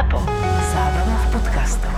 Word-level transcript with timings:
Zapo. 0.00 0.16
Zábrná 0.72 1.12
v 1.12 1.26
podcastov. 1.28 1.92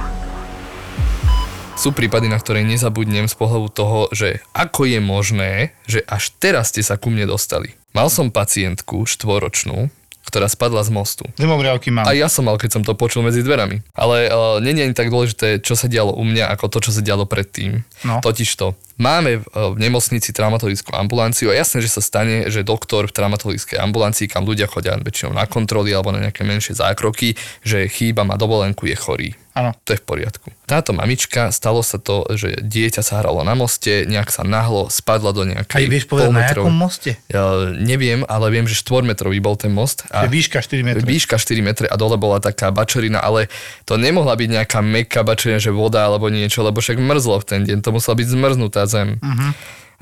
Sú 1.79 1.95
prípady, 1.95 2.27
na 2.27 2.35
ktoré 2.35 2.67
nezabudnem 2.67 3.31
z 3.31 3.39
pohľadu 3.39 3.69
toho, 3.71 3.99
že 4.11 4.43
ako 4.51 4.91
je 4.91 4.99
možné, 4.99 5.53
že 5.87 6.03
až 6.11 6.35
teraz 6.43 6.75
ste 6.75 6.83
sa 6.83 6.99
ku 6.99 7.15
mne 7.15 7.31
dostali. 7.31 7.79
Mal 7.95 8.11
som 8.11 8.35
pacientku 8.35 9.07
štvoročnú, 9.07 9.87
ktorá 10.23 10.47
spadla 10.47 10.87
z 10.87 10.91
mostu. 10.95 11.25
Demográvky 11.37 11.91
mám. 11.91 12.07
A 12.07 12.15
ja 12.15 12.31
som 12.31 12.47
mal, 12.47 12.57
keď 12.57 12.81
som 12.81 12.83
to 12.87 12.95
počul 12.95 13.27
medzi 13.27 13.43
dverami. 13.43 13.83
Ale 13.93 14.31
uh, 14.31 14.63
nie 14.63 14.75
je 14.75 14.87
ani 14.87 14.97
tak 14.97 15.11
dôležité, 15.11 15.61
čo 15.61 15.75
sa 15.75 15.91
dialo 15.91 16.15
u 16.15 16.23
mňa, 16.23 16.51
ako 16.55 16.71
to, 16.71 16.79
čo 16.89 16.91
sa 16.95 17.03
dialo 17.03 17.27
predtým. 17.27 17.83
No. 18.07 18.23
Totiž 18.23 18.49
to, 18.55 18.79
máme 19.03 19.43
v, 19.43 19.45
uh, 19.53 19.75
v 19.75 19.79
nemocnici 19.83 20.31
traumatologickú 20.31 20.95
ambulanciu 20.95 21.51
a 21.51 21.59
jasné, 21.59 21.83
že 21.83 21.91
sa 21.91 22.03
stane, 22.03 22.47
že 22.49 22.63
doktor 22.63 23.11
v 23.11 23.15
traumatologickej 23.15 23.83
ambulancii, 23.83 24.31
kam 24.31 24.47
ľudia 24.47 24.71
chodia 24.71 24.95
väčšinou 24.95 25.35
na 25.35 25.45
kontroly 25.51 25.91
alebo 25.91 26.15
na 26.15 26.23
nejaké 26.23 26.47
menšie 26.47 26.79
zákroky, 26.79 27.35
že 27.67 27.91
chýba, 27.91 28.23
má 28.23 28.39
dovolenku, 28.39 28.87
je 28.87 28.97
chorý. 28.97 29.31
Áno. 29.53 29.77
To 29.85 29.93
je 29.93 30.01
v 30.01 30.05
poriadku. 30.09 30.49
Táto 30.65 30.97
mamička, 30.97 31.53
stalo 31.53 31.85
sa 31.85 32.01
to, 32.01 32.25
že 32.33 32.65
dieťa 32.65 33.05
sa 33.05 33.21
hralo 33.21 33.45
na 33.45 33.53
moste, 33.53 34.09
nejak 34.09 34.33
sa 34.33 34.49
nahlo 34.49 34.89
spadla 34.89 35.37
do 35.37 35.45
nejakej 35.45 35.77
Aj 35.77 35.93
vieš 35.93 36.09
povedať, 36.09 36.33
na 36.33 36.43
jakom 36.49 36.73
moste? 36.73 37.21
Ja 37.29 37.69
neviem, 37.77 38.25
ale 38.33 38.49
viem, 38.49 38.65
že 38.65 38.81
4-metrový 38.81 39.45
bol 39.45 39.61
ten 39.61 39.69
most. 39.69 40.09
Je 40.09 40.29
výška 40.33 40.65
4 40.65 40.81
metre. 40.81 41.05
Výška 41.05 41.37
4 41.37 41.61
metre 41.61 41.85
a 41.85 41.97
dole 42.01 42.17
bola 42.17 42.41
taká 42.41 42.73
bačerina, 42.73 43.21
ale 43.21 43.53
to 43.85 44.01
nemohla 44.01 44.33
byť 44.41 44.49
nejaká 44.49 44.81
meká 44.81 45.21
bačerina, 45.21 45.61
že 45.61 45.69
voda 45.69 46.09
alebo 46.09 46.33
niečo, 46.33 46.65
lebo 46.65 46.81
však 46.81 46.97
mrzlo 46.97 47.45
v 47.45 47.45
ten 47.45 47.61
deň, 47.69 47.85
to 47.85 47.93
musela 47.93 48.17
byť 48.17 48.29
zmrznutá 48.33 48.89
zem. 48.89 49.21
Uh-huh. 49.21 49.53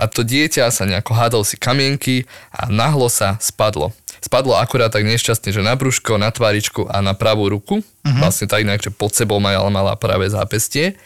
A 0.01 0.09
to 0.09 0.24
dieťa 0.24 0.70
sa 0.73 0.88
nejako 0.88 1.12
hádal 1.12 1.42
si 1.45 1.60
kamienky 1.60 2.24
a 2.54 2.70
nahlo 2.73 3.10
sa 3.12 3.37
spadlo. 3.37 3.92
Spadlo 4.20 4.56
akurát 4.56 4.92
tak 4.92 5.09
nešťastne, 5.09 5.48
že 5.51 5.65
na 5.65 5.73
brúško, 5.74 6.20
na 6.20 6.29
tváričku 6.29 6.84
a 6.87 7.01
na 7.01 7.16
pravú 7.16 7.48
ruku. 7.48 7.80
Uh-huh. 7.80 8.20
Vlastne 8.20 8.45
tak 8.45 8.69
inak, 8.69 8.84
že 8.84 8.93
pod 8.93 9.16
sebou 9.16 9.41
mala, 9.41 9.65
mala 9.73 9.96
práve 9.96 10.29
zápestie. 10.29 11.01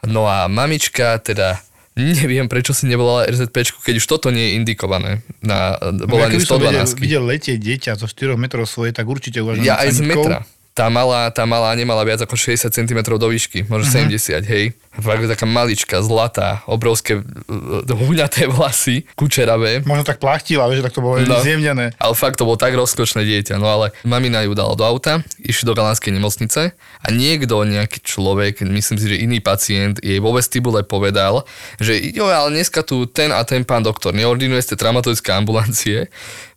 No 0.00 0.24
a 0.24 0.48
mamička 0.48 1.20
teda 1.20 1.60
neviem, 1.98 2.46
prečo 2.46 2.70
si 2.70 2.86
nevolala 2.86 3.26
RZP, 3.26 3.82
keď 3.82 3.94
už 3.98 4.06
toto 4.06 4.30
nie 4.30 4.54
je 4.54 4.62
indikované 4.62 5.26
na 5.42 5.74
volanie 6.06 6.38
Ja 6.38 6.46
keby 6.46 6.46
som 6.46 6.62
videl, 6.62 6.86
112. 6.86 7.02
videl 7.02 7.22
letieť 7.26 7.58
dieťa 7.58 7.92
zo 7.98 8.06
4 8.06 8.38
metrov 8.38 8.70
svoje, 8.70 8.94
tak 8.94 9.10
určite 9.10 9.42
uvažujem 9.42 9.66
Ja 9.66 9.82
aj 9.82 9.98
z 9.98 10.00
metra. 10.06 10.46
Tá 10.78 10.86
malá, 10.86 11.26
tá 11.34 11.42
malá 11.42 11.74
nemala 11.74 12.06
viac 12.06 12.22
ako 12.22 12.38
60 12.38 12.70
cm 12.70 13.02
do 13.18 13.26
výšky, 13.26 13.66
možno 13.66 13.82
Mhm. 13.82 14.06
uh-huh. 14.06 14.14
70, 14.14 14.46
hej. 14.46 14.64
Fakt 14.94 15.26
taká 15.26 15.46
malička, 15.46 16.02
zlatá, 16.02 16.62
obrovské 16.66 17.18
uh, 17.18 17.82
huňaté 17.86 18.46
vlasy, 18.46 19.02
kučeravé. 19.14 19.82
Možno 19.82 20.02
tak 20.02 20.18
plachtila, 20.18 20.66
vieš, 20.70 20.86
tak 20.86 20.94
to 20.94 21.02
bolo 21.02 21.18
No. 21.22 21.38
zjemnené. 21.42 21.94
Ale 21.98 22.14
fakt 22.14 22.38
to 22.38 22.46
bolo 22.46 22.54
tak 22.58 22.74
rozkočné 22.74 23.22
dieťa, 23.22 23.58
no 23.58 23.66
ale 23.66 23.90
mamina 24.02 24.42
ju 24.46 24.54
dala 24.54 24.74
do 24.74 24.82
auta, 24.82 25.22
išli 25.42 25.66
do 25.66 25.74
galánskej 25.74 26.14
nemocnice 26.14 26.74
a 26.74 27.06
niekto, 27.10 27.58
nejaký 27.62 27.98
človek, 28.02 28.62
myslím 28.62 28.96
si, 28.98 29.06
že 29.06 29.18
iný 29.18 29.38
pacient, 29.42 29.98
jej 29.98 30.18
vo 30.18 30.30
vestibule 30.34 30.82
povedal, 30.82 31.42
že 31.78 31.98
jo, 32.14 32.26
ale 32.26 32.54
dneska 32.54 32.86
tu 32.86 33.06
ten 33.06 33.34
a 33.34 33.42
ten 33.42 33.66
pán 33.66 33.82
doktor 33.82 34.14
neordinuje 34.14 34.62
ste 34.62 34.74
traumatologické 34.78 35.30
ambulancie, 35.34 36.06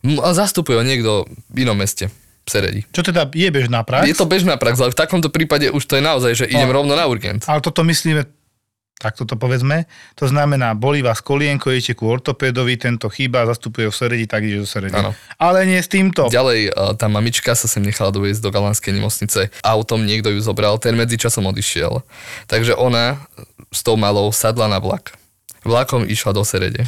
a 0.02 0.28
zastupuje 0.34 0.78
ho 0.78 0.84
niekto 0.86 1.26
v 1.50 1.62
inom 1.62 1.78
meste. 1.78 2.10
V 2.42 2.48
Seredi. 2.48 2.80
Čo 2.90 3.02
teda 3.02 3.26
je 3.28 3.48
bežná 3.48 3.82
prax? 3.82 4.02
Je 4.04 4.14
to 4.14 4.26
bežná 4.26 4.58
prax, 4.58 4.78
ale 4.78 4.90
v 4.90 4.98
takomto 4.98 5.30
prípade 5.30 5.70
už 5.70 5.82
to 5.82 5.94
je 5.94 6.02
naozaj, 6.02 6.32
že 6.34 6.44
idem 6.46 6.66
No. 6.66 6.82
rovno 6.82 6.92
na 6.92 7.06
urgent. 7.06 7.46
Ale 7.46 7.62
toto 7.62 7.82
myslíme, 7.82 8.26
takto 8.98 9.26
to 9.26 9.34
povedzme, 9.34 9.86
to 10.14 10.26
znamená, 10.26 10.74
bolí 10.74 11.02
vás 11.02 11.18
kolienko, 11.18 11.70
idete 11.70 11.94
ku 11.94 12.06
ortopédovi, 12.06 12.74
tento 12.76 13.06
chýba, 13.06 13.42
zastupuje 13.44 13.86
v 13.86 13.94
Seredi, 13.94 14.26
tak 14.26 14.42
ide 14.42 14.58
do 14.58 14.66
Seredi. 14.66 14.94
Áno. 14.94 15.10
Ale 15.36 15.66
nie 15.66 15.78
s 15.78 15.90
týmto. 15.90 16.30
Ďalej, 16.30 16.60
e, 16.66 16.94
tá 16.94 17.06
mamička 17.06 17.50
sa 17.52 17.66
sem 17.66 17.82
nechala 17.82 18.10
doviezť 18.10 18.38
do 18.38 18.50
galánskej 18.50 18.94
nemocnice. 18.94 19.50
Autom 19.62 20.02
niekto 20.02 20.30
ju 20.30 20.38
zobral, 20.38 20.78
ten 20.78 20.94
medzičasom 20.94 21.42
odišiel. 21.44 22.02
Takže 22.46 22.74
ona 22.74 23.18
s 23.74 23.82
tou 23.82 23.94
malou 23.94 24.30
sadla 24.30 24.66
na 24.66 24.78
vlak. 24.78 25.14
Vlakom 25.62 26.06
išla 26.06 26.30
do 26.30 26.42
Serede. 26.42 26.86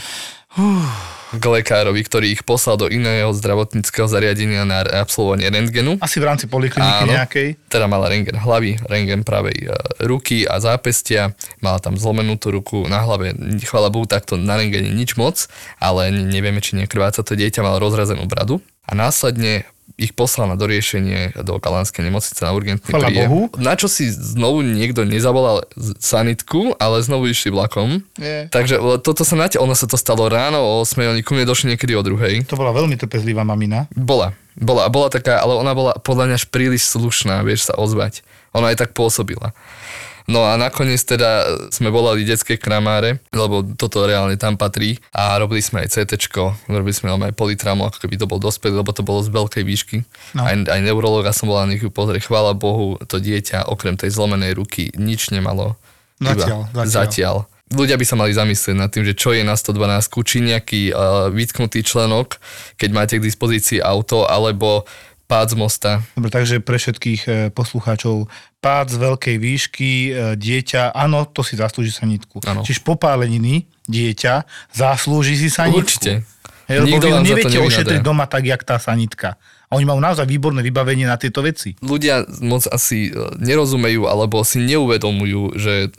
K 1.32 1.44
lekárovi, 1.44 2.04
ktorý 2.04 2.26
ich 2.36 2.42
poslal 2.44 2.76
do 2.76 2.86
iného 2.92 3.32
zdravotníckého 3.32 4.04
zariadenia 4.04 4.68
na 4.68 4.84
absolvovanie 4.84 5.48
rentgenu. 5.48 5.96
Asi 5.98 6.20
v 6.20 6.28
rámci 6.28 6.44
polikliniky 6.46 7.08
nejakej. 7.08 7.48
Teda 7.72 7.88
mala 7.88 8.12
rengen 8.12 8.36
hlavy, 8.36 8.78
rengen 8.86 9.24
pravej 9.24 9.66
e, 9.66 9.74
ruky 10.04 10.44
a 10.44 10.60
zápestia, 10.60 11.32
mala 11.64 11.80
tam 11.80 11.98
zlomenú 11.98 12.36
tú 12.36 12.54
ruku 12.54 12.84
na 12.86 13.02
hlave, 13.02 13.34
chvala 13.64 13.90
Bohu, 13.90 14.06
takto 14.06 14.36
na 14.38 14.60
rengene 14.60 14.92
nič 14.92 15.18
moc, 15.18 15.48
ale 15.80 16.12
ne- 16.12 16.28
nevieme, 16.28 16.60
či 16.60 16.76
nekrváca 16.76 17.24
to 17.24 17.34
dieťa, 17.34 17.64
malo 17.64 17.80
rozrazenú 17.80 18.28
bradu 18.28 18.60
a 18.84 18.92
následne 18.92 19.64
ich 19.94 20.10
poslal 20.10 20.50
na 20.50 20.59
doriešenie 20.59 21.38
do 21.47 21.62
Galánskej 21.62 22.03
nemocnice 22.03 22.43
na 22.43 22.50
urgentný 22.50 22.91
Chvala 22.91 23.09
príjem. 23.15 23.31
Bohu. 23.31 23.41
Na 23.62 23.78
čo 23.78 23.87
si 23.87 24.10
znovu 24.10 24.66
niekto 24.66 25.06
nezavolal 25.06 25.62
sanitku, 26.03 26.75
ale 26.82 26.99
znovu 27.06 27.31
išli 27.31 27.55
vlakom. 27.55 28.03
Nie. 28.19 28.50
Takže 28.50 28.83
toto 29.06 29.22
sa 29.22 29.38
nate, 29.38 29.62
ono 29.62 29.78
sa 29.78 29.87
to 29.87 29.94
stalo 29.94 30.27
ráno 30.27 30.59
o 30.59 30.83
8, 30.83 30.99
oni 31.15 31.22
ku 31.22 31.38
mne 31.38 31.47
došli 31.47 31.75
niekedy 31.75 31.94
o 31.94 32.03
druhej. 32.03 32.43
To 32.50 32.59
bola 32.59 32.75
veľmi 32.75 32.99
trpezlivá 32.99 33.47
mamina. 33.47 33.87
Bola, 33.94 34.34
bola, 34.59 34.91
bola 34.91 35.15
taká, 35.15 35.38
ale 35.38 35.54
ona 35.54 35.71
bola 35.78 35.93
podľa 36.03 36.27
mňa 36.27 36.37
až 36.43 36.47
príliš 36.50 36.91
slušná, 36.91 37.47
vieš 37.47 37.71
sa 37.71 37.78
ozvať. 37.78 38.27
Ona 38.50 38.75
aj 38.75 38.87
tak 38.87 38.91
pôsobila. 38.99 39.54
No 40.24 40.48
a 40.48 40.56
nakoniec 40.56 41.04
teda 41.04 41.44
sme 41.68 41.92
volali 41.92 42.24
detské 42.24 42.56
kramáre, 42.56 43.20
lebo 43.28 43.60
toto 43.76 44.08
reálne 44.08 44.40
tam 44.40 44.56
patrí 44.56 44.96
a 45.12 45.36
robili 45.36 45.60
sme 45.60 45.84
aj 45.84 46.00
CT, 46.00 46.32
robili 46.64 46.96
sme 46.96 47.12
aj 47.12 47.36
politramu, 47.36 47.84
ako 47.84 48.00
keby 48.00 48.16
to 48.16 48.24
bol 48.24 48.40
dospelý, 48.40 48.80
lebo 48.80 48.88
to 48.96 49.04
bolo 49.04 49.20
z 49.20 49.28
veľkej 49.28 49.64
výšky. 49.68 49.96
No. 50.32 50.48
Aj, 50.48 50.56
aj 50.56 50.80
neurologa 50.80 51.28
som 51.36 51.52
bola, 51.52 51.68
nech 51.68 51.84
ju 51.84 51.92
pozrie, 51.92 52.24
chvála 52.24 52.56
Bohu, 52.56 52.96
to 53.04 53.20
dieťa 53.20 53.68
okrem 53.68 54.00
tej 54.00 54.16
zlomenej 54.16 54.56
ruky 54.56 54.88
nič 54.96 55.28
nemalo. 55.28 55.76
Zatiaľ, 56.24 56.60
Iba 56.72 56.82
zatiaľ. 56.88 56.88
zatiaľ. 56.88 57.36
Ľudia 57.74 57.96
by 57.98 58.04
sa 58.06 58.16
mali 58.16 58.32
zamyslieť 58.32 58.76
nad 58.76 58.92
tým, 58.92 59.04
že 59.08 59.16
čo 59.16 59.32
je 59.32 59.42
na 59.42 59.56
112, 59.56 60.08
či 60.24 60.36
nejaký 60.41 60.82
uh, 60.92 61.28
vytknutý 61.32 61.80
členok, 61.80 62.38
keď 62.76 62.91
máte 62.92 63.14
k 63.18 63.24
dispozícii 63.24 63.80
auto, 63.80 64.28
alebo 64.28 64.84
pád 65.24 65.52
z 65.52 65.56
mosta. 65.56 65.90
Dobre, 66.14 66.30
takže 66.30 66.60
pre 66.60 66.76
všetkých 66.76 67.20
e, 67.24 67.30
poslucháčov, 67.50 68.28
pád 68.60 68.86
z 68.92 68.96
veľkej 69.00 69.36
výšky, 69.40 69.90
e, 69.90 70.10
dieťa, 70.36 70.92
áno, 70.92 71.24
to 71.24 71.40
si 71.40 71.56
zaslúži 71.56 71.92
sanitku. 71.92 72.44
Áno. 72.44 72.60
Čiže 72.60 72.84
popáleniny, 72.84 73.64
dieťa, 73.88 74.44
zaslúži 74.72 75.36
si 75.40 75.48
sanitku. 75.48 75.80
Určite. 75.80 76.12
Hej, 76.64 76.80
lebo 76.80 76.96
Nikto 76.96 77.06
vy 77.08 77.20
neviete 77.24 77.58
ošetriť 77.60 78.00
doma 78.00 78.24
tak, 78.24 78.48
jak 78.48 78.64
tá 78.64 78.80
sanitka. 78.80 79.36
A 79.68 79.76
oni 79.76 79.84
majú 79.84 80.00
naozaj 80.00 80.24
výborné 80.24 80.64
vybavenie 80.64 81.04
na 81.04 81.20
tieto 81.20 81.44
veci. 81.44 81.76
Ľudia 81.84 82.24
moc 82.44 82.64
asi 82.68 83.08
e, 83.08 83.36
nerozumejú 83.41 84.08
alebo 84.08 84.41
si 84.44 84.60
neuvedomujú, 84.64 85.56
že 85.56 85.92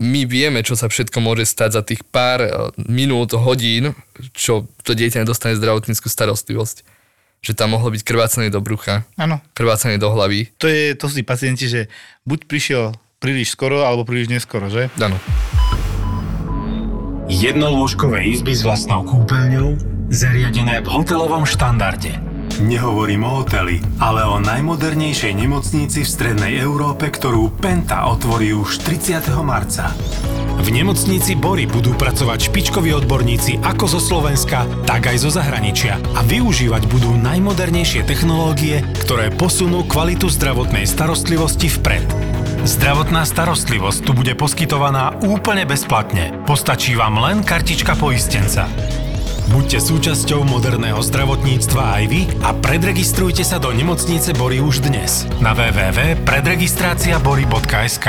my 0.00 0.24
vieme, 0.24 0.64
čo 0.64 0.80
sa 0.80 0.88
všetko 0.88 1.20
môže 1.20 1.44
stať 1.44 1.70
za 1.76 1.82
tých 1.84 2.00
pár 2.08 2.72
minút, 2.80 3.36
hodín, 3.36 3.92
čo 4.32 4.64
to 4.80 4.96
dieťa 4.96 5.28
nedostane 5.28 5.52
zdravotníckú 5.60 6.08
starostlivosť. 6.08 6.99
Že 7.40 7.56
tam 7.56 7.72
mohlo 7.72 7.88
byť 7.88 8.04
krvácanie 8.04 8.52
do 8.52 8.60
brucha, 8.60 9.08
Áno. 9.16 9.40
krvácanie 9.56 9.96
do 9.96 10.12
hlavy. 10.12 10.52
To, 10.60 10.68
je, 10.68 10.92
to 10.92 11.08
sú 11.08 11.20
tí 11.20 11.24
pacienti, 11.24 11.72
že 11.72 11.88
buď 12.28 12.44
prišiel 12.44 12.84
príliš 13.16 13.56
skoro, 13.56 13.84
alebo 13.88 14.04
príliš 14.04 14.28
neskoro, 14.28 14.68
že? 14.68 14.92
Áno. 15.00 15.16
Jednolôžkové 17.30 18.28
izby 18.28 18.52
s 18.52 18.60
vlastnou 18.60 19.06
kúpeľňou, 19.08 19.78
zariadené 20.12 20.84
v 20.84 20.88
hotelovom 20.90 21.48
štandarde. 21.48 22.29
Nehovorím 22.60 23.24
o 23.24 23.40
hoteli, 23.40 23.80
ale 24.04 24.20
o 24.28 24.36
najmodernejšej 24.36 25.32
nemocnici 25.32 26.04
v 26.04 26.12
strednej 26.12 26.60
Európe, 26.60 27.08
ktorú 27.08 27.56
Penta 27.56 28.04
otvorí 28.12 28.52
už 28.52 28.84
30. 28.84 29.32
marca. 29.40 29.88
V 30.60 30.68
nemocnici 30.68 31.40
Bory 31.40 31.64
budú 31.64 31.96
pracovať 31.96 32.52
špičkoví 32.52 32.92
odborníci 32.92 33.64
ako 33.64 33.96
zo 33.96 34.00
Slovenska, 34.04 34.68
tak 34.84 35.08
aj 35.08 35.24
zo 35.24 35.32
zahraničia 35.32 35.96
a 36.12 36.20
využívať 36.20 36.84
budú 36.84 37.16
najmodernejšie 37.16 38.04
technológie, 38.04 38.84
ktoré 39.08 39.32
posunú 39.32 39.88
kvalitu 39.88 40.28
zdravotnej 40.28 40.84
starostlivosti 40.84 41.72
vpred. 41.80 42.04
Zdravotná 42.68 43.24
starostlivosť 43.24 44.04
tu 44.04 44.12
bude 44.12 44.36
poskytovaná 44.36 45.16
úplne 45.24 45.64
bezplatne. 45.64 46.36
Postačí 46.44 46.92
vám 46.92 47.16
len 47.24 47.40
kartička 47.40 47.96
poistenca. 47.96 48.68
Buďte 49.50 49.82
súčasťou 49.82 50.46
moderného 50.46 51.02
zdravotníctva 51.02 51.98
aj 51.98 52.04
vy 52.06 52.30
a 52.46 52.54
predregistrujte 52.54 53.42
sa 53.42 53.58
do 53.58 53.74
nemocnice 53.74 54.30
Bory 54.38 54.62
už 54.62 54.86
dnes 54.86 55.26
na 55.42 55.50
www.predregistraciabory.sk 55.58 58.06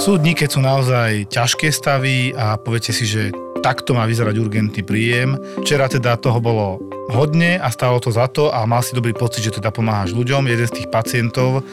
Sú 0.00 0.16
dni, 0.16 0.32
keď 0.32 0.48
sú 0.48 0.64
naozaj 0.64 1.28
ťažké 1.28 1.68
stavy 1.68 2.32
a 2.32 2.56
poviete 2.56 2.96
si, 2.96 3.04
že 3.04 3.36
takto 3.60 3.94
má 3.94 4.06
vyzerať 4.06 4.34
urgentný 4.38 4.82
príjem. 4.86 5.36
Včera 5.62 5.90
teda 5.90 6.16
toho 6.16 6.38
bolo 6.38 6.78
hodne 7.10 7.58
a 7.58 7.68
stálo 7.72 7.98
to 7.98 8.12
za 8.12 8.28
to 8.30 8.52
a 8.54 8.64
mal 8.68 8.84
si 8.84 8.94
dobrý 8.94 9.12
pocit, 9.16 9.42
že 9.42 9.58
teda 9.58 9.74
pomáhaš 9.74 10.14
ľuďom. 10.14 10.46
Jeden 10.46 10.66
z 10.68 10.82
tých 10.82 10.88
pacientov, 10.88 11.66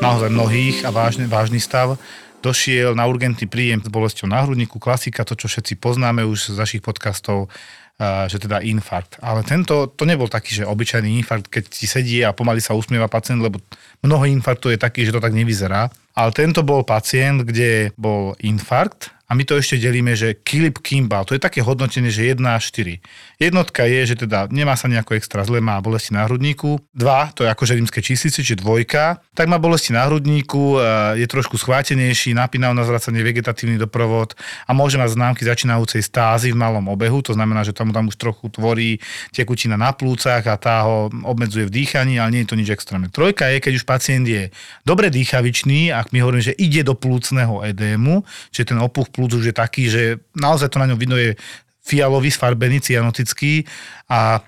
naozaj 0.00 0.32
mnohých 0.32 0.86
a 0.86 0.90
vážny, 0.94 1.28
vážny 1.28 1.60
stav, 1.60 1.98
došiel 2.40 2.96
na 2.96 3.04
urgentný 3.04 3.44
príjem 3.44 3.84
s 3.84 3.92
bolesťou 3.92 4.24
na 4.24 4.40
hrudníku, 4.40 4.80
klasika, 4.80 5.28
to, 5.28 5.36
čo 5.36 5.46
všetci 5.50 5.76
poznáme 5.76 6.24
už 6.24 6.56
z 6.56 6.56
našich 6.56 6.80
podcastov, 6.80 7.52
že 8.00 8.40
teda 8.40 8.64
infarkt. 8.64 9.20
Ale 9.20 9.44
tento, 9.44 9.92
to 9.92 10.08
nebol 10.08 10.24
taký, 10.24 10.64
že 10.64 10.64
obyčajný 10.64 11.20
infarkt, 11.20 11.52
keď 11.52 11.64
ti 11.68 11.84
sedí 11.84 12.24
a 12.24 12.32
pomaly 12.32 12.64
sa 12.64 12.72
usmieva 12.72 13.12
pacient, 13.12 13.44
lebo 13.44 13.60
mnoho 14.00 14.24
infarktov 14.24 14.72
je 14.72 14.80
taký, 14.80 15.04
že 15.04 15.12
to 15.12 15.20
tak 15.20 15.36
nevyzerá. 15.36 15.92
Ale 16.16 16.32
tento 16.32 16.64
bol 16.64 16.80
pacient, 16.80 17.44
kde 17.44 17.92
bol 18.00 18.32
infarkt 18.40 19.12
a 19.30 19.38
my 19.38 19.46
to 19.46 19.54
ešte 19.54 19.78
delíme, 19.78 20.18
že 20.18 20.34
Kilip 20.34 20.82
Kimball, 20.82 21.22
to 21.22 21.38
je 21.38 21.42
také 21.42 21.62
hodnotenie, 21.62 22.10
že 22.10 22.34
1 22.34 22.42
až 22.50 22.74
4. 22.74 22.98
Jednotka 23.38 23.86
je, 23.86 24.02
že 24.02 24.26
teda 24.26 24.50
nemá 24.50 24.74
sa 24.74 24.90
nejako 24.90 25.14
extra 25.14 25.46
zle, 25.46 25.62
má 25.62 25.78
bolesti 25.78 26.10
na 26.18 26.26
hrudníku. 26.26 26.82
2, 26.98 27.38
to 27.38 27.46
je 27.46 27.48
akože 27.54 27.78
rímske 27.78 28.02
číslice, 28.02 28.42
čiže 28.42 28.58
dvojka, 28.58 29.22
tak 29.30 29.46
má 29.46 29.62
bolesti 29.62 29.94
na 29.94 30.10
hrudníku, 30.10 30.82
e, 30.82 31.22
je 31.22 31.26
trošku 31.30 31.54
schvátenejší, 31.62 32.34
napínajú 32.34 32.74
na 32.74 32.82
zvracanie 32.82 33.22
vegetatívny 33.22 33.78
doprovod 33.78 34.34
a 34.66 34.74
môže 34.74 34.98
mať 34.98 35.14
známky 35.14 35.46
začínajúcej 35.46 36.02
stázy 36.02 36.50
v 36.50 36.58
malom 36.58 36.90
obehu, 36.90 37.22
to 37.22 37.30
znamená, 37.30 37.62
že 37.62 37.70
tam, 37.70 37.94
tam 37.94 38.10
už 38.10 38.18
trochu 38.18 38.50
tvorí 38.50 38.98
tekutina 39.30 39.78
na 39.78 39.94
plúcach 39.94 40.42
a 40.42 40.58
tá 40.58 40.82
ho 40.90 41.06
obmedzuje 41.22 41.70
v 41.70 41.74
dýchaní, 41.78 42.18
ale 42.18 42.34
nie 42.34 42.42
je 42.42 42.50
to 42.50 42.58
nič 42.58 42.74
extrémne. 42.74 43.06
Trojka 43.06 43.46
je, 43.46 43.62
keď 43.62 43.72
už 43.78 43.84
pacient 43.86 44.26
je 44.26 44.50
dobre 44.82 45.06
dýchavičný, 45.06 45.94
ak 45.94 46.10
my 46.10 46.18
hovoríme, 46.18 46.42
že 46.42 46.58
ide 46.58 46.82
do 46.82 46.98
plúcneho 46.98 47.62
edému, 47.62 48.26
čiže 48.50 48.74
ten 48.74 48.82
opuch 48.82 49.06
plúc 49.20 49.36
už 49.36 49.52
je 49.52 49.54
taký, 49.54 49.92
že 49.92 50.02
naozaj 50.32 50.72
to 50.72 50.80
na 50.80 50.88
ňom 50.88 50.96
vidno 50.96 51.20
je 51.20 51.36
fialový, 51.84 52.32
sfarbený, 52.32 52.80
cyanotický 52.80 53.68
a 54.08 54.40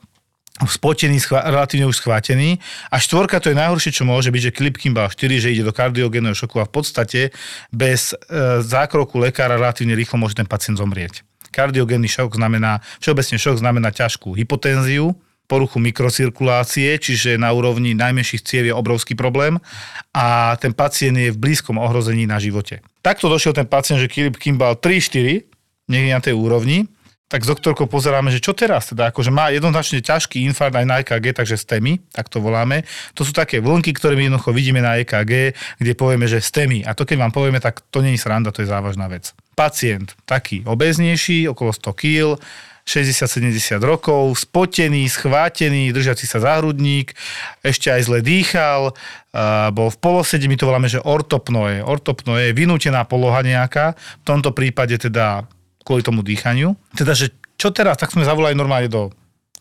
spotený, 0.64 1.20
schvá, 1.20 1.44
relatívne 1.44 1.90
už 1.90 2.00
schvátený. 2.00 2.56
A 2.88 2.96
štvorka 2.96 3.36
to 3.42 3.52
je 3.52 3.58
najhoršie, 3.58 3.92
čo 3.92 4.08
môže 4.08 4.32
byť, 4.32 4.42
že 4.48 4.56
Klip 4.56 4.76
Kimball 4.80 5.12
4, 5.12 5.44
že 5.44 5.52
ide 5.52 5.66
do 5.66 5.74
kardiogénneho 5.74 6.32
šoku 6.32 6.62
a 6.62 6.68
v 6.68 6.72
podstate 6.72 7.20
bez 7.68 8.14
e, 8.14 8.16
zákroku 8.64 9.20
lekára 9.20 9.60
relatívne 9.60 9.92
rýchlo 9.92 10.16
môže 10.16 10.38
ten 10.38 10.48
pacient 10.48 10.78
zomrieť. 10.80 11.26
Kardiogénny 11.52 12.08
šok 12.08 12.40
znamená, 12.40 12.80
všeobecne 13.02 13.36
šok 13.36 13.60
znamená 13.60 13.92
ťažkú 13.92 14.32
hypotenziu, 14.32 15.12
poruchu 15.50 15.82
mikrocirkulácie, 15.84 16.96
čiže 16.96 17.36
na 17.36 17.52
úrovni 17.52 17.92
najmenších 17.92 18.40
ciev 18.40 18.64
je 18.70 18.72
obrovský 18.72 19.12
problém 19.12 19.60
a 20.16 20.56
ten 20.56 20.72
pacient 20.72 21.12
je 21.18 21.28
v 21.28 21.36
blízkom 21.36 21.76
ohrození 21.76 22.24
na 22.24 22.40
živote. 22.40 22.80
Takto 23.02 23.26
došiel 23.26 23.52
ten 23.52 23.66
pacient, 23.66 23.98
že 23.98 24.06
Kilip 24.06 24.38
Kimball 24.38 24.78
3-4, 24.78 25.42
niekde 25.90 26.10
na 26.14 26.22
tej 26.22 26.38
úrovni, 26.38 26.86
tak 27.32 27.42
s 27.42 27.50
doktorkou 27.50 27.88
pozeráme, 27.88 28.28
že 28.28 28.44
čo 28.44 28.52
teraz, 28.52 28.92
teda 28.92 29.08
akože 29.08 29.32
má 29.32 29.48
jednoznačne 29.48 30.04
ťažký 30.04 30.44
infarkt 30.52 30.76
aj 30.76 30.84
na 30.84 31.00
EKG, 31.00 31.32
takže 31.32 31.56
STEMI, 31.56 32.12
tak 32.12 32.28
to 32.28 32.44
voláme. 32.44 32.84
To 33.16 33.24
sú 33.24 33.32
také 33.32 33.64
vlnky, 33.64 33.96
ktoré 33.96 34.20
my 34.20 34.28
jednoducho 34.28 34.52
vidíme 34.52 34.84
na 34.84 35.00
EKG, 35.00 35.56
kde 35.80 35.92
povieme, 35.96 36.28
že 36.28 36.44
STEMI. 36.44 36.84
A 36.84 36.92
to 36.92 37.08
keď 37.08 37.24
vám 37.24 37.32
povieme, 37.32 37.56
tak 37.56 37.80
to 37.88 38.04
je 38.04 38.20
sranda, 38.20 38.52
to 38.52 38.60
je 38.60 38.68
závažná 38.68 39.08
vec. 39.08 39.32
Pacient 39.56 40.12
taký 40.28 40.60
obeznejší, 40.68 41.48
okolo 41.48 41.72
100 41.72 41.96
kg, 41.96 42.36
60-70 42.84 43.80
rokov, 43.80 44.36
spotený, 44.36 45.08
schvátený, 45.08 45.94
držací 45.94 46.28
sa 46.28 46.42
za 46.42 46.60
hrudník, 46.60 47.14
ešte 47.64 47.88
aj 47.88 48.02
zle 48.10 48.20
dýchal, 48.20 48.92
bol 49.72 49.88
v 49.88 49.98
polosede, 49.98 50.44
my 50.44 50.60
to 50.60 50.68
voláme, 50.68 50.92
že 50.92 51.00
ortopnoje. 51.00 51.80
Ortopnoje 51.80 52.52
je 52.52 52.56
vynútená 52.56 53.08
poloha 53.08 53.40
nejaká, 53.40 53.96
v 53.96 54.24
tomto 54.28 54.52
prípade 54.52 55.00
teda 55.00 55.48
kvôli 55.82 56.04
tomu 56.04 56.20
dýchaniu. 56.20 56.76
Teda, 56.92 57.16
že 57.16 57.32
čo 57.56 57.72
teraz, 57.72 57.96
tak 57.96 58.12
sme 58.12 58.28
zavolali 58.28 58.52
normálne 58.52 58.92
do 58.92 59.02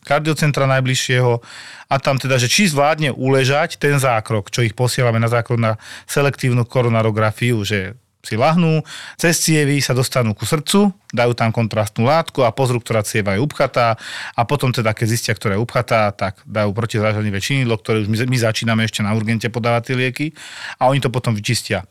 kardiocentra 0.02 0.66
najbližšieho 0.66 1.32
a 1.88 1.94
tam 2.02 2.18
teda, 2.18 2.36
že 2.36 2.50
či 2.50 2.66
zvládne 2.66 3.14
uležať 3.14 3.78
ten 3.78 3.96
zákrok, 3.96 4.50
čo 4.50 4.66
ich 4.66 4.74
posielame 4.74 5.22
na 5.22 5.30
zákrok 5.30 5.58
na 5.58 5.72
selektívnu 6.10 6.66
koronarografiu, 6.66 7.62
že 7.62 7.94
si 8.22 8.38
lahnú, 8.38 8.86
cez 9.18 9.42
cievy 9.42 9.82
sa 9.82 9.98
dostanú 9.98 10.30
ku 10.32 10.46
srdcu, 10.46 10.94
dajú 11.10 11.32
tam 11.34 11.50
kontrastnú 11.50 12.06
látku 12.06 12.46
a 12.46 12.54
pozrú, 12.54 12.78
ktorá 12.78 13.02
cieva 13.02 13.34
je 13.34 13.42
upchatá 13.42 13.98
a 14.38 14.42
potom 14.46 14.70
teda, 14.70 14.94
keď 14.94 15.06
zistia, 15.10 15.32
ktorá 15.34 15.58
je 15.58 15.62
upchatá, 15.66 16.14
tak 16.14 16.38
dajú 16.46 16.70
protizážanivé 16.70 17.42
činidlo, 17.42 17.74
ktoré 17.82 18.06
už 18.06 18.08
my, 18.08 18.18
my 18.30 18.38
začíname 18.38 18.82
ešte 18.86 19.02
na 19.02 19.10
urgente 19.12 19.50
podávať 19.50 19.90
tie 19.90 19.94
lieky 19.98 20.26
a 20.78 20.86
oni 20.86 21.02
to 21.02 21.10
potom 21.10 21.34
vyčistia 21.34 21.82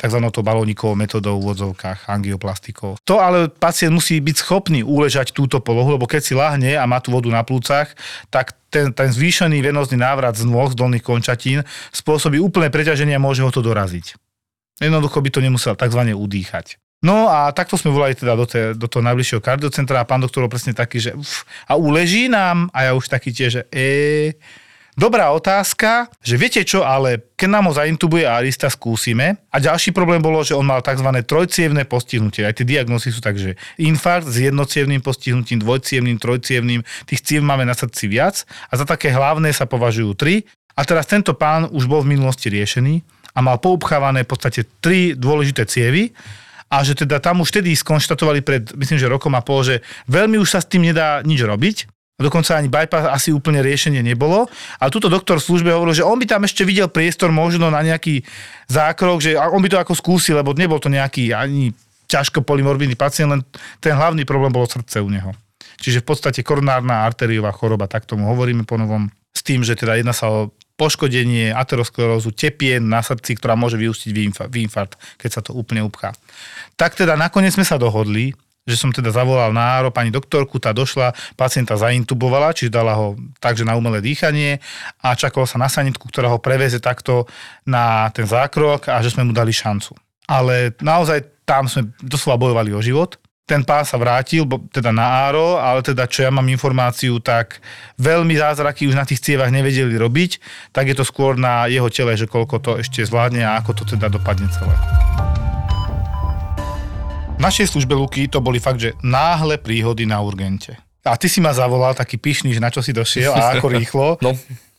tzv. 0.00 0.16
balónikovou 0.16 0.96
metodou 0.96 1.36
v 1.36 1.52
odzovkách 1.52 2.08
angioplastikou. 2.08 2.96
To 3.04 3.20
ale 3.20 3.52
pacient 3.52 3.92
musí 3.92 4.16
byť 4.16 4.36
schopný 4.40 4.80
uležať 4.80 5.36
túto 5.36 5.60
polohu, 5.60 6.00
lebo 6.00 6.08
keď 6.08 6.22
si 6.24 6.32
lahne 6.32 6.72
a 6.80 6.88
má 6.88 7.04
tú 7.04 7.12
vodu 7.12 7.28
na 7.28 7.44
plúcach, 7.44 7.92
tak 8.32 8.56
ten, 8.72 8.96
ten 8.96 9.12
zvýšený 9.12 9.60
venozný 9.60 10.00
návrat 10.00 10.40
z 10.40 10.48
nôh, 10.48 10.72
z 10.72 10.78
dolných 10.78 11.04
končatín 11.04 11.60
spôsobí 11.92 12.40
úplné 12.40 12.72
preťaženie 12.72 13.12
a 13.12 13.20
môže 13.20 13.44
ho 13.44 13.52
to 13.52 13.60
doraziť. 13.60 14.29
Jednoducho 14.80 15.20
by 15.20 15.30
to 15.30 15.40
nemusel 15.44 15.76
tzv. 15.76 16.02
udýchať. 16.16 16.80
No 17.00 17.32
a 17.32 17.48
takto 17.56 17.80
sme 17.80 17.92
volali 17.92 18.12
teda 18.12 18.36
do, 18.36 18.44
te, 18.44 18.76
do 18.76 18.84
toho 18.84 19.00
najbližšieho 19.00 19.40
kardiocentra 19.40 20.04
a 20.04 20.08
pán 20.08 20.20
doktor 20.20 20.44
bol 20.44 20.52
presne 20.52 20.76
taký, 20.76 21.00
že 21.00 21.10
uf, 21.16 21.48
a 21.64 21.72
uleží 21.72 22.28
nám 22.28 22.68
a 22.76 22.88
ja 22.88 22.92
už 22.92 23.08
taký 23.08 23.32
tiež, 23.32 23.50
že 23.56 23.62
e, 23.72 24.36
Dobrá 25.00 25.32
otázka, 25.32 26.12
že 26.20 26.36
viete 26.36 26.60
čo, 26.60 26.84
ale 26.84 27.32
keď 27.32 27.48
nám 27.48 27.70
ho 27.70 27.72
zaintubuje 27.72 28.26
Arista, 28.26 28.68
skúsime. 28.68 29.38
A 29.48 29.56
ďalší 29.56 29.96
problém 29.96 30.20
bolo, 30.20 30.44
že 30.44 30.52
on 30.52 30.66
mal 30.66 30.84
tzv. 30.84 31.08
trojcievné 31.24 31.88
postihnutie. 31.88 32.44
Aj 32.44 32.52
tie 32.52 32.68
diagnózy 32.68 33.08
sú 33.08 33.24
tak, 33.24 33.40
že 33.40 33.56
infarkt 33.80 34.28
s 34.28 34.44
jednocievným 34.44 35.00
postihnutím, 35.00 35.64
dvojcievným, 35.64 36.20
trojcievným, 36.20 36.84
tých 37.08 37.24
ciev 37.24 37.40
máme 37.40 37.64
na 37.64 37.72
srdci 37.72 38.12
viac 38.12 38.44
a 38.68 38.76
za 38.76 38.84
také 38.84 39.08
hlavné 39.08 39.54
sa 39.56 39.64
považujú 39.64 40.12
tri. 40.18 40.44
A 40.76 40.84
teraz 40.84 41.08
tento 41.08 41.32
pán 41.32 41.70
už 41.72 41.88
bol 41.88 42.04
v 42.04 42.20
minulosti 42.20 42.52
riešený 42.52 43.19
a 43.34 43.38
mal 43.40 43.58
poupchávané 43.62 44.26
v 44.26 44.30
podstate 44.30 44.66
tri 44.82 45.14
dôležité 45.14 45.66
cievy 45.66 46.10
a 46.70 46.86
že 46.86 46.94
teda 46.94 47.18
tam 47.18 47.42
už 47.42 47.50
vtedy 47.50 47.74
skonštatovali 47.74 48.40
pred, 48.46 48.62
myslím, 48.78 48.98
že 48.98 49.10
rokom 49.10 49.34
a 49.34 49.42
pol, 49.42 49.66
že 49.66 49.82
veľmi 50.06 50.38
už 50.38 50.48
sa 50.54 50.62
s 50.62 50.70
tým 50.70 50.86
nedá 50.86 51.22
nič 51.26 51.42
robiť 51.42 51.90
dokonca 52.20 52.52
ani 52.60 52.68
bypass 52.68 53.08
asi 53.08 53.32
úplne 53.32 53.64
riešenie 53.64 54.04
nebolo. 54.04 54.46
A 54.76 54.92
túto 54.92 55.08
doktor 55.08 55.40
v 55.40 55.48
službe 55.48 55.72
hovoril, 55.72 55.96
že 55.96 56.04
on 56.04 56.20
by 56.20 56.28
tam 56.28 56.44
ešte 56.44 56.68
videl 56.68 56.92
priestor 56.92 57.32
možno 57.32 57.72
na 57.72 57.80
nejaký 57.80 58.20
zákrok, 58.68 59.24
že 59.24 59.40
on 59.40 59.64
by 59.64 59.68
to 59.72 59.80
ako 59.80 59.96
skúsil, 59.96 60.36
lebo 60.36 60.52
nebol 60.52 60.76
to 60.76 60.92
nejaký 60.92 61.32
ani 61.32 61.72
ťažko 62.12 62.44
polymorbidný 62.44 62.94
pacient, 62.94 63.32
len 63.32 63.40
ten 63.80 63.96
hlavný 63.96 64.28
problém 64.28 64.52
bolo 64.52 64.68
srdce 64.68 65.00
u 65.00 65.08
neho. 65.08 65.32
Čiže 65.80 66.04
v 66.04 66.12
podstate 66.12 66.44
koronárna 66.44 67.08
arteriová 67.08 67.56
choroba, 67.56 67.88
tak 67.88 68.04
tomu 68.04 68.28
hovoríme 68.28 68.68
po 68.68 68.76
novom, 68.76 69.08
s 69.32 69.40
tým, 69.40 69.64
že 69.64 69.78
teda 69.78 69.96
jedná 69.96 70.12
sa 70.12 70.28
o 70.28 70.52
poškodenie 70.80 71.52
aterosklerózu 71.52 72.32
tepien 72.32 72.80
na 72.80 73.04
srdci, 73.04 73.36
ktorá 73.36 73.52
môže 73.52 73.76
vyústiť 73.76 74.10
v 74.48 74.56
infarkt, 74.64 74.96
keď 75.20 75.30
sa 75.30 75.40
to 75.44 75.52
úplne 75.52 75.84
upchá. 75.84 76.16
Tak 76.80 76.96
teda 76.96 77.20
nakoniec 77.20 77.52
sme 77.52 77.68
sa 77.68 77.76
dohodli, 77.76 78.32
že 78.64 78.80
som 78.80 78.88
teda 78.88 79.12
zavolal 79.12 79.52
na 79.52 79.76
áro 79.76 79.92
pani 79.92 80.08
doktorku, 80.08 80.56
tá 80.56 80.72
došla, 80.72 81.12
pacienta 81.36 81.76
zaintubovala, 81.76 82.56
čiže 82.56 82.72
dala 82.72 82.96
ho 82.96 83.18
takže 83.42 83.68
na 83.68 83.76
umelé 83.76 84.00
dýchanie 84.00 84.62
a 85.04 85.12
čakalo 85.12 85.44
sa 85.44 85.60
na 85.60 85.68
sanitku, 85.68 86.08
ktorá 86.08 86.32
ho 86.32 86.40
preveze 86.40 86.80
takto 86.80 87.28
na 87.68 88.08
ten 88.16 88.24
zákrok 88.24 88.88
a 88.88 89.04
že 89.04 89.12
sme 89.12 89.28
mu 89.28 89.32
dali 89.36 89.52
šancu. 89.52 89.92
Ale 90.30 90.72
naozaj 90.80 91.44
tam 91.44 91.66
sme 91.66 91.90
doslova 91.98 92.38
bojovali 92.38 92.70
o 92.70 92.80
život. 92.80 93.18
Ten 93.50 93.66
pán 93.66 93.82
sa 93.82 93.98
vrátil, 93.98 94.46
teda 94.70 94.94
na 94.94 95.26
áro, 95.26 95.58
ale 95.58 95.82
teda 95.82 96.06
čo 96.06 96.22
ja 96.22 96.30
mám 96.30 96.46
informáciu, 96.46 97.18
tak 97.18 97.58
veľmi 97.98 98.38
zázraky 98.38 98.86
už 98.86 98.94
na 98.94 99.02
tých 99.02 99.18
cievach 99.18 99.50
nevedeli 99.50 99.90
robiť, 99.98 100.38
tak 100.70 100.86
je 100.86 100.94
to 100.94 101.02
skôr 101.02 101.34
na 101.34 101.66
jeho 101.66 101.90
tele, 101.90 102.14
že 102.14 102.30
koľko 102.30 102.62
to 102.62 102.72
ešte 102.78 103.02
zvládne 103.02 103.42
a 103.42 103.58
ako 103.58 103.82
to 103.82 103.98
teda 103.98 104.06
dopadne 104.06 104.46
celé. 104.54 104.70
V 107.34 107.42
našej 107.42 107.74
službe 107.74 107.98
Luky 107.98 108.30
to 108.30 108.38
boli 108.38 108.62
fakt, 108.62 108.78
že 108.78 108.94
náhle 109.02 109.58
príhody 109.58 110.06
na 110.06 110.22
urgente. 110.22 110.78
A 111.02 111.18
ty 111.18 111.26
si 111.26 111.42
ma 111.42 111.50
zavolal 111.50 111.98
taký 111.98 112.22
pyšný, 112.22 112.54
že 112.54 112.62
na 112.62 112.70
čo 112.70 112.86
si 112.86 112.94
došiel 112.94 113.34
a 113.34 113.58
ako 113.58 113.66
rýchlo. 113.82 114.14
No, 114.22 114.38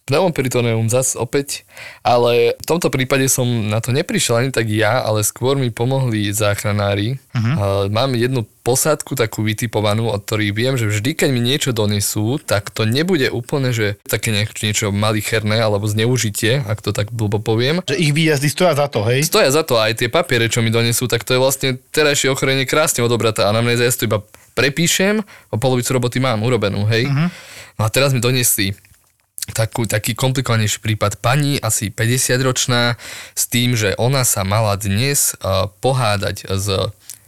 pneumoperitoneum 0.09 0.89
zas 0.89 1.13
opäť, 1.13 1.63
ale 2.01 2.57
v 2.57 2.65
tomto 2.65 2.89
prípade 2.89 3.29
som 3.29 3.45
na 3.45 3.79
to 3.79 3.93
neprišiel 3.93 4.41
ani 4.41 4.49
tak 4.51 4.67
ja, 4.67 4.99
ale 4.99 5.23
skôr 5.23 5.55
mi 5.55 5.69
pomohli 5.69 6.33
záchranári. 6.33 7.21
Uh-huh. 7.31 7.87
Mám 7.87 8.17
jednu 8.17 8.43
posádku 8.61 9.15
takú 9.15 9.41
vytipovanú, 9.45 10.11
od 10.11 10.21
ktorých 10.25 10.53
viem, 10.53 10.73
že 10.77 10.89
vždy, 10.89 11.15
keď 11.17 11.29
mi 11.31 11.41
niečo 11.41 11.71
donesú, 11.71 12.37
tak 12.41 12.69
to 12.73 12.85
nebude 12.85 13.29
úplne, 13.33 13.71
že 13.71 13.97
také 14.05 14.33
niečo 14.35 14.93
malicherné 14.93 15.61
alebo 15.61 15.87
zneužitie, 15.87 16.65
ak 16.65 16.81
to 16.81 16.91
tak 16.91 17.09
blbo 17.09 17.41
poviem. 17.41 17.81
Že 17.85 17.97
ich 18.01 18.11
výjazdy 18.11 18.47
stoja 18.51 18.73
za 18.77 18.91
to, 18.91 19.01
hej? 19.07 19.25
Stoja 19.25 19.49
za 19.49 19.65
to 19.65 19.79
aj 19.79 20.01
tie 20.01 20.09
papiere, 20.11 20.51
čo 20.51 20.61
mi 20.61 20.69
donesú, 20.73 21.07
tak 21.07 21.25
to 21.25 21.37
je 21.37 21.41
vlastne 21.41 21.69
terajšie 21.93 22.29
ochorenie 22.29 22.69
krásne 22.69 23.01
odobraté 23.01 23.45
anamnéza, 23.47 23.87
ja 23.87 23.93
si 23.93 24.05
to 24.05 24.09
iba 24.11 24.19
prepíšem, 24.53 25.23
a 25.23 25.53
polovicu 25.55 25.95
roboty 25.95 26.19
mám 26.19 26.43
urobenú, 26.43 26.83
hej. 26.89 27.07
Uh-huh. 27.07 27.31
No 27.79 27.87
a 27.87 27.89
teraz 27.89 28.11
mi 28.11 28.19
donesli 28.19 28.75
takú, 29.51 29.89
taký 29.89 30.13
komplikovanejší 30.13 30.79
prípad. 30.79 31.17
Pani, 31.17 31.57
asi 31.57 31.89
50-ročná, 31.89 32.95
s 33.33 33.43
tým, 33.49 33.73
že 33.73 33.97
ona 33.97 34.21
sa 34.21 34.45
mala 34.45 34.77
dnes 34.77 35.33
uh, 35.41 35.67
pohádať 35.81 36.45
s, 36.45 36.67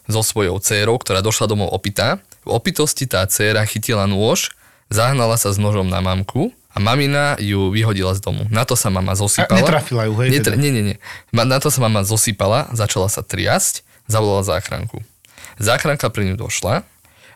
so 0.07 0.21
svojou 0.21 0.59
dcérou, 0.61 0.99
ktorá 0.99 1.23
došla 1.23 1.49
domov 1.49 1.73
opitá. 1.73 2.19
V 2.43 2.53
opitosti 2.53 3.07
tá 3.07 3.23
dcéra 3.23 3.63
chytila 3.63 4.03
nôž 4.05 4.51
zahnala 4.93 5.41
sa 5.41 5.49
s 5.49 5.57
nožom 5.57 5.89
na 5.89 6.05
mamku 6.05 6.53
a 6.73 6.77
mamina 6.77 7.33
ju 7.41 7.73
vyhodila 7.73 8.13
z 8.13 8.21
domu. 8.21 8.45
Na 8.53 8.61
to 8.61 8.77
sa 8.77 8.93
mama 8.93 9.13
A 9.13 9.17
zosypala. 9.17 9.57
netrafila 9.57 10.05
ju, 10.05 10.13
hej? 10.21 10.29
Netra- 10.37 10.53
teda. 10.53 10.61
nie, 10.61 10.71
nie, 10.73 10.83
nie. 10.93 10.97
Na 11.33 11.57
to 11.57 11.73
sa 11.73 11.81
mama 11.81 12.05
zosypala, 12.05 12.69
začala 12.77 13.09
sa 13.09 13.25
triasť, 13.25 13.81
zavolala 14.05 14.45
záchranku. 14.45 15.01
Záchranka 15.57 16.09
pri 16.13 16.33
ňu 16.33 16.35
došla 16.37 16.85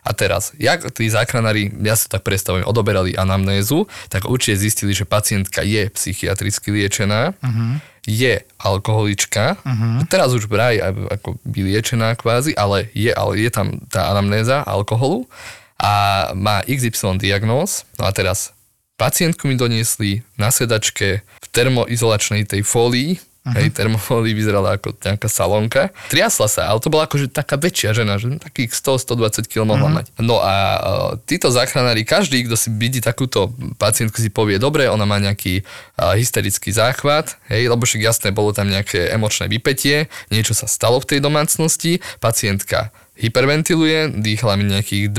a 0.08 0.16
teraz, 0.16 0.56
jak 0.56 0.88
tí 0.96 1.12
záchranári, 1.12 1.68
ja 1.84 1.92
si 1.92 2.08
tak 2.08 2.24
predstavujem, 2.24 2.64
odoberali 2.64 3.12
anamnézu, 3.12 3.84
tak 4.08 4.24
určite 4.24 4.56
zistili, 4.56 4.96
že 4.96 5.04
pacientka 5.04 5.60
je 5.60 5.92
psychiatricky 5.92 6.72
liečená, 6.72 7.36
uh-huh. 7.36 7.76
je 8.08 8.40
alkoholička, 8.56 9.60
uh-huh. 9.60 10.08
teraz 10.08 10.32
už 10.32 10.48
vraj 10.48 10.80
aj 10.80 10.92
ako 11.20 11.36
vyliečená 11.44 12.16
kvázi, 12.16 12.56
ale 12.56 12.88
je, 12.96 13.12
ale 13.12 13.36
je 13.36 13.50
tam 13.52 13.76
tá 13.92 14.08
anamnéza 14.08 14.64
alkoholu 14.64 15.28
a 15.76 16.32
má 16.32 16.64
XY 16.64 17.20
diagnóz. 17.20 17.84
No 18.00 18.08
a 18.08 18.10
teraz 18.16 18.56
pacientku 18.96 19.44
mi 19.44 19.60
doniesli 19.60 20.24
na 20.40 20.48
sedačke 20.48 21.20
v 21.20 21.46
termoizolačnej 21.52 22.48
tej 22.48 22.64
fólii, 22.64 23.20
uh-huh. 23.48 23.56
hej, 23.56 23.72
termofólii 23.72 24.36
vyzerala 24.36 24.76
ako 24.76 24.92
nejaká 25.00 25.28
salónka. 25.28 25.90
Triasla 26.12 26.48
sa, 26.48 26.62
ale 26.68 26.78
to 26.84 26.92
bola 26.92 27.08
akože 27.08 27.32
taká 27.32 27.56
väčšia 27.56 27.96
žena, 27.96 28.20
že 28.20 28.36
takých 28.36 28.76
100-120 28.76 29.48
kg 29.48 29.64
mohla 29.64 29.88
uh-huh. 29.88 29.98
mať. 30.04 30.06
No 30.20 30.44
a 30.44 30.54
uh, 30.54 30.78
títo 31.24 31.48
záchranári, 31.48 32.04
každý, 32.04 32.44
kto 32.44 32.54
si 32.54 32.68
vidí 32.70 33.00
takúto 33.00 33.50
pacientku, 33.80 34.20
si 34.20 34.28
povie, 34.28 34.60
dobre, 34.60 34.86
ona 34.86 35.08
má 35.08 35.16
nejaký 35.16 35.64
uh, 35.64 36.12
hysterický 36.14 36.70
záchvat, 36.70 37.40
hej, 37.48 37.72
lebo 37.72 37.88
však 37.88 38.04
jasné, 38.04 38.28
bolo 38.30 38.52
tam 38.52 38.68
nejaké 38.68 39.08
emočné 39.10 39.48
vypetie, 39.48 40.12
niečo 40.28 40.52
sa 40.52 40.68
stalo 40.68 41.00
v 41.00 41.16
tej 41.16 41.20
domácnosti, 41.24 42.04
pacientka 42.20 42.92
hyperventiluje, 43.18 44.14
dýchala 44.22 44.54
mi 44.54 44.70
nejakých 44.70 45.10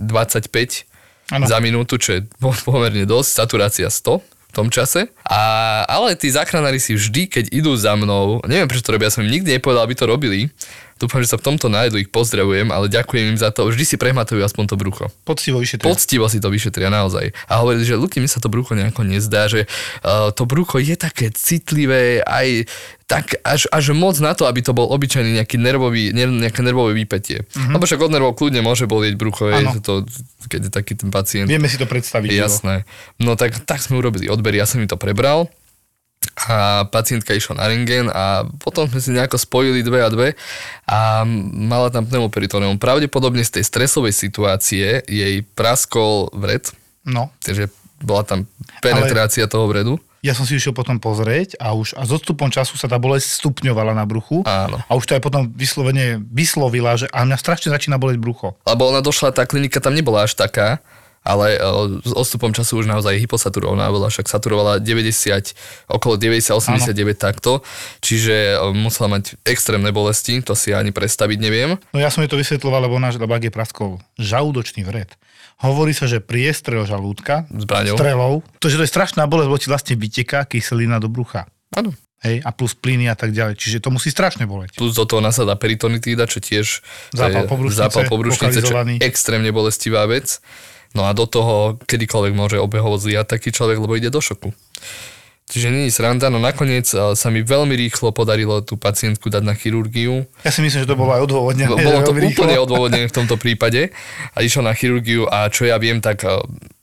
20-25 0.00 0.88
Áno. 1.32 1.44
za 1.44 1.60
minútu, 1.60 2.00
čo 2.00 2.20
je 2.20 2.20
po- 2.40 2.56
pomerne 2.64 3.04
dosť, 3.04 3.28
saturácia 3.44 3.88
100 3.88 4.20
v 4.20 4.33
tom 4.54 4.70
čase. 4.70 5.10
A, 5.26 5.82
ale 5.90 6.14
tí 6.14 6.30
záchranári 6.30 6.78
si 6.78 6.94
vždy, 6.94 7.26
keď 7.26 7.44
idú 7.50 7.74
za 7.74 7.98
mnou, 7.98 8.38
neviem 8.46 8.70
prečo 8.70 8.86
to 8.86 8.94
robia, 8.94 9.10
som 9.10 9.26
im 9.26 9.34
nikdy 9.34 9.58
nepovedal, 9.58 9.82
aby 9.82 9.94
to 9.98 10.06
robili, 10.06 10.46
dúfam, 11.04 11.20
že 11.20 11.30
sa 11.30 11.38
v 11.38 11.46
tomto 11.52 11.68
nájdu, 11.68 12.00
ich 12.00 12.08
pozdravujem, 12.08 12.72
ale 12.72 12.88
ďakujem 12.88 13.36
im 13.36 13.38
za 13.38 13.52
to, 13.52 13.68
vždy 13.68 13.84
si 13.84 13.96
prehmatajú 14.00 14.40
aspoň 14.40 14.64
to 14.72 14.76
brucho. 14.80 15.04
Poctivo 15.28 15.60
vyšetria. 15.60 15.84
Poctivo 15.84 16.24
si 16.32 16.40
to 16.40 16.48
vyšetria 16.48 16.88
naozaj. 16.88 17.36
A 17.46 17.60
hovorili, 17.60 17.84
že 17.84 18.00
ľudí 18.00 18.24
mi 18.24 18.26
sa 18.26 18.40
to 18.40 18.48
brucho 18.48 18.72
nejako 18.72 19.04
nezdá, 19.04 19.46
že 19.52 19.68
uh, 20.02 20.32
to 20.32 20.48
brucho 20.48 20.80
je 20.80 20.96
také 20.96 21.28
citlivé, 21.28 22.24
aj 22.24 22.64
tak 23.04 23.36
až, 23.44 23.68
až 23.68 23.92
moc 23.92 24.16
na 24.16 24.32
to, 24.32 24.48
aby 24.48 24.64
to 24.64 24.72
bol 24.72 24.88
obyčajný 24.88 25.36
nejaký 25.36 25.60
nervový, 25.60 26.16
ne, 26.16 26.24
nejaké 26.24 26.64
nervové 26.64 26.96
výpetie. 26.96 27.44
Mm-hmm. 27.44 27.76
Lebo 27.76 27.84
však 27.84 28.00
od 28.00 28.12
nervov 28.16 28.32
kľudne 28.40 28.64
môže 28.64 28.88
bolieť 28.88 29.20
brucho, 29.20 29.52
je 29.52 29.84
to, 29.84 30.08
keď 30.48 30.60
je 30.68 30.70
taký 30.72 30.92
ten 30.96 31.12
pacient. 31.12 31.44
Vieme 31.44 31.68
si 31.68 31.76
to 31.76 31.84
predstaviť. 31.84 32.32
Jasné. 32.32 32.88
No 33.20 33.36
tak, 33.36 33.60
tak 33.68 33.84
sme 33.84 34.00
urobili 34.00 34.32
odber, 34.32 34.56
ja 34.56 34.64
som 34.64 34.80
mi 34.80 34.88
to 34.88 34.96
prebral 34.96 35.52
a 36.36 36.82
pacientka 36.84 37.30
išla 37.30 37.62
na 37.62 37.66
rengen 37.66 38.10
a 38.10 38.42
potom 38.58 38.86
sme 38.86 38.98
si 38.98 39.10
nejako 39.10 39.38
spojili 39.38 39.80
dve 39.80 40.02
a 40.02 40.10
dve 40.10 40.28
a 40.84 41.22
mala 41.50 41.88
tam 41.88 42.04
pneumoperitóneum. 42.04 42.76
Pravdepodobne 42.76 43.40
z 43.40 43.60
tej 43.60 43.64
stresovej 43.64 44.10
situácie 44.10 45.02
jej 45.04 45.34
praskol 45.54 46.34
vred, 46.34 46.74
No, 47.04 47.28
takže 47.38 47.68
bola 48.00 48.24
tam 48.24 48.48
penetrácia 48.80 49.44
toho 49.44 49.68
vredu. 49.68 50.00
ja 50.24 50.32
som 50.32 50.48
si 50.48 50.56
išiel 50.56 50.72
potom 50.72 50.96
pozrieť 50.96 51.60
a 51.60 51.76
už 51.76 51.92
a 51.92 52.08
s 52.08 52.16
odstupom 52.16 52.48
času 52.48 52.80
sa 52.80 52.88
tá 52.88 52.96
bolesť 52.96 53.44
stupňovala 53.44 53.92
na 53.92 54.08
bruchu. 54.08 54.40
Áno. 54.48 54.80
A 54.88 54.96
už 54.96 55.04
to 55.04 55.12
aj 55.12 55.20
potom 55.20 55.52
vyslovene 55.52 56.16
vyslovila, 56.32 56.96
že 56.96 57.12
a 57.12 57.28
mňa 57.28 57.36
strašne 57.36 57.68
začína 57.68 58.00
boleť 58.00 58.16
brucho. 58.16 58.56
Lebo 58.64 58.88
ona 58.88 59.04
došla, 59.04 59.36
tá 59.36 59.44
klinika 59.44 59.84
tam 59.84 59.92
nebola 59.92 60.24
až 60.24 60.32
taká, 60.32 60.80
ale 61.24 61.56
e, 61.56 61.58
s 62.04 62.12
odstupom 62.12 62.52
času 62.52 62.84
už 62.84 62.86
naozaj 62.86 63.16
hyposaturovaná 63.16 63.88
bola, 63.88 64.12
však 64.12 64.28
saturovala 64.28 64.78
90, 64.78 65.88
okolo 65.88 66.20
90-89 66.20 67.16
takto, 67.16 67.64
čiže 68.04 68.60
e, 68.60 68.76
musela 68.76 69.08
mať 69.08 69.40
extrémne 69.48 69.88
bolesti, 69.88 70.44
to 70.44 70.52
si 70.52 70.76
ani 70.76 70.92
predstaviť 70.92 71.38
neviem. 71.40 71.80
No 71.90 71.98
ja 71.98 72.12
som 72.12 72.20
jej 72.20 72.28
to 72.28 72.36
vysvetloval, 72.36 72.84
lebo 72.84 73.00
náš 73.00 73.16
labák 73.16 73.48
je 73.48 73.52
praskol 73.52 73.90
žalúdočný 74.20 74.84
vred. 74.84 75.08
Hovorí 75.64 75.96
sa, 75.96 76.04
že 76.04 76.20
priestrel 76.20 76.84
žalúdka 76.84 77.48
Zbraňou. 77.48 77.96
strelou, 77.96 78.34
to, 78.60 78.68
že 78.68 78.76
to 78.76 78.84
je 78.84 78.92
strašná 78.92 79.24
bolesť, 79.24 79.48
lebo 79.48 79.58
ti 79.58 79.68
vlastne 79.72 79.94
vyteká 79.96 80.44
kyselina 80.44 81.00
do 81.00 81.08
brucha. 81.08 81.48
Áno. 81.72 81.96
Hej, 82.24 82.40
a 82.40 82.56
plus 82.56 82.72
plyny 82.72 83.12
a 83.12 83.16
tak 83.16 83.36
ďalej. 83.36 83.60
Čiže 83.60 83.84
to 83.84 83.92
musí 83.92 84.08
strašne 84.08 84.48
boleť. 84.48 84.80
Plus 84.80 84.96
do 84.96 85.04
toho 85.04 85.20
nasadá 85.20 85.60
peritonitída, 85.60 86.24
čo 86.24 86.40
tiež 86.40 86.80
Zápal 87.12 87.44
pobrušnice, 87.44 87.76
zápal 87.76 88.08
pobrušnice, 88.08 88.64
čo 88.64 88.72
je 88.80 88.96
extrémne 89.04 89.52
bolestivá 89.52 90.08
vec. 90.08 90.40
No 90.94 91.04
a 91.04 91.12
do 91.12 91.26
toho 91.26 91.76
kedykoľvek 91.84 92.32
môže 92.32 92.56
obehovo 92.56 92.94
zliať 92.94 93.26
taký 93.28 93.50
človek, 93.50 93.82
lebo 93.82 93.98
ide 93.98 94.08
do 94.08 94.22
šoku. 94.22 94.54
Čiže 95.44 95.68
je 95.68 95.92
sranda, 95.92 96.32
no 96.32 96.40
nakoniec 96.40 96.88
eh, 96.88 97.12
sa 97.12 97.28
mi 97.28 97.44
veľmi 97.44 97.76
rýchlo 97.76 98.16
podarilo 98.16 98.64
tú 98.64 98.80
pacientku 98.80 99.28
dať 99.28 99.42
na 99.44 99.52
chirurgiu. 99.52 100.24
Ja 100.40 100.48
si 100.48 100.64
myslím, 100.64 100.82
že 100.82 100.88
to 100.88 100.96
bolo 100.96 101.12
aj 101.12 101.28
odôvodnené. 101.28 101.68
Bo- 101.68 101.76
Bolo 101.76 102.00
to 102.00 102.16
rýchlo. 102.16 102.32
úplne 102.32 102.56
odôvodnené 102.56 103.06
v 103.06 103.14
tomto 103.14 103.36
prípade 103.36 103.92
a 104.32 104.40
išla 104.40 104.70
na 104.70 104.74
chirurgiu 104.74 105.28
a 105.28 105.52
čo 105.52 105.68
ja 105.68 105.76
viem, 105.76 106.00
tak 106.00 106.24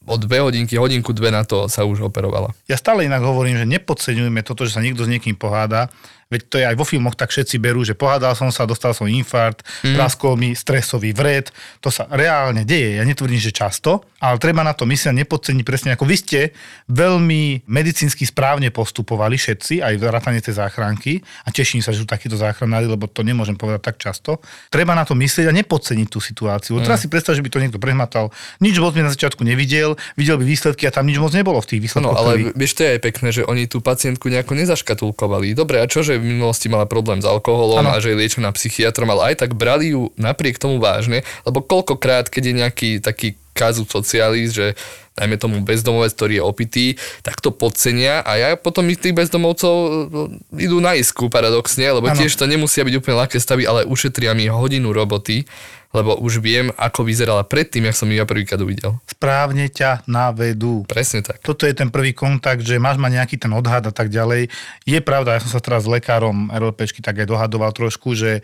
od 0.05 0.19
dve 0.25 0.41
hodinky, 0.41 0.81
hodinku, 0.81 1.13
dve 1.13 1.29
na 1.29 1.45
to 1.45 1.69
sa 1.69 1.85
už 1.85 2.09
operovala. 2.09 2.49
Ja 2.65 2.73
stále 2.73 3.05
inak 3.05 3.21
hovorím, 3.21 3.61
že 3.61 3.69
nepodceňujeme 3.69 4.41
toto, 4.41 4.65
že 4.65 4.73
sa 4.73 4.81
niekto 4.81 5.05
s 5.05 5.11
niekým 5.11 5.37
poháda. 5.37 5.93
Veď 6.31 6.41
to 6.47 6.55
je 6.63 6.65
aj 6.65 6.79
vo 6.79 6.87
filmoch, 6.87 7.19
tak 7.19 7.27
všetci 7.27 7.59
berú, 7.59 7.83
že 7.83 7.91
pohádal 7.91 8.31
som 8.39 8.47
sa, 8.55 8.63
dostal 8.63 8.95
som 8.95 9.03
infarkt, 9.03 9.67
mm. 9.83 9.99
praskol 9.99 10.39
mi 10.39 10.55
stresový 10.55 11.11
vred. 11.11 11.51
To 11.83 11.91
sa 11.91 12.07
reálne 12.07 12.63
deje. 12.63 12.95
Ja 12.95 13.03
netvrdím, 13.03 13.35
že 13.35 13.51
často, 13.51 14.07
ale 14.23 14.39
treba 14.39 14.63
na 14.63 14.71
to 14.71 14.87
myslieť 14.87 15.11
nepodceniť 15.11 15.63
presne 15.67 15.89
ako 15.91 16.07
vy 16.07 16.15
ste 16.15 16.39
veľmi 16.87 17.67
medicínsky 17.67 18.23
správne 18.23 18.71
postupovali 18.71 19.35
všetci, 19.35 19.83
aj 19.83 19.99
vrátane 19.99 20.39
tej 20.39 20.55
záchranky 20.55 21.19
a 21.43 21.51
teším 21.51 21.83
sa, 21.83 21.91
že 21.91 21.99
sú 21.99 22.07
takíto 22.07 22.39
záchranári, 22.39 22.87
lebo 22.87 23.11
to 23.11 23.27
nemôžem 23.27 23.59
povedať 23.59 23.91
tak 23.91 23.99
často. 23.99 24.39
Treba 24.71 24.95
na 24.95 25.03
to 25.03 25.19
myslieť 25.19 25.51
a 25.51 25.57
nepodceniť 25.59 26.07
tú 26.07 26.23
situáciu. 26.23 26.79
Mm. 26.79 26.87
Teraz 26.87 27.03
si 27.03 27.11
predstav, 27.11 27.35
že 27.35 27.43
by 27.43 27.51
to 27.51 27.59
niekto 27.59 27.75
prehmatal, 27.75 28.31
nič 28.63 28.79
moc 28.79 28.95
by 28.95 29.03
na 29.03 29.11
začiatku 29.11 29.43
nevidel, 29.43 29.90
videl 30.15 30.37
by 30.37 30.45
výsledky 30.45 30.83
a 30.87 30.91
tam 30.91 31.07
nič 31.07 31.17
moc 31.17 31.31
nebolo 31.31 31.59
v 31.63 31.67
tých 31.75 31.81
výsledkoch. 31.87 32.13
No, 32.13 32.17
ale 32.17 32.51
vieš, 32.53 32.77
to 32.77 32.85
je 32.85 32.93
aj 32.97 33.01
pekné, 33.01 33.27
že 33.31 33.41
oni 33.47 33.65
tú 33.65 33.79
pacientku 33.79 34.27
nejako 34.27 34.53
nezaškatulkovali. 34.57 35.53
Dobre, 35.55 35.79
a 35.81 35.85
čo, 35.89 36.03
že 36.05 36.19
v 36.19 36.37
minulosti 36.37 36.67
mala 36.67 36.85
problém 36.85 37.23
s 37.23 37.27
alkoholom 37.27 37.83
Ano. 37.83 37.95
a 37.95 38.01
že 38.03 38.13
je 38.13 38.19
liečená 38.19 38.51
psychiatrom, 38.53 39.09
ale 39.11 39.33
aj 39.33 39.47
tak 39.47 39.51
brali 39.55 39.95
ju 39.95 40.11
napriek 40.19 40.59
tomu 40.59 40.77
vážne, 40.77 41.23
lebo 41.47 41.63
koľkokrát, 41.63 42.27
keď 42.27 42.43
je 42.43 42.53
nejaký 42.53 42.89
taký 42.99 43.39
kazu 43.51 43.83
socialis, 43.83 44.55
že 44.55 44.73
dajme 45.11 45.35
tomu 45.35 45.59
bezdomovec, 45.61 46.15
ktorý 46.15 46.33
je 46.39 46.43
opitý, 46.43 46.87
tak 47.19 47.43
to 47.43 47.51
podcenia 47.51 48.23
a 48.23 48.39
ja 48.39 48.49
potom 48.55 48.87
ich 48.87 48.97
tých 48.97 49.11
bezdomovcov 49.11 49.75
no, 50.07 50.21
idú 50.55 50.79
na 50.79 50.95
isku 50.95 51.27
paradoxne, 51.27 51.83
lebo 51.83 52.07
Áno. 52.07 52.15
tiež 52.15 52.31
to 52.31 52.47
nemusia 52.47 52.87
byť 52.87 52.95
úplne 52.95 53.19
ľahké 53.19 53.37
stavy, 53.37 53.67
ale 53.67 53.83
ušetria 53.83 54.31
mi 54.31 54.47
hodinu 54.47 54.95
roboty, 54.95 55.43
lebo 55.91 56.15
už 56.19 56.39
viem, 56.39 56.71
ako 56.79 57.03
vyzerala 57.03 57.43
predtým, 57.43 57.87
jak 57.87 57.95
som 57.95 58.07
ju 58.07 58.15
ja 58.15 58.27
prvýkrát 58.27 58.59
uvidel. 58.63 58.95
Správne 59.07 59.67
ťa 59.67 60.07
navedú. 60.07 60.87
Presne 60.87 61.19
tak. 61.23 61.43
Toto 61.43 61.67
je 61.67 61.75
ten 61.75 61.91
prvý 61.91 62.15
kontakt, 62.15 62.63
že 62.63 62.79
máš 62.79 62.95
mať 62.95 63.11
nejaký 63.19 63.35
ten 63.35 63.51
odhad 63.51 63.83
a 63.83 63.93
tak 63.93 64.07
ďalej. 64.07 64.47
Je 64.87 64.99
pravda, 65.03 65.35
ja 65.35 65.43
som 65.43 65.51
sa 65.51 65.61
teraz 65.63 65.83
s 65.83 65.91
lekárom 65.91 66.47
RLPčky 66.49 67.03
tak 67.03 67.19
aj 67.19 67.27
dohadoval 67.27 67.75
trošku, 67.75 68.15
že, 68.15 68.39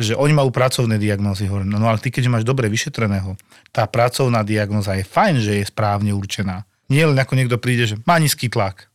že 0.00 0.16
oni 0.16 0.32
majú 0.32 0.48
pracovné 0.48 0.96
diagnózy. 0.96 1.44
Hovorím, 1.46 1.76
no 1.76 1.84
ale 1.84 2.00
ty 2.00 2.08
keďže 2.08 2.32
máš 2.32 2.44
dobre 2.48 2.72
vyšetreného, 2.72 3.36
tá 3.70 3.84
pracovná 3.84 4.40
diagnóza 4.40 4.96
je 4.96 5.04
fajn, 5.04 5.34
že 5.44 5.52
je 5.60 5.68
správne 5.68 6.16
určená. 6.16 6.64
Nie 6.88 7.04
len 7.04 7.18
ako 7.18 7.36
niekto 7.36 7.60
príde, 7.60 7.84
že 7.84 8.00
má 8.08 8.16
nízky 8.16 8.48
tlak. 8.48 8.88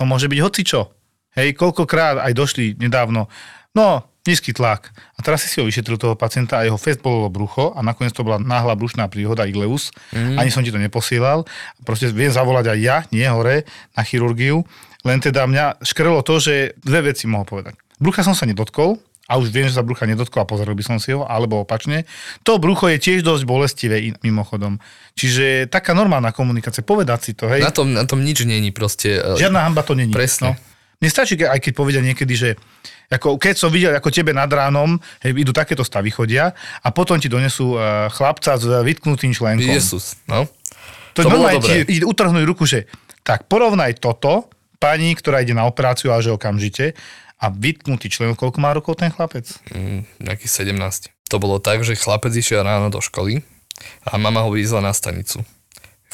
To 0.00 0.08
môže 0.08 0.30
byť 0.32 0.40
hocičo. 0.40 0.90
Hej, 1.34 1.58
koľkokrát 1.58 2.22
aj 2.22 2.32
došli 2.32 2.78
nedávno, 2.78 3.26
no, 3.74 4.06
nízky 4.24 4.56
tlak. 4.56 4.90
A 5.16 5.20
teraz 5.20 5.44
si 5.44 5.48
si 5.52 5.60
ho 5.60 5.68
vyšetril 5.68 6.00
toho 6.00 6.16
pacienta 6.16 6.60
a 6.60 6.66
jeho 6.66 6.80
fest 6.80 7.04
bolelo 7.04 7.28
brucho 7.28 7.76
a 7.76 7.80
nakoniec 7.84 8.16
to 8.16 8.24
bola 8.24 8.40
náhla 8.40 8.74
brušná 8.74 9.08
príhoda 9.08 9.44
Igleus. 9.44 9.92
Mm. 10.10 10.40
Ani 10.40 10.50
som 10.50 10.64
ti 10.64 10.72
to 10.72 10.80
neposielal. 10.80 11.44
Proste 11.84 12.08
viem 12.10 12.32
zavolať 12.32 12.72
aj 12.72 12.78
ja, 12.80 12.96
nie 13.12 13.24
hore, 13.28 13.68
na 13.94 14.02
chirurgiu. 14.02 14.64
Len 15.04 15.20
teda 15.20 15.44
mňa 15.44 15.84
škrelo 15.84 16.24
to, 16.24 16.40
že 16.40 16.72
dve 16.80 17.12
veci 17.12 17.28
mohol 17.28 17.44
povedať. 17.44 17.76
Brucha 18.00 18.24
som 18.24 18.32
sa 18.32 18.48
nedotkol, 18.48 18.96
a 19.24 19.40
už 19.40 19.48
viem, 19.48 19.64
že 19.64 19.80
sa 19.80 19.86
brucha 19.86 20.04
nedotkol 20.04 20.44
a 20.44 20.48
pozrel 20.48 20.76
by 20.76 20.84
som 20.84 20.96
si 21.00 21.16
ho, 21.16 21.24
alebo 21.24 21.64
opačne. 21.64 22.04
To 22.44 22.60
brucho 22.60 22.92
je 22.92 23.00
tiež 23.00 23.24
dosť 23.24 23.48
bolestivé 23.48 24.12
mimochodom. 24.20 24.76
Čiže 25.16 25.72
taká 25.72 25.96
normálna 25.96 26.28
komunikácia, 26.36 26.84
povedať 26.84 27.20
si 27.24 27.32
to, 27.32 27.48
hej. 27.48 27.64
Na 27.64 27.72
tom, 27.72 27.96
na 27.96 28.04
tom 28.04 28.20
nič 28.20 28.44
není 28.44 28.68
proste. 28.68 29.16
e, 29.16 29.40
Žiadna 29.40 29.64
hamba 29.64 29.80
to 29.80 29.96
není. 29.96 30.12
Presne. 30.12 30.52
No. 30.52 30.73
Mne 31.02 31.08
stačí, 31.10 31.34
aj 31.38 31.60
keď 31.60 31.72
povedia 31.74 32.02
niekedy, 32.02 32.34
že 32.34 32.50
ako 33.12 33.36
keď 33.36 33.54
som 33.54 33.70
videl, 33.70 33.92
ako 33.94 34.10
tebe 34.10 34.32
nad 34.32 34.48
ránom, 34.48 34.96
hej, 35.22 35.36
idú 35.36 35.52
takéto 35.52 35.84
stavy 35.84 36.10
chodia 36.10 36.56
a 36.82 36.88
potom 36.90 37.20
ti 37.20 37.28
donesú 37.28 37.76
uh, 37.76 38.08
chlapca 38.10 38.56
s 38.56 38.64
vytknutým 38.64 39.30
členkom. 39.30 39.68
Jezus, 39.68 40.18
no. 40.26 40.48
To, 41.14 41.22
To 41.22 41.30
normálne 41.30 41.62
dobré. 41.62 41.86
ti 41.86 42.02
ruku, 42.42 42.66
že 42.66 42.90
tak 43.22 43.46
porovnaj 43.46 44.02
toto, 44.02 44.50
pani, 44.82 45.14
ktorá 45.14 45.40
ide 45.40 45.54
na 45.54 45.64
operáciu 45.64 46.10
a 46.10 46.18
že 46.18 46.34
okamžite, 46.34 46.98
a 47.38 47.52
vytknutý 47.52 48.08
člen, 48.08 48.32
koľko 48.32 48.58
má 48.58 48.72
rokov 48.72 48.96
ten 48.96 49.12
chlapec? 49.12 49.44
Mm, 49.68 50.08
nejakých 50.22 50.72
17. 50.72 51.12
To 51.28 51.36
bolo 51.36 51.60
tak, 51.60 51.84
že 51.84 51.98
chlapec 51.98 52.32
išiel 52.32 52.64
ráno 52.64 52.88
do 52.88 53.04
školy 53.04 53.44
a 54.06 54.16
mama 54.16 54.40
ho 54.46 54.50
vyzla 54.54 54.80
na 54.80 54.96
stanicu. 54.96 55.44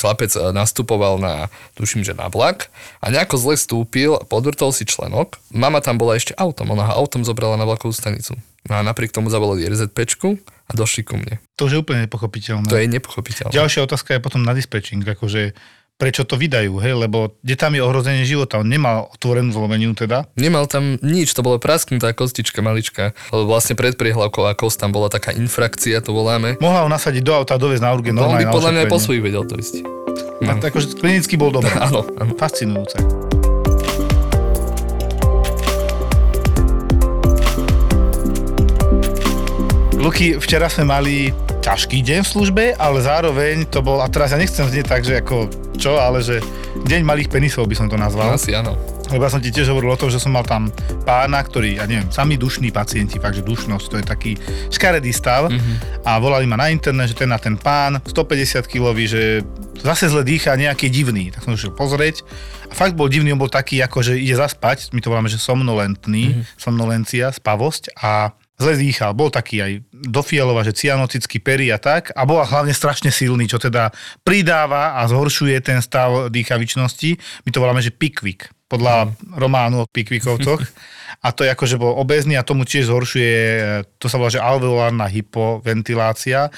Chlapec 0.00 0.32
e, 0.32 0.50
nastupoval 0.56 1.20
na, 1.20 1.52
tuším, 1.76 2.00
že 2.02 2.16
na 2.16 2.32
vlak 2.32 2.72
a 3.04 3.12
nejako 3.12 3.36
zle 3.36 3.54
stúpil, 3.60 4.16
podvrtol 4.26 4.72
si 4.72 4.88
členok. 4.88 5.36
Mama 5.52 5.84
tam 5.84 6.00
bola 6.00 6.16
ešte 6.16 6.32
autom, 6.40 6.72
ona 6.72 6.88
ho 6.88 7.04
autom 7.04 7.22
zobrala 7.22 7.60
na 7.60 7.68
vlakovú 7.68 7.92
stanicu. 7.92 8.40
No 8.68 8.72
a 8.76 8.84
napriek 8.84 9.12
tomu 9.12 9.32
zavolali 9.32 9.64
RZPčku 9.64 10.36
a 10.68 10.72
došli 10.76 11.02
ku 11.04 11.16
mne. 11.16 11.40
To 11.56 11.68
už 11.68 11.72
je 11.76 11.80
úplne 11.80 12.04
nepochopiteľné. 12.04 12.68
To 12.68 12.76
je 12.76 12.88
nepochopiteľné. 12.88 13.52
Ďalšia 13.52 13.84
otázka 13.88 14.16
je 14.16 14.20
potom 14.20 14.44
na 14.44 14.52
dispečing, 14.52 15.00
akože 15.00 15.56
prečo 16.00 16.24
to 16.24 16.40
vydajú, 16.40 16.80
hej, 16.80 16.96
lebo 16.96 17.36
kde 17.44 17.54
tam 17.60 17.76
je 17.76 17.84
ohrozenie 17.84 18.24
života, 18.24 18.56
on 18.56 18.72
nemal 18.72 19.12
otvorenú 19.12 19.52
zlomeniu 19.52 19.92
teda. 19.92 20.24
Nemal 20.40 20.64
tam 20.64 20.96
nič, 21.04 21.36
to 21.36 21.44
bola 21.44 21.60
prasknutá 21.60 22.16
kostička 22.16 22.64
malička, 22.64 23.12
lebo 23.28 23.52
vlastne 23.52 23.76
pred 23.76 24.00
priehlavková 24.00 24.56
kost 24.56 24.80
tam 24.80 24.96
bola 24.96 25.12
taká 25.12 25.36
infrakcia, 25.36 26.00
to 26.00 26.16
voláme. 26.16 26.56
Mohla 26.56 26.88
ho 26.88 26.90
nasadiť 26.90 27.20
do 27.20 27.36
auta 27.36 27.54
a 27.54 27.60
dovieť 27.60 27.84
na 27.84 27.92
urgen 27.92 28.16
No 28.16 28.32
on 28.32 28.40
by 28.40 28.48
podľa 28.48 28.70
mňa 28.72 28.80
aj 28.88 28.90
po 28.90 28.96
svojich 28.96 29.20
vedel 29.20 29.44
to 29.44 29.60
ísť. 29.60 29.84
A 30.48 30.56
to 30.56 30.72
akože 30.72 30.96
klinicky 30.96 31.36
bol 31.36 31.52
dobrý. 31.52 31.68
Áno, 31.86 32.00
áno. 32.16 32.32
Fascinujúce. 32.40 32.96
Luky, 40.00 40.40
včera 40.40 40.72
sme 40.72 40.88
mali 40.88 41.28
ťažký 41.60 42.00
deň 42.00 42.20
v 42.24 42.28
službe, 42.28 42.64
ale 42.80 42.98
zároveň 43.04 43.68
to 43.68 43.84
bol, 43.84 44.00
a 44.00 44.08
teraz 44.08 44.32
ja 44.32 44.40
nechcem 44.40 44.64
znieť 44.64 44.86
tak, 44.88 45.04
že 45.04 45.20
ako 45.20 45.52
čo, 45.76 46.00
ale 46.00 46.24
že 46.24 46.40
deň 46.88 47.04
malých 47.04 47.28
penisov 47.28 47.68
by 47.68 47.76
som 47.76 47.88
to 47.88 48.00
nazval. 48.00 48.32
Asi 48.32 48.56
áno. 48.56 48.76
Lebo 49.10 49.26
ja 49.26 49.32
som 49.32 49.42
ti 49.42 49.50
tiež 49.50 49.74
hovoril 49.74 49.90
o 49.90 49.98
tom, 49.98 50.08
že 50.08 50.22
som 50.22 50.30
mal 50.30 50.46
tam 50.46 50.70
pána, 51.02 51.42
ktorý, 51.42 51.82
ja 51.82 51.84
neviem, 51.84 52.06
sami 52.14 52.38
dušní 52.38 52.70
pacienti, 52.70 53.18
fakt, 53.18 53.42
že 53.42 53.44
dušnosť, 53.44 53.86
to 53.90 53.96
je 53.98 54.04
taký 54.06 54.32
škaredý 54.70 55.10
stav. 55.10 55.50
Mm-hmm. 55.50 56.06
A 56.06 56.22
volali 56.22 56.46
ma 56.46 56.54
na 56.54 56.70
internet, 56.70 57.10
že 57.10 57.18
ten 57.18 57.28
na 57.28 57.36
ten 57.42 57.58
pán, 57.58 57.98
150 58.06 58.62
kilový, 58.70 59.10
že 59.10 59.42
zase 59.82 60.06
zle 60.06 60.22
dýcha, 60.22 60.54
nejaký 60.54 60.86
divný. 60.86 61.34
Tak 61.34 61.42
som 61.42 61.58
šiel 61.58 61.74
pozrieť. 61.74 62.22
A 62.70 62.72
fakt 62.78 62.94
bol 62.94 63.10
divný, 63.10 63.34
on 63.34 63.42
bol 63.42 63.50
taký, 63.50 63.82
ako 63.82 63.98
že 63.98 64.14
ide 64.14 64.38
zaspať, 64.38 64.94
my 64.94 65.02
to 65.02 65.10
voláme, 65.10 65.26
že 65.26 65.42
somnolentný, 65.42 66.30
mm-hmm. 66.30 66.54
somnolencia, 66.54 67.34
spavosť 67.34 67.98
a 67.98 68.30
zle 68.60 68.76
dýchal. 68.76 69.16
Bol 69.16 69.32
taký 69.32 69.64
aj 69.64 69.72
do 69.90 70.20
fialova, 70.20 70.60
že 70.60 70.76
cyanotický 70.76 71.40
pery 71.40 71.72
a 71.72 71.80
tak. 71.80 72.12
A 72.12 72.28
bol 72.28 72.44
hlavne 72.44 72.76
strašne 72.76 73.08
silný, 73.08 73.48
čo 73.48 73.56
teda 73.56 73.88
pridáva 74.20 75.00
a 75.00 75.08
zhoršuje 75.08 75.56
ten 75.64 75.80
stav 75.80 76.28
dýchavičnosti. 76.28 77.10
My 77.48 77.50
to 77.50 77.58
voláme, 77.64 77.80
že 77.80 77.90
pikvik 77.90 78.52
podľa 78.68 79.16
románu 79.34 79.82
o 79.82 79.90
pikvikovcoch. 79.90 80.60
A 81.20 81.36
to 81.36 81.44
je 81.44 81.52
ako, 81.52 81.64
že 81.68 81.76
bol 81.76 81.92
obezný 82.00 82.40
a 82.40 82.46
tomu 82.46 82.64
tiež 82.64 82.88
zhoršuje, 82.88 83.36
to 84.00 84.08
sa 84.08 84.16
volá, 84.16 84.32
že 84.32 84.40
alveolárna 84.40 85.04
hypoventilácia, 85.04 86.48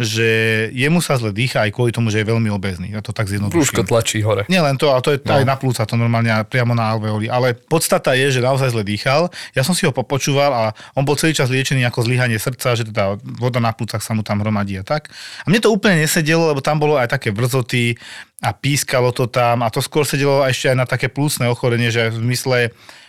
že 0.00 0.28
jemu 0.72 1.04
sa 1.04 1.20
zle 1.20 1.36
dýcha 1.36 1.64
aj 1.64 1.72
kvôli 1.76 1.92
tomu, 1.92 2.08
že 2.08 2.24
je 2.24 2.28
veľmi 2.32 2.48
obezný. 2.48 2.96
Ja 2.96 3.04
to 3.04 3.12
tak 3.12 3.28
zjednoduším. 3.28 3.84
tlačí 3.84 4.24
hore. 4.24 4.48
Nie 4.48 4.64
len 4.64 4.80
to, 4.80 4.88
ale 4.88 5.04
to 5.04 5.12
je 5.12 5.20
no. 5.20 5.36
aj 5.36 5.44
na 5.44 5.56
plúca, 5.60 5.84
to 5.84 6.00
normálne 6.00 6.32
priamo 6.48 6.72
na 6.72 6.96
alveoli. 6.96 7.28
Ale 7.28 7.56
podstata 7.56 8.16
je, 8.16 8.28
že 8.32 8.40
naozaj 8.40 8.72
zle 8.72 8.84
dýchal. 8.88 9.28
Ja 9.52 9.60
som 9.64 9.76
si 9.76 9.84
ho 9.84 9.92
popočúval 9.92 10.48
a 10.52 10.62
on 10.96 11.04
bol 11.04 11.20
celý 11.20 11.36
čas 11.36 11.52
liečený 11.52 11.84
ako 11.84 12.08
zlyhanie 12.08 12.40
srdca, 12.40 12.72
že 12.72 12.88
teda 12.88 13.20
voda 13.20 13.60
na 13.60 13.76
plúcach 13.76 14.00
sa 14.00 14.16
mu 14.16 14.24
tam 14.24 14.40
hromadí 14.40 14.80
a 14.80 14.84
tak. 14.84 15.12
A 15.44 15.46
mne 15.48 15.60
to 15.60 15.68
úplne 15.68 16.00
nesedelo, 16.00 16.48
lebo 16.52 16.64
tam 16.64 16.80
bolo 16.80 16.96
aj 16.96 17.12
také 17.12 17.32
vrzoty 17.36 18.00
a 18.44 18.52
pískalo 18.52 19.16
to 19.16 19.28
tam 19.28 19.64
a 19.64 19.72
to 19.72 19.80
skôr 19.80 20.04
sedelo 20.04 20.44
ešte 20.44 20.72
aj 20.72 20.76
na 20.76 20.84
také 20.84 21.08
plúcne 21.08 21.48
ochorenie, 21.48 21.88
že 21.88 22.12
v 22.12 22.20
zmysle 22.20 22.58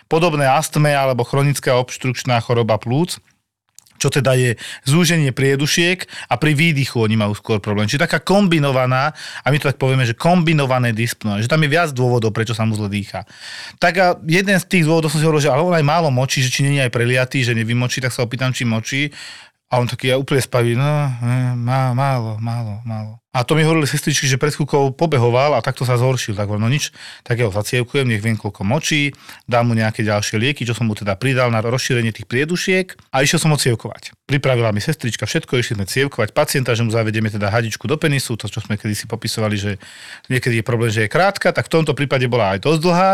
podobné 0.08 0.48
astme 0.48 0.92
alebo 0.96 1.28
chronická 1.28 1.76
obštrukčná 1.78 2.40
choroba 2.44 2.80
plúc 2.80 3.20
čo 3.98 4.14
teda 4.14 4.38
je 4.38 4.56
zúženie 4.86 5.34
priedušiek 5.34 6.06
a 6.30 6.38
pri 6.38 6.54
výdychu 6.54 7.02
oni 7.02 7.18
majú 7.18 7.34
skôr 7.34 7.58
problém. 7.58 7.90
Čiže 7.90 8.06
taká 8.06 8.22
kombinovaná, 8.22 9.12
a 9.42 9.48
my 9.50 9.58
to 9.58 9.70
tak 9.74 9.82
povieme, 9.82 10.06
že 10.06 10.14
kombinované 10.14 10.94
dyspnoe, 10.94 11.42
že 11.42 11.50
tam 11.50 11.66
je 11.66 11.70
viac 11.74 11.90
dôvodov, 11.92 12.32
prečo 12.32 12.54
sa 12.54 12.64
mu 12.64 12.78
zle 12.78 12.88
dýcha. 12.94 13.26
Tak 13.82 13.94
a 13.98 14.08
jeden 14.30 14.58
z 14.62 14.66
tých 14.70 14.86
dôvodov 14.86 15.10
som 15.10 15.20
si 15.20 15.26
hovoril, 15.26 15.44
že 15.44 15.52
ale 15.52 15.66
on 15.66 15.74
aj 15.74 15.86
málo 15.86 16.14
močí, 16.14 16.46
že 16.46 16.54
či 16.54 16.64
nie 16.64 16.78
je 16.78 16.86
aj 16.88 16.94
preliatý, 16.94 17.42
že 17.42 17.58
nevymočí, 17.58 18.00
tak 18.00 18.14
sa 18.14 18.24
opýtam, 18.24 18.54
či 18.54 18.64
močí. 18.64 19.10
A 19.68 19.84
on 19.84 19.90
taký 19.90 20.14
ja 20.14 20.16
úplne 20.16 20.40
spaví, 20.40 20.80
no, 20.80 20.88
eh, 20.88 21.52
má, 21.58 21.92
málo, 21.92 22.40
málo, 22.40 22.80
málo. 22.88 23.20
A 23.38 23.46
to 23.46 23.54
mi 23.54 23.62
hovorili 23.62 23.86
sestričky, 23.86 24.26
že 24.26 24.42
pred 24.42 24.50
chvíľkou 24.50 24.98
pobehoval 24.98 25.54
a 25.54 25.62
takto 25.62 25.86
sa 25.86 25.94
zhoršil. 25.94 26.34
Tak 26.34 26.50
no 26.58 26.66
nič, 26.66 26.90
tak 27.22 27.38
ja 27.38 27.46
ho 27.46 27.54
zacievkujem, 27.54 28.10
nech 28.10 28.26
viem, 28.26 28.34
koľko 28.34 28.66
močí, 28.66 29.14
dám 29.46 29.70
mu 29.70 29.78
nejaké 29.78 30.02
ďalšie 30.02 30.42
lieky, 30.42 30.66
čo 30.66 30.74
som 30.74 30.90
mu 30.90 30.98
teda 30.98 31.14
pridal 31.14 31.54
na 31.54 31.62
rozšírenie 31.62 32.10
tých 32.10 32.26
priedušiek 32.26 32.98
a 33.14 33.22
išiel 33.22 33.38
som 33.38 33.54
ho 33.54 33.62
cievkovať. 33.62 34.18
Pripravila 34.26 34.74
mi 34.74 34.82
sestrička 34.82 35.30
všetko, 35.30 35.54
išli 35.54 35.78
sme 35.78 35.86
cievkovať 35.86 36.34
pacienta, 36.34 36.74
že 36.74 36.82
mu 36.82 36.90
zavedieme 36.90 37.30
teda 37.30 37.54
hadičku 37.54 37.86
do 37.86 37.94
penisu, 38.02 38.42
to 38.42 38.50
čo 38.50 38.58
sme 38.58 38.74
kedysi 38.74 39.06
popisovali, 39.06 39.54
že 39.54 39.72
niekedy 40.34 40.58
je 40.58 40.66
problém, 40.66 40.90
že 40.90 41.06
je 41.06 41.14
krátka, 41.14 41.54
tak 41.54 41.70
v 41.70 41.78
tomto 41.78 41.94
prípade 41.94 42.26
bola 42.26 42.58
aj 42.58 42.66
dosť 42.66 42.80
dlhá, 42.82 43.12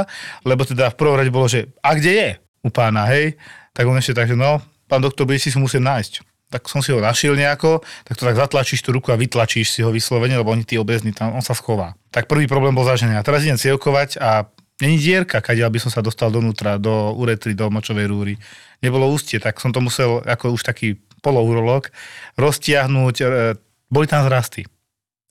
lebo 0.47 0.63
teda 0.63 0.87
v 0.87 0.95
prvom 0.95 1.19
rade 1.19 1.35
bolo, 1.35 1.51
že 1.51 1.67
a 1.83 1.99
kde 1.99 2.11
je 2.15 2.29
u 2.63 2.71
pána, 2.71 3.11
hej? 3.11 3.35
Tak 3.75 3.83
on 3.83 3.99
ešte 3.99 4.15
tak, 4.15 4.31
že 4.31 4.39
no, 4.39 4.63
pán 4.87 5.03
doktor, 5.03 5.27
budete 5.27 5.51
si 5.51 5.59
musieť 5.59 5.83
nájsť 5.83 6.32
tak 6.53 6.69
som 6.69 6.85
si 6.85 6.93
ho 6.93 7.01
našiel 7.01 7.33
nejako, 7.33 7.81
tak 8.05 8.13
to 8.13 8.29
tak 8.29 8.37
zatlačíš 8.37 8.85
tú 8.85 8.93
ruku 8.93 9.09
a 9.09 9.17
vytlačíš 9.17 9.73
si 9.73 9.81
ho 9.81 9.89
vyslovene, 9.89 10.37
lebo 10.37 10.53
oni 10.53 10.61
tí 10.61 10.77
obezní 10.77 11.09
tam, 11.09 11.33
on 11.33 11.41
sa 11.41 11.57
schová. 11.57 11.97
Tak 12.13 12.29
prvý 12.29 12.45
problém 12.45 12.77
bol 12.77 12.85
zažený. 12.85 13.17
A 13.17 13.25
teraz 13.25 13.41
idem 13.41 13.57
cievkovať 13.57 14.21
a 14.21 14.45
není 14.77 15.01
dierka, 15.01 15.41
kadiaľ 15.41 15.73
by 15.73 15.79
som 15.81 15.89
sa 15.89 16.05
dostal 16.05 16.29
donútra, 16.29 16.77
do 16.77 17.17
uretry, 17.17 17.57
do 17.57 17.73
močovej 17.73 18.05
rúry. 18.05 18.37
Nebolo 18.85 19.09
ústie, 19.09 19.41
tak 19.41 19.57
som 19.57 19.73
to 19.73 19.81
musel, 19.81 20.21
ako 20.21 20.53
už 20.53 20.61
taký 20.61 21.01
polourolog, 21.25 21.89
roztiahnuť, 22.37 23.15
e, 23.17 23.25
boli 23.89 24.05
tam 24.05 24.27
zrasty. 24.27 24.67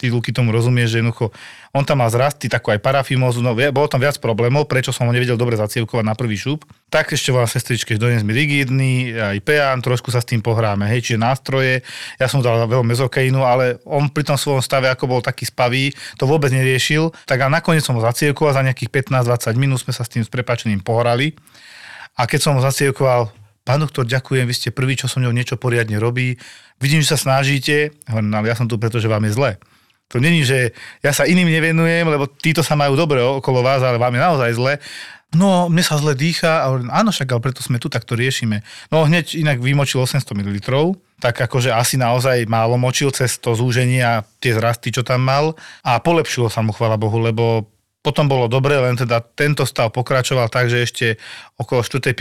Ty 0.03 0.11
Luky 0.11 0.35
tomu 0.35 0.51
rozumieš, 0.51 0.91
že 0.91 0.99
jednoducho 0.99 1.31
on 1.71 1.87
tam 1.87 2.03
mal 2.03 2.11
zrasty, 2.11 2.51
takú 2.51 2.75
aj 2.75 2.83
parafimózu, 2.83 3.39
no 3.39 3.55
bolo 3.55 3.87
tam 3.87 4.03
viac 4.03 4.19
problémov, 4.19 4.67
prečo 4.67 4.91
som 4.91 5.07
ho 5.07 5.15
nevedel 5.15 5.39
dobre 5.39 5.55
zacievkovať 5.55 6.03
na 6.03 6.19
prvý 6.19 6.35
šup. 6.35 6.67
Tak 6.91 7.15
ešte 7.15 7.31
volá 7.31 7.47
sestričke, 7.47 7.95
dones 7.97 8.27
mi 8.27 8.35
rigidný, 8.35 9.15
aj 9.15 9.39
peán, 9.47 9.79
trošku 9.79 10.11
sa 10.11 10.19
s 10.19 10.27
tým 10.27 10.43
pohráme, 10.43 10.91
hej, 10.91 11.07
čiže 11.07 11.23
nástroje. 11.23 11.87
Ja 12.19 12.27
som 12.27 12.43
dal 12.43 12.67
veľa 12.67 12.83
mezokeínu, 12.83 13.47
ale 13.47 13.79
on 13.87 14.11
pri 14.11 14.27
tom 14.27 14.35
svojom 14.35 14.59
stave, 14.59 14.91
ako 14.91 15.07
bol 15.07 15.21
taký 15.23 15.47
spavý, 15.47 15.95
to 16.19 16.27
vôbec 16.27 16.51
neriešil. 16.51 17.15
Tak 17.25 17.39
a 17.39 17.49
nakoniec 17.49 17.87
som 17.87 17.95
ho 17.95 18.03
zacievkoval, 18.03 18.59
za 18.59 18.67
nejakých 18.67 18.91
15-20 19.09 19.55
minút 19.55 19.81
sme 19.87 19.95
sa 19.95 20.03
s 20.03 20.11
tým 20.11 20.27
s 20.27 20.29
prepačením 20.29 20.83
pohrali. 20.83 21.39
A 22.19 22.27
keď 22.29 22.41
som 22.43 22.53
ho 22.59 22.61
zacievkoval, 22.61 23.33
pán 23.65 23.81
doktor, 23.81 24.05
ďakujem, 24.05 24.45
vy 24.45 24.53
ste 24.53 24.69
prvý, 24.75 24.99
čo 24.99 25.09
som 25.09 25.23
ňou 25.25 25.33
niečo 25.33 25.57
poriadne 25.57 25.97
robí. 25.97 26.37
Vidím, 26.83 27.01
že 27.01 27.15
sa 27.15 27.19
snažíte, 27.31 27.95
hovorím, 28.11 28.29
no, 28.29 28.43
ale 28.43 28.51
ja 28.51 28.59
som 28.59 28.67
tu 28.67 28.77
preto, 28.77 28.99
že 28.99 29.09
vám 29.09 29.25
je 29.25 29.33
zle. 29.33 29.51
To 30.13 30.21
není, 30.21 30.45
že 30.45 30.77
ja 31.01 31.17
sa 31.17 31.25
iným 31.25 31.49
nevenujem, 31.49 32.05
lebo 32.05 32.29
títo 32.29 32.61
sa 32.61 32.77
majú 32.77 32.95
dobre 32.95 33.25
okolo 33.25 33.65
vás, 33.65 33.81
ale 33.81 33.97
vám 33.97 34.13
je 34.13 34.21
naozaj 34.21 34.51
zle. 34.55 34.75
No, 35.33 35.73
mne 35.73 35.81
sa 35.81 35.97
zle 35.97 36.13
dýcha 36.13 36.69
a 36.69 36.77
áno, 36.93 37.09
však, 37.09 37.33
ale 37.33 37.41
preto 37.41 37.65
sme 37.65 37.81
tu, 37.81 37.89
tak 37.89 38.05
to 38.05 38.13
riešime. 38.13 38.61
No, 38.93 39.09
hneď 39.09 39.33
inak 39.41 39.65
vymočil 39.65 40.05
800 40.05 40.29
ml, 40.37 40.61
tak 41.17 41.41
akože 41.41 41.73
asi 41.73 41.97
naozaj 41.97 42.45
málo 42.45 42.77
močil 42.77 43.09
cez 43.17 43.41
to 43.41 43.57
zúženie 43.57 44.05
a 44.05 44.29
tie 44.45 44.53
zrasty, 44.53 44.93
čo 44.93 45.01
tam 45.01 45.25
mal 45.25 45.57
a 45.81 45.97
polepšilo 45.97 46.53
sa 46.53 46.61
mu, 46.61 46.77
chvala 46.77 47.01
Bohu, 47.01 47.17
lebo 47.17 47.65
potom 48.03 48.27
bolo 48.29 48.51
dobre, 48.51 48.77
len 48.77 48.99
teda 48.99 49.23
tento 49.23 49.63
stav 49.63 49.95
pokračoval 49.95 50.51
tak, 50.51 50.69
že 50.69 50.85
ešte 50.85 51.07
okolo 51.57 51.81
4. 51.81 52.13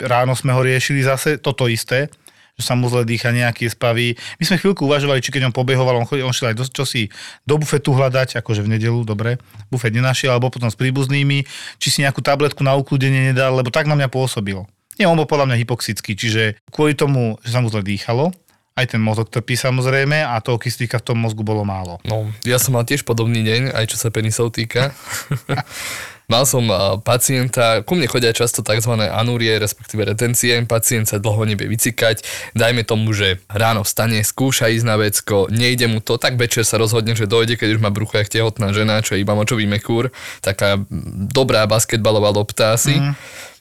5. 0.00 0.08
ráno 0.08 0.32
sme 0.32 0.56
ho 0.56 0.64
riešili 0.64 1.04
zase, 1.04 1.36
toto 1.38 1.68
isté, 1.68 2.10
že 2.56 2.62
sa 2.64 2.72
mu 2.72 2.88
zle 2.88 3.04
dýcha 3.04 3.36
nejaký 3.36 3.68
spavý. 3.68 4.16
My 4.40 4.44
sme 4.48 4.56
chvíľku 4.56 4.88
uvažovali, 4.88 5.20
či 5.20 5.28
keď 5.28 5.52
on 5.52 5.54
pobehoval, 5.54 6.00
on, 6.00 6.08
chodil, 6.08 6.24
on 6.24 6.32
šiel 6.32 6.56
aj 6.56 6.58
dosť 6.64 6.72
čosi 6.72 7.02
do 7.44 7.60
bufetu 7.60 7.92
hľadať, 7.92 8.40
akože 8.40 8.64
v 8.64 8.80
nedelu, 8.80 9.04
dobre, 9.04 9.36
bufet 9.68 9.92
nenašiel, 9.92 10.32
alebo 10.32 10.48
potom 10.48 10.72
s 10.72 10.76
príbuznými, 10.80 11.44
či 11.76 11.88
si 11.92 12.00
nejakú 12.00 12.24
tabletku 12.24 12.64
na 12.64 12.72
ukludenie 12.74 13.30
nedal, 13.30 13.60
lebo 13.60 13.68
tak 13.68 13.84
na 13.84 13.94
mňa 13.94 14.08
pôsobilo. 14.08 14.64
Nie, 14.96 15.04
on 15.04 15.20
bol 15.20 15.28
podľa 15.28 15.52
mňa 15.52 15.60
hypoxický, 15.60 16.16
čiže 16.16 16.56
kvôli 16.72 16.96
tomu, 16.96 17.36
že 17.44 17.52
sa 17.52 17.60
mu 17.60 17.68
zle 17.68 17.84
dýchalo, 17.84 18.32
aj 18.76 18.92
ten 18.92 19.00
mozog 19.00 19.32
trpí 19.32 19.56
samozrejme 19.56 20.20
a 20.20 20.36
toho 20.44 20.60
kyslíka 20.60 21.00
v 21.00 21.06
tom 21.12 21.20
mozgu 21.20 21.40
bolo 21.40 21.64
málo. 21.64 21.96
No, 22.04 22.28
ja 22.44 22.60
som 22.60 22.76
mal 22.76 22.84
tiež 22.84 23.08
podobný 23.08 23.40
deň, 23.40 23.72
aj 23.72 23.84
čo 23.88 23.96
sa 23.96 24.12
penisov 24.12 24.52
týka. 24.52 24.92
Mal 26.26 26.42
som 26.42 26.66
uh, 26.66 26.98
pacienta, 26.98 27.86
ku 27.86 27.94
mne 27.94 28.10
chodia 28.10 28.34
často 28.34 28.58
tzv. 28.58 28.98
anúrie, 28.98 29.62
respektíve 29.62 30.02
retencie. 30.02 30.58
Pacient 30.66 31.06
sa 31.06 31.22
dlho 31.22 31.46
nevie 31.46 31.70
vycikať. 31.70 32.26
Dajme 32.50 32.82
tomu, 32.82 33.14
že 33.14 33.38
ráno 33.46 33.86
vstane, 33.86 34.26
skúša 34.26 34.66
ísť 34.66 34.86
na 34.90 34.98
vecko, 34.98 35.46
nejde 35.46 35.86
mu 35.86 36.02
to, 36.02 36.18
tak 36.18 36.34
večer 36.34 36.66
sa 36.66 36.82
rozhodne, 36.82 37.14
že 37.14 37.30
dojde, 37.30 37.54
keď 37.54 37.78
už 37.78 37.80
má 37.82 37.94
brucho 37.94 38.18
jak 38.18 38.26
tehotná 38.26 38.74
žena, 38.74 39.06
čo 39.06 39.14
je 39.14 39.22
iba 39.22 39.38
močový 39.38 39.70
mekúr. 39.70 40.10
Taká 40.42 40.82
dobrá 41.30 41.62
basketbalová 41.70 42.34
lopta 42.34 42.74
asi. 42.74 42.98
Mm. 42.98 43.14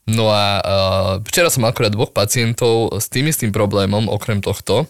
No 0.05 0.29
a 0.29 0.45
uh, 0.61 1.13
včera 1.25 1.49
som 1.49 1.65
akorát 1.65 1.93
dvoch 1.93 2.13
pacientov 2.13 2.93
s 2.97 3.09
tým 3.09 3.29
istým 3.29 3.49
problémom, 3.49 4.09
okrem 4.09 4.41
tohto. 4.41 4.85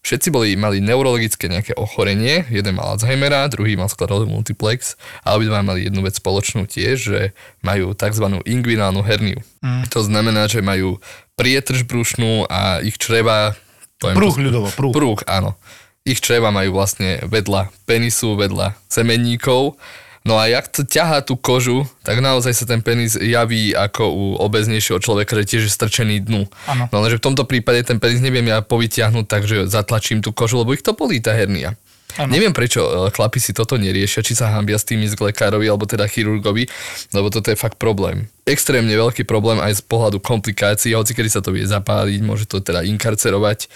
Všetci 0.00 0.28
boli, 0.32 0.56
mali 0.56 0.80
neurologické 0.80 1.52
nejaké 1.52 1.76
ochorenie, 1.76 2.48
jeden 2.48 2.80
mal 2.80 2.96
Alzheimera, 2.96 3.44
druhý 3.52 3.76
mal 3.76 3.92
sklerózu 3.92 4.24
multiplex 4.24 4.96
a 5.20 5.36
obidva 5.36 5.60
mali 5.60 5.84
jednu 5.86 6.00
vec 6.00 6.16
spoločnú 6.16 6.64
tiež, 6.64 6.96
že 6.96 7.20
majú 7.60 7.92
tzv. 7.92 8.40
inguinálnu 8.48 9.04
herniu. 9.04 9.44
Mm. 9.60 9.92
To 9.92 10.00
znamená, 10.00 10.48
že 10.48 10.64
majú 10.64 10.96
prietrž 11.36 11.84
brušnú 11.84 12.48
a 12.48 12.80
ich 12.80 12.96
čreva... 12.96 13.52
Prúh 14.00 14.32
to- 14.32 14.40
ľudovo, 14.40 14.68
prúh. 14.72 14.92
Prúh, 14.96 15.20
áno. 15.28 15.60
ich 16.08 16.24
čreva 16.24 16.48
majú 16.48 16.80
vlastne 16.80 17.20
vedľa 17.28 17.68
penisu, 17.84 18.40
vedľa 18.40 18.72
semenníkov. 18.88 19.76
No 20.20 20.36
a 20.36 20.52
jak 20.52 20.68
to 20.68 20.84
ťahá 20.84 21.24
tú 21.24 21.32
kožu, 21.40 21.88
tak 22.04 22.20
naozaj 22.20 22.52
sa 22.52 22.68
ten 22.68 22.84
penis 22.84 23.16
javí 23.16 23.72
ako 23.72 24.04
u 24.04 24.24
obeznejšieho 24.44 25.00
človeka, 25.00 25.32
že 25.40 25.48
tiež 25.56 25.62
je 25.64 25.72
strčený 25.72 26.20
dnu. 26.28 26.44
Áno. 26.68 26.84
No 26.92 26.96
lenže 27.00 27.16
v 27.16 27.24
tomto 27.24 27.48
prípade 27.48 27.80
ten 27.88 27.96
penis 27.96 28.20
neviem 28.20 28.44
ja 28.44 28.60
povytiahnuť 28.60 29.24
tak, 29.24 29.48
že 29.48 29.64
zatlačím 29.64 30.20
tú 30.20 30.36
kožu, 30.36 30.60
lebo 30.60 30.76
ich 30.76 30.84
to 30.84 30.92
bolí 30.92 31.24
tá 31.24 31.32
hernia. 31.32 31.72
Áno. 32.18 32.36
Neviem, 32.36 32.50
prečo 32.50 32.82
e, 32.82 33.14
chlapi 33.14 33.38
si 33.38 33.54
toto 33.54 33.78
neriešia, 33.78 34.20
či 34.20 34.34
sa 34.34 34.50
hambia 34.52 34.76
s 34.76 34.84
tým 34.84 35.00
ísť 35.06 35.14
k 35.14 35.24
lekárovi 35.30 35.64
alebo 35.70 35.86
teda 35.86 36.10
chirurgovi, 36.10 36.66
lebo 37.14 37.30
toto 37.30 37.48
je 37.48 37.56
fakt 37.56 37.78
problém. 37.78 38.26
Extrémne 38.48 38.90
veľký 38.90 39.28
problém 39.28 39.60
aj 39.60 39.78
z 39.78 39.82
pohľadu 39.84 40.18
komplikácií, 40.18 40.96
hoci 40.96 41.12
kedy 41.12 41.28
sa 41.28 41.40
to 41.44 41.52
vie 41.52 41.62
zapáliť, 41.62 42.20
môže 42.24 42.48
to 42.48 42.58
teda 42.58 42.82
inkarcerovať. 42.88 43.68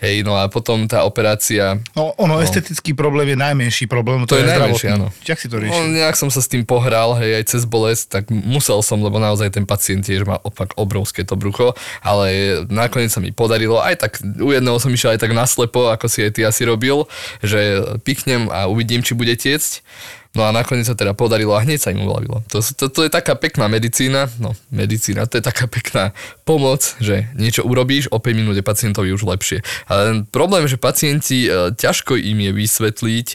Hej, 0.00 0.24
no 0.24 0.32
a 0.32 0.48
potom 0.48 0.88
tá 0.88 1.04
operácia, 1.04 1.76
No, 1.92 2.16
ono, 2.16 2.40
no. 2.40 2.40
estetický 2.40 2.96
problém 2.96 3.36
je 3.36 3.36
najmenší 3.36 3.84
problém, 3.84 4.24
to, 4.24 4.32
To 4.32 4.40
je 4.40 4.48
je 4.48 4.52
najmenší, 4.56 4.86
áno. 4.96 5.12
Jak 5.28 5.36
si 5.36 5.44
to 5.44 5.60
no, 5.60 5.68
riešil? 5.68 5.92
nejak 5.92 6.16
som 6.16 6.32
sa 6.32 6.40
s 6.40 6.48
tým 6.48 6.64
pohral, 6.64 7.20
hej, 7.20 7.36
aj 7.36 7.44
cez 7.52 7.68
bolesť, 7.68 8.04
tak 8.08 8.24
musel 8.32 8.80
som, 8.80 8.96
lebo 9.04 9.20
naozaj 9.20 9.52
ten 9.52 9.68
pacient 9.68 10.00
tiež 10.08 10.24
má 10.24 10.40
opak 10.40 10.72
obrovské 10.80 11.20
to 11.20 11.36
brucho, 11.36 11.76
ale 12.00 12.64
nakoniec 12.72 13.12
sa 13.12 13.20
mi 13.20 13.28
podarilo, 13.28 13.76
aj 13.76 14.00
tak 14.00 14.12
u 14.24 14.56
jedného 14.56 14.80
som 14.80 14.88
išiel 14.88 15.12
aj 15.12 15.20
tak 15.20 15.36
naslepo, 15.36 15.92
ako 15.92 16.08
si 16.08 16.24
aj 16.24 16.32
ty 16.32 16.48
asi 16.48 16.64
robil, 16.64 17.04
že 17.44 17.60
pichnem 18.00 18.48
a 18.48 18.72
uvidím, 18.72 19.04
či 19.04 19.12
bude 19.12 19.36
tiecť. 19.36 19.84
No 20.30 20.46
a 20.46 20.54
nakoniec 20.54 20.86
sa 20.86 20.94
teda 20.94 21.10
podarilo 21.10 21.58
a 21.58 21.64
hneď 21.66 21.78
sa 21.82 21.90
im 21.90 22.06
uľavilo. 22.06 22.46
To, 22.54 22.62
to, 22.62 22.86
to 22.86 23.00
je 23.02 23.10
taká 23.10 23.34
pekná 23.34 23.66
medicína, 23.66 24.30
no 24.38 24.54
medicína, 24.70 25.26
to 25.26 25.42
je 25.42 25.44
taká 25.44 25.66
pekná 25.66 26.14
pomoc, 26.46 26.94
že 27.02 27.26
niečo 27.34 27.66
urobíš, 27.66 28.06
o 28.14 28.22
5 28.22 28.38
minút 28.38 28.54
je 28.54 28.62
pacientovi 28.62 29.10
už 29.10 29.26
lepšie. 29.26 29.58
Ale 29.90 30.22
problém, 30.30 30.70
že 30.70 30.78
pacienti, 30.78 31.50
e, 31.50 31.74
ťažko 31.74 32.14
im 32.14 32.38
je 32.46 32.52
vysvetliť, 32.54 33.26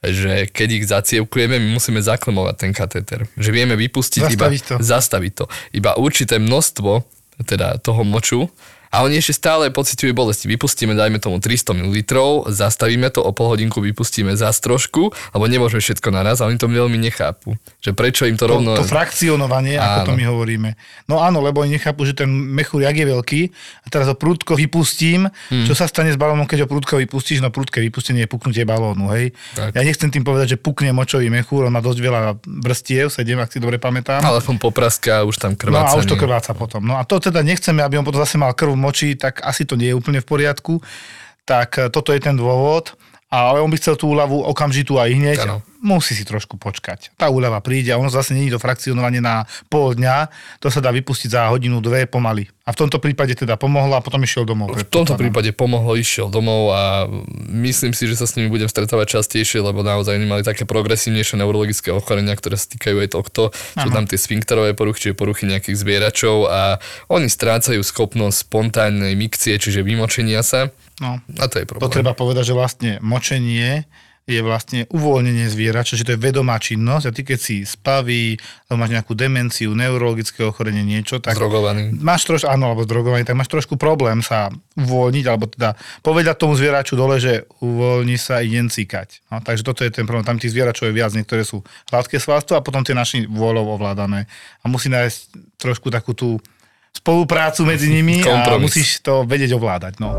že 0.00 0.48
keď 0.48 0.68
ich 0.80 0.88
zacievkujeme, 0.88 1.60
my 1.60 1.76
musíme 1.76 2.00
zaklemovať 2.00 2.56
ten 2.56 2.72
katéter. 2.72 3.28
Že 3.36 3.50
vieme 3.52 3.76
vypustiť 3.76 4.32
Zastaviť 4.32 4.60
iba, 4.64 4.68
to. 4.72 4.74
zastaviť 4.80 5.32
to. 5.36 5.44
Iba 5.76 5.90
určité 6.00 6.40
množstvo 6.40 7.04
teda 7.44 7.76
toho 7.84 8.00
moču 8.00 8.48
a 8.90 9.02
oni 9.02 9.16
ešte 9.16 9.38
stále 9.38 9.70
pociťujú 9.70 10.10
bolesti. 10.10 10.44
Vypustíme, 10.46 10.92
dajme 10.92 11.16
tomu 11.16 11.38
300 11.38 11.78
ml, 11.78 11.94
zastavíme 12.50 13.06
to, 13.08 13.22
o 13.22 13.30
pol 13.30 13.54
hodinku 13.54 13.78
vypustíme 13.78 14.34
zás 14.34 14.58
trošku, 14.58 15.08
lebo 15.30 15.44
nemôžeme 15.46 15.78
všetko 15.78 16.10
naraz 16.10 16.42
a 16.42 16.50
oni 16.50 16.58
to 16.58 16.66
veľmi 16.66 16.98
nechápu. 16.98 17.54
Že 17.78 17.90
prečo 17.94 18.26
im 18.26 18.34
to, 18.34 18.50
To, 18.50 18.58
rovno... 18.58 18.74
to 18.74 18.82
frakcionovanie, 18.82 19.78
ako 19.78 19.98
to 20.02 20.12
Áno. 20.12 20.18
my 20.18 20.24
hovoríme. 20.26 20.70
No 21.06 21.22
áno, 21.22 21.38
lebo 21.38 21.62
oni 21.62 21.78
nechápu, 21.78 22.02
že 22.02 22.12
ten 22.12 22.26
mechúr 22.26 22.82
jak 22.82 22.92
je 22.92 23.06
veľký 23.06 23.40
a 23.82 23.88
teraz 23.88 24.10
ho 24.10 24.18
prúdko 24.18 24.58
vypustím. 24.58 25.30
Hmm. 25.48 25.64
Čo 25.64 25.72
sa 25.72 25.86
stane 25.86 26.10
s 26.10 26.18
balónom, 26.18 26.44
keď 26.44 26.64
ho 26.64 26.68
prúdko 26.68 26.98
vypustíš? 26.98 27.38
No 27.38 27.54
prúdke 27.54 27.78
vypustenie 27.78 28.26
je 28.26 28.30
puknutie 28.30 28.66
balónu, 28.66 29.06
hej. 29.14 29.30
Tak. 29.54 29.70
Ja 29.70 29.86
nechcem 29.86 30.10
tým 30.10 30.22
povedať, 30.22 30.54
že 30.54 30.58
pukne 30.58 30.90
močový 30.90 31.30
mechúr, 31.30 31.62
on 31.62 31.72
má 31.72 31.78
dosť 31.78 31.98
veľa 32.00 32.20
vrstiev, 32.42 33.06
sedem, 33.08 33.38
ak 33.38 33.54
si 33.54 33.62
dobre 33.62 33.78
pamätám. 33.78 34.18
Ale 34.20 34.42
aspoň 34.42 34.58
popraska, 34.58 35.22
už 35.22 35.38
tam 35.38 35.54
No 35.54 35.60
krvácanie. 35.60 35.94
a 35.94 36.00
už 36.00 36.06
to 36.06 36.16
krváca 36.16 36.50
potom. 36.52 36.82
No 36.82 36.98
a 36.98 37.04
to 37.04 37.20
teda 37.20 37.38
nechceme, 37.40 37.80
aby 37.80 37.94
on 37.94 38.04
potom 38.04 38.18
zase 38.18 38.34
mal 38.34 38.50
krv 38.50 38.79
v 38.80 38.84
moči, 38.88 39.08
tak 39.20 39.44
asi 39.44 39.68
to 39.68 39.76
nie 39.76 39.92
je 39.92 39.98
úplne 40.00 40.24
v 40.24 40.30
poriadku. 40.32 40.80
Tak 41.44 41.68
e, 41.76 41.80
toto 41.92 42.16
je 42.16 42.20
ten 42.24 42.32
dôvod. 42.32 42.96
Ale 43.30 43.62
on 43.62 43.70
by 43.70 43.78
chcel 43.78 43.94
tú 43.94 44.10
úľavu 44.10 44.42
okamžitú 44.42 44.98
aj 44.98 45.10
hneď. 45.14 45.38
Áno. 45.46 45.62
Musí 45.80 46.12
si 46.12 46.28
trošku 46.28 46.60
počkať. 46.60 47.14
Tá 47.16 47.32
úľava 47.32 47.62
príde 47.64 47.88
a 47.88 47.96
ono 47.96 48.12
zase 48.12 48.36
je 48.36 48.52
to 48.52 48.60
frakcionovanie 48.60 49.22
na 49.22 49.48
pol 49.72 49.96
dňa. 49.96 50.28
To 50.60 50.68
sa 50.68 50.82
dá 50.82 50.92
vypustiť 50.92 51.32
za 51.32 51.48
hodinu, 51.48 51.80
dve 51.80 52.04
pomaly. 52.04 52.50
A 52.68 52.74
v 52.74 52.84
tomto 52.84 53.00
prípade 53.00 53.32
teda 53.32 53.56
pomohla 53.56 53.98
a 53.98 54.04
potom 54.04 54.20
išiel 54.20 54.44
domov. 54.44 54.76
V 54.76 54.84
tomto 54.84 55.16
prípade 55.16 55.56
pomohlo, 55.56 55.96
išiel 55.96 56.28
domov 56.28 56.74
a 56.74 57.08
myslím 57.48 57.96
si, 57.96 58.04
že 58.10 58.18
sa 58.18 58.28
s 58.28 58.36
nimi 58.36 58.52
budem 58.52 58.68
stretávať 58.68 59.22
častejšie, 59.22 59.64
lebo 59.64 59.80
naozaj 59.80 60.20
oni 60.20 60.28
mali 60.28 60.42
také 60.44 60.68
progresívnejšie 60.68 61.40
neurologické 61.40 61.94
ochorenia, 61.94 62.36
ktoré 62.36 62.60
sa 62.60 62.68
týkajú 62.68 63.00
aj 63.00 63.08
tohto. 63.16 63.42
Sú 63.78 63.88
tam 63.88 64.04
tie 64.04 64.20
sfinkterové 64.20 64.76
poruchy, 64.76 65.08
čiže 65.08 65.16
poruchy 65.16 65.48
nejakých 65.48 65.80
zvieračov 65.80 66.36
a 66.50 66.76
oni 67.08 67.30
strácajú 67.30 67.80
schopnosť 67.80 68.36
spontánnej 68.42 69.16
mikcie, 69.16 69.56
čiže 69.56 69.80
vymočenia 69.80 70.44
sa. 70.44 70.68
No. 71.00 71.16
A 71.40 71.44
to 71.48 71.58
je 71.58 71.64
problém. 71.64 71.82
To 71.82 71.92
treba 71.92 72.12
povedať, 72.12 72.52
že 72.52 72.54
vlastne 72.54 72.90
močenie 73.00 73.88
je 74.28 74.46
vlastne 74.46 74.86
uvoľnenie 74.94 75.50
zvierača, 75.50 75.98
že 75.98 76.06
to 76.06 76.14
je 76.14 76.20
vedomá 76.22 76.54
činnosť 76.54 77.04
a 77.08 77.10
ty 77.10 77.26
keď 77.26 77.38
si 77.40 77.56
spaví, 77.66 78.38
alebo 78.68 78.78
máš 78.78 78.94
nejakú 78.94 79.18
demenciu, 79.18 79.74
neurologické 79.74 80.46
ochorenie, 80.46 80.86
niečo, 80.86 81.18
tak 81.18 81.34
Zdrogovaný. 81.34 81.98
máš 81.98 82.30
trošku, 82.30 82.46
áno, 82.46 82.70
alebo 82.70 82.86
zdrogovaný, 82.86 83.26
tak 83.26 83.34
máš 83.34 83.50
trošku 83.50 83.74
problém 83.74 84.22
sa 84.22 84.54
uvoľniť, 84.78 85.24
alebo 85.26 85.50
teda 85.50 85.74
povedať 86.06 86.36
tomu 86.38 86.54
zvieraču 86.54 86.94
dole, 86.94 87.18
že 87.18 87.42
uvoľni 87.58 88.14
sa, 88.14 88.38
idem 88.38 88.70
cíkať. 88.70 89.18
No, 89.34 89.42
takže 89.42 89.66
toto 89.66 89.82
je 89.82 89.90
ten 89.90 90.06
problém. 90.06 90.22
Tam 90.22 90.38
tých 90.38 90.54
zvieračov 90.54 90.86
je 90.86 90.94
viac, 90.94 91.10
niektoré 91.10 91.42
sú 91.42 91.66
hladké 91.90 92.22
svalstvo 92.22 92.54
a 92.54 92.62
potom 92.62 92.86
tie 92.86 92.94
naši 92.94 93.26
vôľou 93.26 93.74
ovládané. 93.74 94.30
A 94.62 94.70
musí 94.70 94.86
nájsť 94.86 95.18
trošku 95.58 95.90
takú 95.90 96.14
tú 96.14 96.38
spoluprácu 96.94 97.66
medzi 97.66 97.90
nimi 97.90 98.22
a 98.22 98.46
Kompromis. 98.46 98.70
musíš 98.70 99.02
to 99.02 99.26
vedieť 99.26 99.58
ovládať. 99.58 99.98
No. 99.98 100.14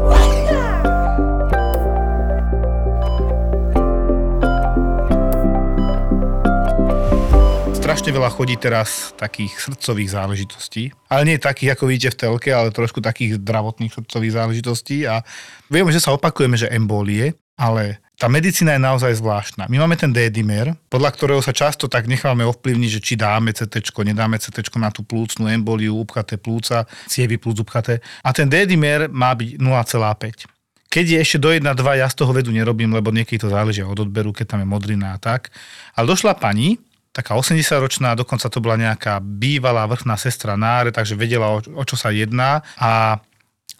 Strašne 7.92 8.16
veľa 8.16 8.32
chodí 8.32 8.56
teraz 8.56 9.12
takých 9.20 9.68
srdcových 9.68 10.16
záležitostí. 10.16 10.96
Ale 11.12 11.28
nie 11.28 11.36
takých, 11.36 11.76
ako 11.76 11.92
vidíte 11.92 12.16
v 12.16 12.20
telke, 12.24 12.48
ale 12.56 12.72
trošku 12.72 13.04
takých 13.04 13.36
zdravotných 13.44 13.92
srdcových 13.92 14.32
záležitostí. 14.32 15.04
A 15.12 15.20
vieme, 15.68 15.92
že 15.92 16.00
sa 16.00 16.16
opakujeme, 16.16 16.56
že 16.56 16.72
embolie, 16.72 17.36
ale 17.60 18.00
tá 18.16 18.32
medicína 18.32 18.80
je 18.80 18.88
naozaj 18.88 19.20
zvláštna. 19.20 19.68
My 19.68 19.84
máme 19.84 20.00
ten 20.00 20.08
D-dimer, 20.16 20.72
podľa 20.88 21.12
ktorého 21.20 21.44
sa 21.44 21.52
často 21.52 21.92
tak 21.92 22.08
necháme 22.08 22.48
ovplyvniť, 22.48 22.90
že 22.96 23.04
či 23.04 23.14
dáme 23.20 23.52
CT, 23.52 23.84
nedáme 24.08 24.40
CT 24.40 24.72
na 24.80 24.88
tú 24.88 25.04
plúcnú 25.04 25.52
emboliu, 25.52 26.00
upchaté 26.00 26.40
plúca, 26.40 26.88
cievy 27.12 27.36
plúc 27.36 27.60
upchaté. 27.60 28.00
A 28.24 28.32
ten 28.32 28.48
D-dimer 28.48 29.12
má 29.12 29.36
byť 29.36 29.60
0,5. 29.60 30.48
Keď 30.88 31.06
je 31.12 31.18
ešte 31.20 31.44
do 31.44 31.52
1,2, 31.52 31.76
ja 32.00 32.08
z 32.08 32.16
toho 32.16 32.32
vedu 32.32 32.56
nerobím, 32.56 32.96
lebo 32.96 33.12
niekedy 33.12 33.36
to 33.36 33.52
záleží 33.52 33.84
od 33.84 34.00
odberu, 34.00 34.32
keď 34.32 34.56
tam 34.56 34.64
je 34.64 34.68
modrina 34.72 35.12
a 35.16 35.20
tak. 35.20 35.52
Ale 35.92 36.08
došla 36.08 36.40
pani, 36.40 36.80
taká 37.12 37.36
80-ročná, 37.36 38.16
dokonca 38.16 38.48
to 38.48 38.64
bola 38.64 38.80
nejaká 38.80 39.20
bývalá 39.20 39.84
vrchná 39.88 40.16
sestra 40.16 40.56
Náre, 40.56 40.96
takže 40.96 41.20
vedela, 41.20 41.52
o, 41.52 41.60
o 41.60 41.84
čo 41.84 42.00
sa 42.00 42.12
jedná. 42.12 42.64
A 42.80 43.20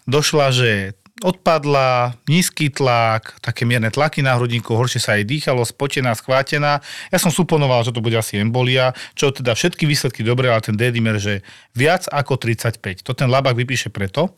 došla, 0.04 0.52
že 0.52 0.70
odpadla, 1.22 2.18
nízky 2.26 2.68
tlak, 2.68 3.38
také 3.38 3.62
mierne 3.62 3.88
tlaky 3.94 4.20
na 4.26 4.34
hrudníku, 4.34 4.74
horšie 4.74 4.98
sa 4.98 5.14
jej 5.16 5.24
dýchalo, 5.24 5.62
spotená, 5.62 6.12
schvátená. 6.18 6.82
Ja 7.14 7.18
som 7.22 7.30
suponoval, 7.30 7.86
že 7.86 7.94
to 7.94 8.02
bude 8.02 8.18
asi 8.18 8.42
embolia, 8.42 8.90
čo 9.14 9.30
teda 9.30 9.54
všetky 9.54 9.86
výsledky 9.86 10.26
dobré, 10.26 10.50
ale 10.50 10.64
ten 10.64 10.74
D-dimer, 10.74 11.22
že 11.22 11.46
viac 11.78 12.10
ako 12.10 12.36
35. 12.36 13.06
To 13.06 13.14
ten 13.14 13.30
labák 13.30 13.54
vypíše 13.54 13.94
preto, 13.94 14.34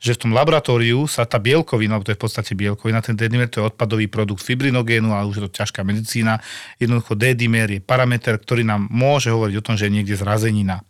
že 0.00 0.16
v 0.16 0.26
tom 0.26 0.32
laboratóriu 0.32 1.04
sa 1.04 1.28
tá 1.28 1.36
bielkovina, 1.36 2.00
lebo 2.00 2.08
to 2.08 2.16
je 2.16 2.18
v 2.18 2.24
podstate 2.24 2.52
bielkovina, 2.56 3.04
ten 3.04 3.12
D-dimer 3.12 3.52
to 3.52 3.60
je 3.60 3.68
odpadový 3.68 4.08
produkt 4.08 4.40
fibrinogénu, 4.40 5.12
ale 5.12 5.28
už 5.28 5.36
je 5.36 5.44
to 5.44 5.52
ťažká 5.60 5.84
medicína. 5.84 6.40
Jednoducho 6.80 7.12
D-dimer 7.12 7.68
je 7.68 7.80
parameter, 7.84 8.40
ktorý 8.40 8.64
nám 8.64 8.88
môže 8.88 9.28
hovoriť 9.28 9.54
o 9.60 9.64
tom, 9.64 9.76
že 9.76 9.92
je 9.92 10.00
niekde 10.00 10.16
zrazenina. 10.16 10.80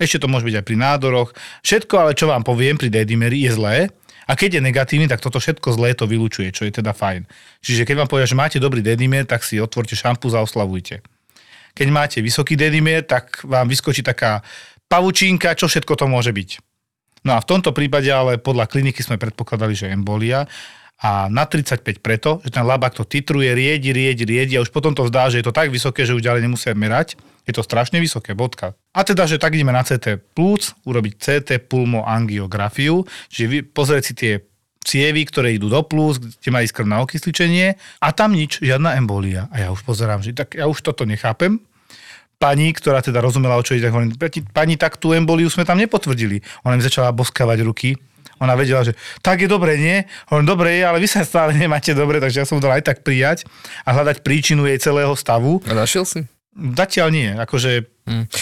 Ešte 0.00 0.24
to 0.24 0.32
môže 0.32 0.48
byť 0.48 0.56
aj 0.58 0.64
pri 0.64 0.76
nádoroch. 0.80 1.30
Všetko, 1.62 1.94
ale 2.00 2.16
čo 2.16 2.26
vám 2.26 2.42
poviem 2.42 2.80
pri 2.80 2.88
D-dimeri, 2.88 3.46
je 3.46 3.52
zlé. 3.52 3.76
A 4.24 4.32
keď 4.32 4.58
je 4.58 4.60
negatívny, 4.64 5.06
tak 5.06 5.20
toto 5.20 5.36
všetko 5.36 5.76
zlé 5.76 5.92
to 5.92 6.08
vylučuje, 6.08 6.48
čo 6.48 6.64
je 6.64 6.72
teda 6.72 6.96
fajn. 6.96 7.28
Čiže 7.60 7.84
keď 7.84 8.02
vám 8.02 8.08
povedia, 8.08 8.32
že 8.32 8.40
máte 8.40 8.56
dobrý 8.56 8.80
D-dimer, 8.80 9.28
tak 9.28 9.44
si 9.44 9.60
otvorte 9.60 9.92
šampus 9.92 10.32
a 10.32 10.40
oslavujte. 10.40 11.04
Keď 11.76 11.88
máte 11.92 12.18
vysoký 12.24 12.56
D-dimer, 12.56 13.04
tak 13.04 13.44
vám 13.44 13.68
vyskočí 13.68 14.00
taká 14.00 14.40
pavučínka, 14.88 15.52
čo 15.52 15.68
všetko 15.68 15.92
to 15.94 16.08
môže 16.08 16.32
byť. 16.32 16.73
No 17.24 17.34
a 17.34 17.40
v 17.40 17.48
tomto 17.48 17.72
prípade 17.72 18.12
ale 18.12 18.36
podľa 18.36 18.68
kliniky 18.68 19.00
sme 19.00 19.16
predpokladali, 19.16 19.72
že 19.72 19.88
embolia 19.88 20.44
a 21.00 21.26
na 21.26 21.48
35 21.48 22.04
preto, 22.04 22.38
že 22.44 22.54
ten 22.54 22.62
labák 22.62 22.94
to 22.94 23.08
titruje, 23.08 23.50
riedi, 23.50 23.90
riedi, 23.90 24.22
riedi 24.28 24.54
a 24.54 24.62
už 24.62 24.70
potom 24.70 24.94
to 24.94 25.08
zdá, 25.10 25.32
že 25.32 25.40
je 25.42 25.46
to 25.48 25.56
tak 25.56 25.72
vysoké, 25.72 26.06
že 26.06 26.14
už 26.14 26.22
ďalej 26.22 26.46
nemusia 26.46 26.76
merať. 26.76 27.18
Je 27.44 27.52
to 27.52 27.60
strašne 27.60 28.00
vysoké, 28.00 28.32
bodka. 28.32 28.72
A 28.96 29.04
teda, 29.04 29.28
že 29.28 29.36
tak 29.36 29.52
ideme 29.52 29.74
na 29.74 29.84
CT 29.84 30.32
plúc, 30.32 30.72
urobiť 30.88 31.12
CT 31.20 31.68
pulmoangiografiu, 31.68 33.04
čiže 33.28 33.68
pozrieť 33.68 34.02
si 34.04 34.14
tie 34.16 34.32
cievy, 34.84 35.24
ktoré 35.28 35.56
idú 35.56 35.72
do 35.72 35.80
plúc, 35.84 36.20
kde 36.20 36.60
ísť 36.64 36.76
krv 36.76 36.88
na 36.88 37.00
okysličenie 37.04 37.76
a 38.00 38.08
tam 38.12 38.36
nič, 38.36 38.60
žiadna 38.60 38.96
embolia. 39.00 39.48
A 39.52 39.64
ja 39.64 39.68
už 39.72 39.80
pozerám, 39.84 40.20
že 40.20 40.36
tak 40.36 40.56
ja 40.56 40.68
už 40.68 40.80
toto 40.84 41.08
nechápem. 41.08 41.60
Pani, 42.44 42.76
ktorá 42.76 43.00
teda 43.00 43.24
rozumela, 43.24 43.56
o 43.56 43.64
čo 43.64 43.72
ide, 43.72 43.88
tak 43.88 43.96
hovorím, 43.96 44.12
"Pani- 44.52 44.76
tak 44.76 45.00
tú 45.00 45.16
emboliu 45.16 45.48
sme 45.48 45.64
tam 45.64 45.80
nepotvrdili. 45.80 46.44
Ona 46.68 46.76
mi 46.76 46.84
začala 46.84 47.08
boskávať 47.08 47.64
ruky. 47.64 47.96
Ona 48.44 48.52
vedela, 48.52 48.84
že 48.84 48.92
tak 49.24 49.40
je 49.40 49.48
dobre, 49.48 49.80
nie? 49.80 50.04
Hovorím, 50.28 50.44
dobre 50.52 50.76
je, 50.76 50.82
ale 50.84 51.00
vy 51.00 51.08
sa 51.08 51.24
stále 51.24 51.56
nemáte 51.56 51.96
dobre, 51.96 52.20
takže 52.20 52.44
ja 52.44 52.46
som 52.46 52.60
dal 52.60 52.76
aj 52.76 52.84
tak 52.84 53.00
prijať 53.00 53.48
a 53.88 53.96
hľadať 53.96 54.20
príčinu 54.20 54.68
jej 54.68 54.76
celého 54.76 55.16
stavu. 55.16 55.64
A 55.64 55.72
našiel 55.72 56.04
si? 56.04 56.28
Zatiaľ 56.52 57.08
nie, 57.10 57.28
akože 57.32 57.93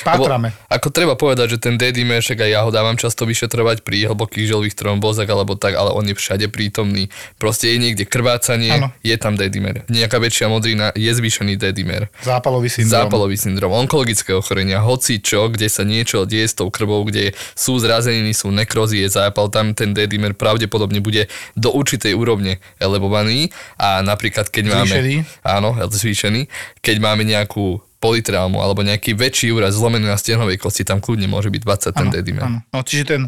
Pátrame. 0.03 0.51
Lebo, 0.51 0.75
ako 0.75 0.89
treba 0.91 1.15
povedať, 1.15 1.55
že 1.55 1.59
ten 1.63 1.79
dedimer, 1.79 2.19
však 2.19 2.43
aj 2.43 2.51
ja 2.51 2.67
ho 2.67 2.75
dávam 2.75 2.99
často 2.99 3.23
vyšetrovať 3.23 3.87
pri 3.87 4.11
hlbokých 4.11 4.51
želových 4.51 4.75
trombózach 4.75 5.31
alebo 5.31 5.55
tak, 5.55 5.79
ale 5.79 5.95
on 5.95 6.03
je 6.03 6.19
všade 6.19 6.51
prítomný. 6.51 7.15
Proste 7.39 7.71
je 7.71 7.79
niekde 7.79 8.03
krvácanie, 8.03 8.83
Áno. 8.83 8.91
je 9.07 9.15
tam 9.15 9.39
dedimer. 9.39 9.87
Nejaká 9.87 10.19
väčšia 10.19 10.51
modrina, 10.51 10.91
je 10.99 11.07
zvýšený 11.15 11.55
dedimer. 11.63 12.11
Zápalový 12.27 12.75
syndrom. 12.75 12.91
Zápalový 12.91 13.37
syndrom, 13.39 13.71
onkologické 13.71 14.35
ochorenia, 14.35 14.83
hoci 14.83 15.23
čo, 15.23 15.47
kde 15.47 15.71
sa 15.71 15.87
niečo 15.87 16.27
deje 16.27 16.51
s 16.51 16.59
tou 16.59 16.67
krvou, 16.67 17.07
kde 17.07 17.31
sú 17.55 17.79
zrazeniny, 17.79 18.35
sú 18.35 18.51
nekrozy, 18.51 19.07
je 19.07 19.15
zápal, 19.15 19.47
tam 19.47 19.79
ten 19.79 19.95
dedimer 19.95 20.35
pravdepodobne 20.35 20.99
bude 20.99 21.31
do 21.55 21.71
určitej 21.71 22.19
úrovne 22.19 22.59
elevovaný 22.83 23.55
a 23.79 24.03
napríklad 24.03 24.51
keď 24.51 24.75
Zvýšený. 24.75 25.15
máme... 25.23 25.47
Áno, 25.47 25.71
zvýšený. 25.87 26.51
Keď 26.83 26.97
máme 26.99 27.23
nejakú 27.23 27.79
politraumu 28.03 28.59
alebo 28.59 28.83
nejaký 28.83 29.15
väčší 29.15 29.52
úraz 29.53 29.77
zlomený 29.77 30.09
na 30.09 30.19
stehnovej 30.19 30.59
kosti, 30.59 30.83
tam 30.83 30.99
kľudne 30.99 31.29
môže 31.29 31.53
byť 31.53 31.63
20 31.63 31.93
ten 31.95 32.09
dedimer. 32.09 32.45
Áno. 32.49 32.59
No, 32.73 32.81
čiže 32.83 33.05
ten 33.05 33.23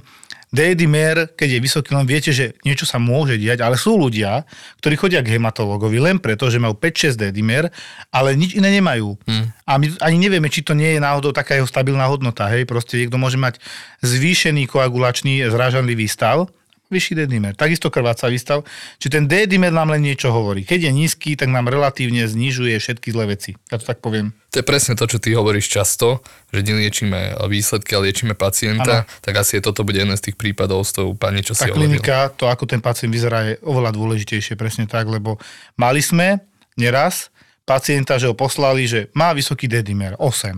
dedimer, 0.55 1.35
keď 1.35 1.59
je 1.59 1.61
vysoký, 1.61 1.91
len 1.99 2.07
viete, 2.07 2.31
že 2.31 2.55
niečo 2.63 2.87
sa 2.87 3.03
môže 3.03 3.35
diať, 3.35 3.67
ale 3.67 3.75
sú 3.75 3.99
ľudia, 3.99 4.47
ktorí 4.79 4.95
chodia 4.95 5.21
k 5.27 5.35
hematológovi 5.35 5.99
len 5.99 6.23
preto, 6.23 6.47
že 6.47 6.63
majú 6.63 6.79
5-6 6.79 7.19
dedimer, 7.19 7.75
ale 8.15 8.39
nič 8.39 8.55
iné 8.55 8.71
nemajú. 8.79 9.19
Hmm. 9.27 9.51
A 9.67 9.83
my 9.83 9.99
ani 9.99 10.17
nevieme, 10.23 10.47
či 10.47 10.63
to 10.63 10.79
nie 10.79 10.95
je 10.95 11.03
náhodou 11.03 11.35
taká 11.35 11.59
jeho 11.59 11.67
stabilná 11.67 12.07
hodnota. 12.07 12.47
Hej? 12.47 12.71
Proste 12.71 13.03
niekto 13.03 13.19
môže 13.19 13.35
mať 13.35 13.59
zvýšený 14.07 14.71
koagulačný 14.71 15.43
zrážanlivý 15.51 16.07
stav, 16.07 16.47
vyšší 16.93 17.25
D-dimer, 17.25 17.57
takisto 17.57 17.89
krvácavý 17.89 18.37
stav. 18.37 18.63
Čiže 19.01 19.13
ten 19.21 19.25
D-dimer 19.25 19.73
nám 19.73 19.91
len 19.91 20.05
niečo 20.05 20.29
hovorí. 20.31 20.63
Keď 20.69 20.89
je 20.89 20.93
nízky, 20.93 21.31
tak 21.35 21.49
nám 21.49 21.73
relatívne 21.73 22.29
znižuje 22.29 22.77
všetky 22.77 23.09
zlé 23.11 23.35
veci. 23.37 23.57
Ja 23.73 23.81
to 23.81 23.89
tak 23.89 24.05
poviem. 24.05 24.37
To 24.53 24.63
je 24.63 24.67
presne 24.67 24.95
to, 24.95 25.09
čo 25.09 25.19
ty 25.19 25.35
hovoríš 25.35 25.67
často, 25.67 26.23
že 26.55 26.63
neliečíme 26.63 27.43
výsledky, 27.51 27.99
ale 27.99 28.13
liečíme 28.13 28.39
pacienta, 28.39 29.03
ano. 29.03 29.23
tak 29.25 29.35
asi 29.41 29.59
je 29.59 29.67
toto 29.67 29.83
bude 29.83 29.99
jeden 29.99 30.15
z 30.15 30.31
tých 30.31 30.37
prípadov 30.39 30.87
s 30.87 30.95
tou 30.95 31.17
pani, 31.19 31.43
čo 31.43 31.59
Tá 31.59 31.67
si 31.67 31.75
klinika, 31.75 32.31
to 32.39 32.47
ako 32.47 32.69
ten 32.69 32.79
pacient 32.79 33.11
vyzerá, 33.11 33.51
je 33.51 33.55
oveľa 33.67 33.91
dôležitejšie, 33.91 34.55
presne 34.55 34.87
tak, 34.87 35.11
lebo 35.11 35.43
mali 35.75 35.99
sme 35.99 36.39
neraz 36.79 37.35
pacienta, 37.67 38.21
že 38.21 38.31
ho 38.31 38.37
poslali, 38.39 38.87
že 38.87 39.11
má 39.17 39.35
vysoký 39.35 39.67
D-dimer, 39.67 40.15
8, 40.23 40.55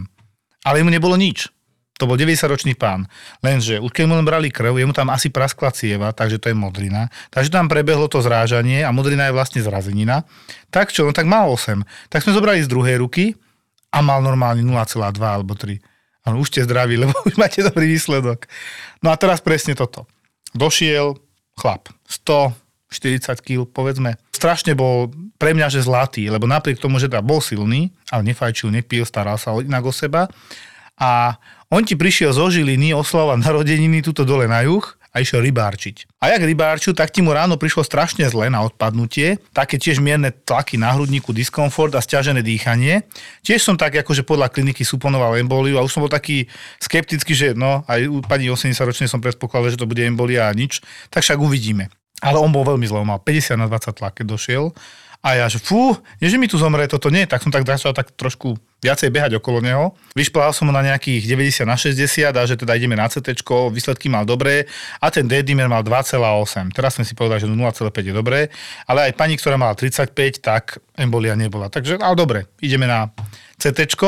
ale 0.69 0.85
mu 0.85 0.93
nebolo 0.93 1.17
nič. 1.17 1.49
To 1.97 2.05
bol 2.05 2.21
90-ročný 2.21 2.77
pán. 2.77 3.09
Lenže 3.41 3.81
už 3.81 3.89
keď 3.89 4.05
mu 4.05 4.21
len 4.21 4.29
brali 4.29 4.53
krv, 4.53 4.77
je 4.77 4.85
mu 4.85 4.93
tam 4.93 5.09
asi 5.09 5.33
praskla 5.33 5.73
cieva, 5.73 6.13
takže 6.13 6.37
to 6.37 6.53
je 6.53 6.57
modrina. 6.57 7.09
Takže 7.33 7.49
tam 7.49 7.73
prebehlo 7.73 8.05
to 8.05 8.21
zrážanie 8.21 8.85
a 8.85 8.93
modrina 8.93 9.33
je 9.33 9.37
vlastne 9.37 9.61
zrazenina. 9.65 10.29
Tak 10.69 10.93
čo, 10.93 11.09
no 11.09 11.17
tak 11.17 11.25
mal 11.25 11.49
8. 11.49 12.13
Tak 12.13 12.21
sme 12.21 12.37
zobrali 12.37 12.61
z 12.61 12.69
druhej 12.69 13.01
ruky 13.01 13.33
a 13.89 14.05
mal 14.05 14.21
normálne 14.21 14.61
0,2 14.61 15.17
alebo 15.25 15.57
3. 15.57 15.81
Ale 16.29 16.37
už 16.37 16.53
ste 16.53 16.69
zdraví, 16.69 17.01
lebo 17.01 17.17
už 17.29 17.41
máte 17.41 17.65
dobrý 17.65 17.89
výsledok. 17.97 18.45
No 19.01 19.09
a 19.09 19.17
teraz 19.17 19.41
presne 19.41 19.73
toto. 19.73 20.05
Došiel 20.53 21.17
chlap, 21.57 21.89
140 22.13 23.41
kg, 23.41 23.65
povedzme. 23.65 24.21
Strašne 24.37 24.77
bol 24.77 25.09
pre 25.41 25.57
mňa, 25.57 25.73
že 25.73 25.81
zlatý, 25.81 26.29
lebo 26.29 26.45
napriek 26.45 26.77
tomu, 26.77 27.01
že 27.01 27.09
teda 27.09 27.25
bol 27.25 27.41
silný, 27.41 27.89
ale 28.13 28.29
nefajčil, 28.29 28.69
nepil, 28.69 29.09
staral 29.09 29.41
sa 29.41 29.57
inak 29.57 29.85
o 29.89 29.93
seba. 29.93 30.29
A 30.97 31.41
on 31.73 31.83
ti 31.83 31.99
prišiel 31.99 32.31
zo 32.31 32.47
Žiliny 32.47 32.95
oslava 32.95 33.35
narodeniny 33.35 34.03
tuto 34.03 34.23
dole 34.23 34.47
na 34.47 34.63
juh 34.63 34.85
a 35.17 35.25
išiel 35.25 35.41
rybárčiť. 35.41 36.21
A 36.21 36.37
jak 36.37 36.45
rybárčil, 36.45 36.93
tak 36.93 37.09
ti 37.09 37.25
mu 37.25 37.33
ráno 37.33 37.57
prišlo 37.57 37.81
strašne 37.81 38.29
zle 38.29 38.53
na 38.53 38.61
odpadnutie, 38.69 39.41
také 39.57 39.81
tiež 39.81 39.97
mierne 39.97 40.29
tlaky 40.29 40.77
na 40.77 40.93
hrudníku, 40.93 41.33
diskomfort 41.33 41.97
a 41.97 42.05
stiažené 42.05 42.45
dýchanie. 42.45 43.01
Tiež 43.41 43.65
som 43.65 43.81
tak 43.81 43.97
akože 43.97 44.29
podľa 44.29 44.53
kliniky 44.53 44.85
suponoval 44.85 45.41
emboliu 45.41 45.81
a 45.81 45.85
už 45.89 45.97
som 45.97 46.05
bol 46.05 46.13
taký 46.13 46.53
skeptický, 46.85 47.33
že 47.33 47.57
no 47.57 47.81
aj 47.89 48.05
u 48.05 48.21
pani 48.21 48.53
80 48.53 48.77
ročnej 48.77 49.09
som 49.09 49.25
predpokladal, 49.25 49.73
že 49.73 49.81
to 49.81 49.89
bude 49.89 50.05
embolia 50.05 50.53
a 50.53 50.53
nič, 50.53 50.85
tak 51.09 51.25
však 51.25 51.41
uvidíme. 51.41 51.89
Ale 52.21 52.37
on 52.41 52.53
bol 52.53 52.65
veľmi 52.65 52.85
zle, 52.85 53.01
mal 53.05 53.21
50 53.21 53.57
na 53.57 53.67
20 53.73 53.97
tlak, 53.97 54.21
keď 54.21 54.37
došiel. 54.37 54.65
A 55.27 55.35
ja, 55.35 55.51
že 55.51 55.59
fú, 55.59 55.99
nie, 56.23 56.31
že 56.31 56.39
mi 56.39 56.47
tu 56.47 56.55
zomre, 56.55 56.87
toto 56.87 57.11
nie, 57.11 57.27
tak 57.27 57.43
som 57.43 57.51
tak 57.51 57.67
začal 57.67 57.91
tak 57.91 58.15
trošku 58.15 58.55
viacej 58.79 59.11
behať 59.11 59.43
okolo 59.43 59.59
neho. 59.59 59.91
Vyšplhal 60.15 60.55
som 60.55 60.71
ho 60.71 60.73
na 60.73 60.87
nejakých 60.87 61.27
90 61.27 61.67
na 61.67 61.75
60 61.75 62.31
a 62.31 62.43
že 62.47 62.55
teda 62.55 62.79
ideme 62.79 62.95
na 62.95 63.11
CT, 63.11 63.43
výsledky 63.75 64.07
mal 64.07 64.23
dobré 64.23 64.71
a 65.03 65.11
ten 65.11 65.27
D-dimer 65.27 65.67
mal 65.67 65.83
2,8. 65.83 66.71
Teraz 66.71 66.95
sme 66.95 67.03
si 67.03 67.19
povedali, 67.19 67.43
že 67.43 67.51
0,5 67.51 67.91
je 67.91 68.15
dobré, 68.15 68.55
ale 68.87 69.11
aj 69.11 69.19
pani, 69.19 69.35
ktorá 69.35 69.59
mala 69.59 69.75
35, 69.75 70.15
tak 70.39 70.79
embolia 70.95 71.35
nebola. 71.35 71.75
Takže, 71.75 71.99
ale 71.99 72.15
dobre, 72.15 72.39
ideme 72.63 72.87
na 72.87 73.11
CT, 73.59 73.99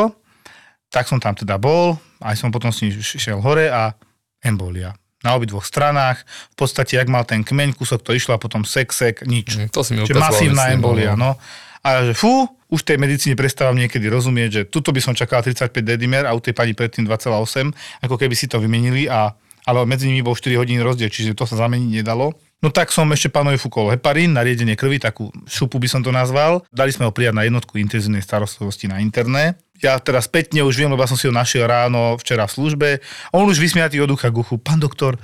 tak 0.87 1.11
som 1.11 1.18
tam 1.18 1.35
teda 1.35 1.59
bol, 1.59 1.98
aj 2.22 2.38
som 2.38 2.54
potom 2.54 2.70
s 2.70 2.87
ním 2.87 2.94
šiel 2.94 3.42
hore 3.42 3.66
a 3.74 3.90
embolia 4.38 4.94
na 5.22 5.35
obidvoch 5.35 5.66
stranách. 5.66 6.22
V 6.54 6.57
podstate, 6.57 6.98
jak 6.98 7.11
mal 7.11 7.26
ten 7.26 7.42
kmeň, 7.42 7.74
kúsok 7.74 8.02
to 8.02 8.14
išlo 8.14 8.37
a 8.37 8.42
potom 8.42 8.62
sek, 8.62 8.94
sek, 8.94 9.26
nič. 9.26 9.59
Mm, 9.59 9.68
to 9.70 9.81
si 9.83 9.94
mi 9.94 10.07
Čiže 10.07 10.18
masívna 10.18 10.70
embolia, 10.70 11.18
no. 11.18 11.35
A 11.83 12.11
že 12.11 12.14
fú, 12.14 12.46
už 12.68 12.85
tej 12.85 13.00
medicíne 13.00 13.35
prestávam 13.35 13.78
niekedy 13.78 14.07
rozumieť, 14.12 14.50
že 14.50 14.62
tuto 14.68 14.92
by 14.92 15.00
som 15.00 15.16
čakal 15.16 15.40
35 15.40 15.72
dedimer 15.81 16.28
a 16.28 16.37
u 16.37 16.40
tej 16.42 16.52
pani 16.52 16.76
predtým 16.76 17.09
2,8, 17.09 18.04
ako 18.04 18.14
keby 18.20 18.35
si 18.37 18.44
to 18.44 18.61
vymenili, 18.61 19.09
a, 19.09 19.33
ale 19.64 19.78
medzi 19.88 20.07
nimi 20.11 20.20
bol 20.20 20.37
4 20.37 20.59
hodín 20.61 20.83
rozdiel, 20.85 21.09
čiže 21.09 21.33
to 21.33 21.48
sa 21.48 21.57
zameniť 21.64 22.02
nedalo. 22.02 22.37
No 22.59 22.74
tak 22.74 22.90
som 22.90 23.07
ešte 23.14 23.31
pánovi 23.31 23.54
fúkol 23.54 23.94
heparín 23.94 24.35
na 24.35 24.42
riedenie 24.42 24.74
krvi, 24.74 24.98
takú 24.98 25.31
šupu 25.46 25.78
by 25.78 25.87
som 25.87 26.02
to 26.02 26.11
nazval. 26.11 26.66
Dali 26.74 26.90
sme 26.90 27.07
ho 27.07 27.14
prijať 27.14 27.38
na 27.38 27.46
jednotku 27.46 27.78
intenzívnej 27.78 28.18
starostlivosti 28.18 28.90
na 28.90 28.98
interné 28.98 29.54
ja 29.79 29.99
teraz 30.03 30.27
spätne 30.27 30.62
už 30.67 30.75
viem, 30.75 30.91
lebo 30.91 31.03
som 31.07 31.19
si 31.19 31.31
ho 31.31 31.35
našiel 31.35 31.67
ráno 31.67 32.19
včera 32.19 32.47
v 32.47 32.55
službe. 32.55 32.88
On 33.31 33.47
už 33.47 33.62
vysmiatý 33.62 34.03
od 34.03 34.11
ducha 34.11 34.29
guchu. 34.31 34.59
Pán 34.59 34.83
doktor, 34.83 35.14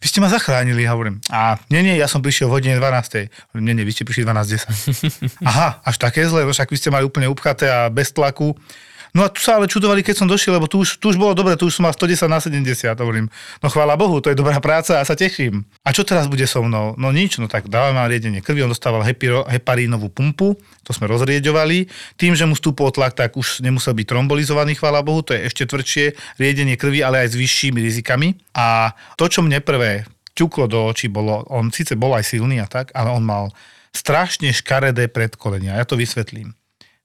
vy 0.00 0.06
ste 0.08 0.24
ma 0.24 0.32
zachránili. 0.32 0.88
Ja 0.88 0.96
hovorím, 0.96 1.20
a 1.28 1.60
nie, 1.68 1.84
nie, 1.84 1.94
ja 2.00 2.08
som 2.08 2.24
prišiel 2.24 2.48
v 2.48 2.56
hodine 2.56 2.76
12. 2.80 3.28
Hovorím, 3.52 3.64
nie, 3.68 3.74
nie, 3.76 3.84
vy 3.84 3.92
ste 3.92 4.08
prišli 4.08 4.24
12.10. 4.24 5.44
Aha, 5.50 5.84
až 5.84 5.96
také 6.00 6.24
zle, 6.24 6.48
však 6.48 6.72
vy 6.72 6.76
ste 6.80 6.88
mali 6.88 7.04
úplne 7.04 7.28
upchaté 7.28 7.68
a 7.68 7.92
bez 7.92 8.10
tlaku. 8.10 8.56
No 9.14 9.26
a 9.26 9.28
tu 9.28 9.42
sa 9.42 9.58
ale 9.58 9.66
čudovali, 9.66 10.06
keď 10.06 10.22
som 10.22 10.28
došiel, 10.30 10.54
lebo 10.54 10.70
tu 10.70 10.86
už, 10.86 11.02
tu 11.02 11.10
už 11.10 11.18
bolo 11.18 11.34
dobre, 11.34 11.58
tu 11.58 11.66
už 11.66 11.82
som 11.82 11.86
mal 11.86 11.94
110 11.94 12.30
na 12.30 12.38
70, 12.38 12.94
hovorím. 13.02 13.26
No 13.58 13.66
chvála 13.66 13.98
Bohu, 13.98 14.22
to 14.22 14.30
je 14.30 14.38
dobrá 14.38 14.62
práca 14.62 15.02
a 15.02 15.06
sa 15.06 15.18
teším. 15.18 15.66
A 15.82 15.90
čo 15.90 16.06
teraz 16.06 16.30
bude 16.30 16.46
so 16.46 16.62
mnou? 16.62 16.94
No 16.94 17.10
nič, 17.10 17.42
no 17.42 17.50
tak 17.50 17.66
dávame 17.66 17.98
vám 17.98 18.10
riedenie 18.10 18.38
krvi, 18.38 18.62
on 18.62 18.70
dostával 18.70 19.02
hepiro, 19.02 19.42
heparínovú 19.50 20.14
pumpu, 20.14 20.54
to 20.86 20.94
sme 20.94 21.10
rozrieďovali. 21.10 21.90
Tým, 22.14 22.38
že 22.38 22.46
mu 22.46 22.54
stúpol 22.54 22.94
tlak, 22.94 23.18
tak 23.18 23.34
už 23.34 23.66
nemusel 23.66 23.98
byť 23.98 24.06
trombolizovaný, 24.06 24.78
chvála 24.78 25.02
Bohu, 25.02 25.26
to 25.26 25.34
je 25.34 25.42
ešte 25.42 25.66
tvrdšie 25.66 26.04
riedenie 26.38 26.78
krvi, 26.78 27.02
ale 27.02 27.26
aj 27.26 27.34
s 27.34 27.40
vyššími 27.40 27.82
rizikami. 27.82 28.38
A 28.54 28.94
to, 29.18 29.26
čo 29.26 29.42
mne 29.42 29.58
prvé 29.58 30.06
ťuklo 30.38 30.70
do 30.70 30.86
očí, 30.86 31.10
bolo, 31.10 31.42
on 31.50 31.74
síce 31.74 31.98
bol 31.98 32.14
aj 32.14 32.30
silný 32.30 32.62
a 32.62 32.70
tak, 32.70 32.94
ale 32.94 33.10
on 33.10 33.26
mal 33.26 33.50
strašne 33.90 34.54
škaredé 34.54 35.10
predkolenia. 35.10 35.74
Ja 35.74 35.84
to 35.84 35.98
vysvetlím 35.98 36.54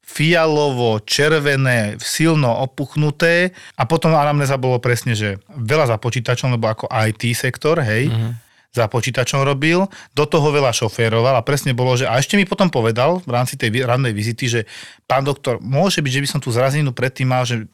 fialovo, 0.05 1.01
červené, 1.01 1.97
silno 1.97 2.53
opuchnuté 2.61 3.57
a 3.73 3.89
potom 3.89 4.13
anamneza 4.13 4.55
bolo 4.55 4.77
presne, 4.77 5.17
že 5.17 5.41
veľa 5.49 5.91
za 5.91 5.97
počítačom, 5.97 6.53
lebo 6.53 6.69
ako 6.69 6.85
IT 6.87 7.33
sektor, 7.33 7.81
hej, 7.81 8.13
mm-hmm. 8.13 8.31
za 8.69 8.85
počítačom 8.85 9.41
robil, 9.41 9.89
do 10.13 10.25
toho 10.29 10.53
veľa 10.53 10.71
šoféroval 10.71 11.35
a 11.35 11.43
presne 11.43 11.73
bolo, 11.73 11.97
že 11.97 12.05
a 12.05 12.21
ešte 12.21 12.37
mi 12.37 12.45
potom 12.45 12.69
povedal 12.69 13.19
v 13.25 13.31
rámci 13.33 13.57
tej 13.57 13.81
rannej 13.81 14.13
vizity, 14.13 14.45
že 14.45 14.61
pán 15.09 15.25
doktor, 15.25 15.57
môže 15.57 16.05
byť, 16.05 16.13
že 16.13 16.23
by 16.23 16.29
som 16.29 16.39
tú 16.39 16.53
zrazeninu 16.53 16.93
predtým 16.93 17.25
mal, 17.25 17.43
že 17.43 17.65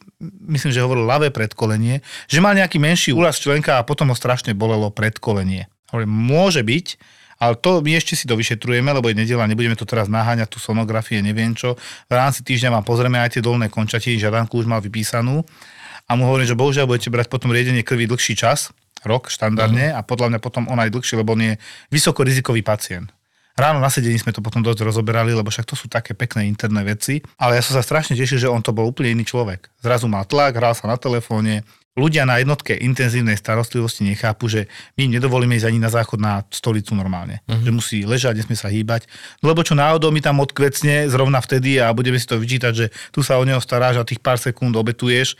myslím, 0.48 0.72
že 0.72 0.80
hovoril 0.80 1.04
ľavé 1.04 1.28
predkolenie, 1.28 2.00
že 2.32 2.40
mal 2.40 2.56
nejaký 2.56 2.80
menší 2.80 3.12
úraz 3.12 3.36
členka 3.38 3.76
a 3.76 3.86
potom 3.86 4.08
ho 4.08 4.16
strašne 4.16 4.56
bolelo 4.56 4.88
predkolenie. 4.88 5.68
Hovorím, 5.92 6.08
môže 6.08 6.64
byť, 6.64 6.86
ale 7.42 7.58
to 7.58 7.82
my 7.82 7.98
ešte 7.98 8.14
si 8.14 8.30
to 8.30 8.38
vyšetrujeme, 8.38 8.86
lebo 8.86 9.10
je 9.10 9.18
nedela, 9.18 9.50
nebudeme 9.50 9.74
to 9.74 9.82
teraz 9.82 10.06
naháňať, 10.06 10.46
tu 10.46 10.62
sonografie, 10.62 11.18
neviem 11.18 11.58
čo. 11.58 11.74
V 12.06 12.12
rámci 12.14 12.46
týždňa 12.46 12.78
vám 12.78 12.84
pozrieme 12.86 13.18
aj 13.18 13.34
tie 13.34 13.42
dolné 13.42 13.66
končatiny, 13.66 14.22
žiadanku 14.22 14.54
už 14.54 14.70
mal 14.70 14.78
vypísanú. 14.78 15.42
A 16.06 16.14
mu 16.14 16.30
hovorím, 16.30 16.46
že 16.46 16.54
bohužiaľ 16.54 16.86
budete 16.86 17.10
brať 17.10 17.26
potom 17.26 17.50
riedenie 17.50 17.82
krvi 17.82 18.06
dlhší 18.06 18.38
čas, 18.38 18.70
rok 19.02 19.26
štandardne, 19.26 19.90
mm. 19.90 19.98
a 19.98 20.00
podľa 20.06 20.30
mňa 20.30 20.38
potom 20.38 20.70
on 20.70 20.78
aj 20.78 20.94
dlhší, 20.94 21.18
lebo 21.18 21.34
on 21.34 21.42
je 21.42 21.52
vysokorizikový 21.90 22.62
pacient. 22.62 23.10
Ráno 23.52 23.82
na 23.82 23.92
sedení 23.92 24.16
sme 24.16 24.32
to 24.32 24.40
potom 24.40 24.64
dosť 24.64 24.86
rozoberali, 24.86 25.34
lebo 25.36 25.50
však 25.50 25.68
to 25.68 25.76
sú 25.76 25.90
také 25.90 26.16
pekné 26.16 26.48
interné 26.48 26.86
veci. 26.88 27.20
Ale 27.36 27.58
ja 27.58 27.62
som 27.62 27.76
sa 27.76 27.84
strašne 27.84 28.16
tešil, 28.16 28.40
že 28.40 28.48
on 28.48 28.64
to 28.64 28.72
bol 28.72 28.88
úplne 28.88 29.12
iný 29.12 29.28
človek. 29.28 29.68
Zrazu 29.84 30.08
mal 30.08 30.24
tlak, 30.24 30.56
hral 30.56 30.72
sa 30.72 30.88
na 30.88 30.96
telefóne, 30.96 31.60
ľudia 31.92 32.24
na 32.24 32.40
jednotke 32.40 32.72
intenzívnej 32.72 33.36
starostlivosti 33.36 34.08
nechápu, 34.08 34.48
že 34.48 34.64
my 34.96 35.08
im 35.08 35.12
nedovolíme 35.20 35.52
ísť 35.60 35.68
ani 35.68 35.80
na 35.80 35.92
záchod 35.92 36.20
na 36.20 36.40
stolicu 36.48 36.96
normálne. 36.96 37.44
Uh-huh. 37.44 37.60
Že 37.60 37.70
musí 37.70 37.98
ležať, 38.08 38.40
nesmie 38.40 38.56
sa 38.56 38.72
hýbať. 38.72 39.04
Lebo 39.44 39.60
čo 39.60 39.76
náhodou 39.76 40.08
mi 40.08 40.24
tam 40.24 40.40
odkvecne 40.40 41.12
zrovna 41.12 41.44
vtedy 41.44 41.76
a 41.76 41.92
budeme 41.92 42.16
si 42.16 42.24
to 42.24 42.40
vyčítať, 42.40 42.72
že 42.72 42.86
tu 43.12 43.20
sa 43.20 43.36
o 43.36 43.44
neho 43.44 43.60
staráš 43.60 44.00
a 44.00 44.08
tých 44.08 44.24
pár 44.24 44.40
sekúnd 44.40 44.72
obetuješ. 44.72 45.36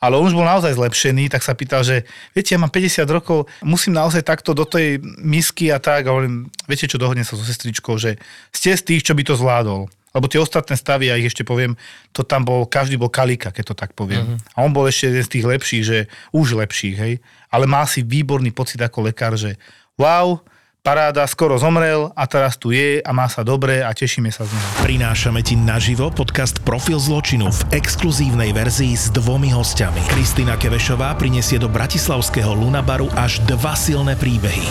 Ale 0.00 0.16
on 0.16 0.24
už 0.24 0.32
bol 0.32 0.48
naozaj 0.48 0.80
zlepšený, 0.80 1.28
tak 1.28 1.44
sa 1.44 1.52
pýtal, 1.52 1.84
že 1.84 2.08
viete, 2.32 2.56
ja 2.56 2.60
mám 2.60 2.72
50 2.72 3.04
rokov, 3.12 3.44
musím 3.60 4.00
naozaj 4.00 4.24
takto 4.24 4.56
do 4.56 4.64
tej 4.64 4.96
misky 5.20 5.68
a 5.68 5.76
tak. 5.76 6.08
A 6.08 6.16
hovorím, 6.16 6.48
viete 6.64 6.88
čo, 6.88 6.96
dohodne 6.96 7.20
sa 7.20 7.36
so 7.36 7.44
sestričkou, 7.44 8.00
že 8.00 8.16
ste 8.48 8.72
z 8.72 8.80
tých, 8.80 9.04
čo 9.04 9.12
by 9.12 9.22
to 9.28 9.36
zvládol. 9.36 9.92
Lebo 10.10 10.26
tie 10.26 10.42
ostatné 10.42 10.74
stavy, 10.74 11.06
ja 11.06 11.14
ich 11.14 11.30
ešte 11.30 11.46
poviem, 11.46 11.78
to 12.10 12.26
tam 12.26 12.42
bol, 12.42 12.66
každý 12.66 12.98
bol 12.98 13.10
kalika, 13.10 13.54
keď 13.54 13.64
to 13.70 13.74
tak 13.78 13.94
poviem. 13.94 14.34
Uh-huh. 14.34 14.58
A 14.58 14.66
on 14.66 14.74
bol 14.74 14.90
ešte 14.90 15.06
jeden 15.06 15.22
z 15.22 15.32
tých 15.38 15.46
lepších, 15.46 15.82
že 15.86 15.98
už 16.34 16.58
lepších, 16.58 16.96
hej. 16.98 17.14
Ale 17.50 17.70
má 17.70 17.86
si 17.86 18.02
výborný 18.02 18.50
pocit 18.50 18.82
ako 18.82 19.06
lekár, 19.06 19.38
že 19.38 19.54
wow, 19.94 20.42
paráda, 20.82 21.22
skoro 21.30 21.60
zomrel 21.60 22.10
a 22.18 22.24
teraz 22.26 22.58
tu 22.58 22.74
je 22.74 22.98
a 23.04 23.10
má 23.14 23.30
sa 23.30 23.46
dobre 23.46 23.86
a 23.86 23.94
tešíme 23.94 24.32
sa 24.32 24.48
z 24.48 24.50
neho. 24.50 24.68
Prinášame 24.82 25.46
ti 25.46 25.54
naživo 25.54 26.10
podcast 26.10 26.58
Profil 26.64 26.98
zločinu 26.98 27.52
v 27.52 27.60
exkluzívnej 27.78 28.50
verzii 28.50 28.96
s 28.96 29.12
dvomi 29.14 29.52
hostiami. 29.54 30.10
Kristýna 30.10 30.58
Kevešová 30.58 31.14
prinesie 31.20 31.60
do 31.60 31.68
bratislavského 31.68 32.50
Lunabaru 32.56 33.12
až 33.14 33.38
dva 33.46 33.76
silné 33.76 34.16
príbehy. 34.16 34.66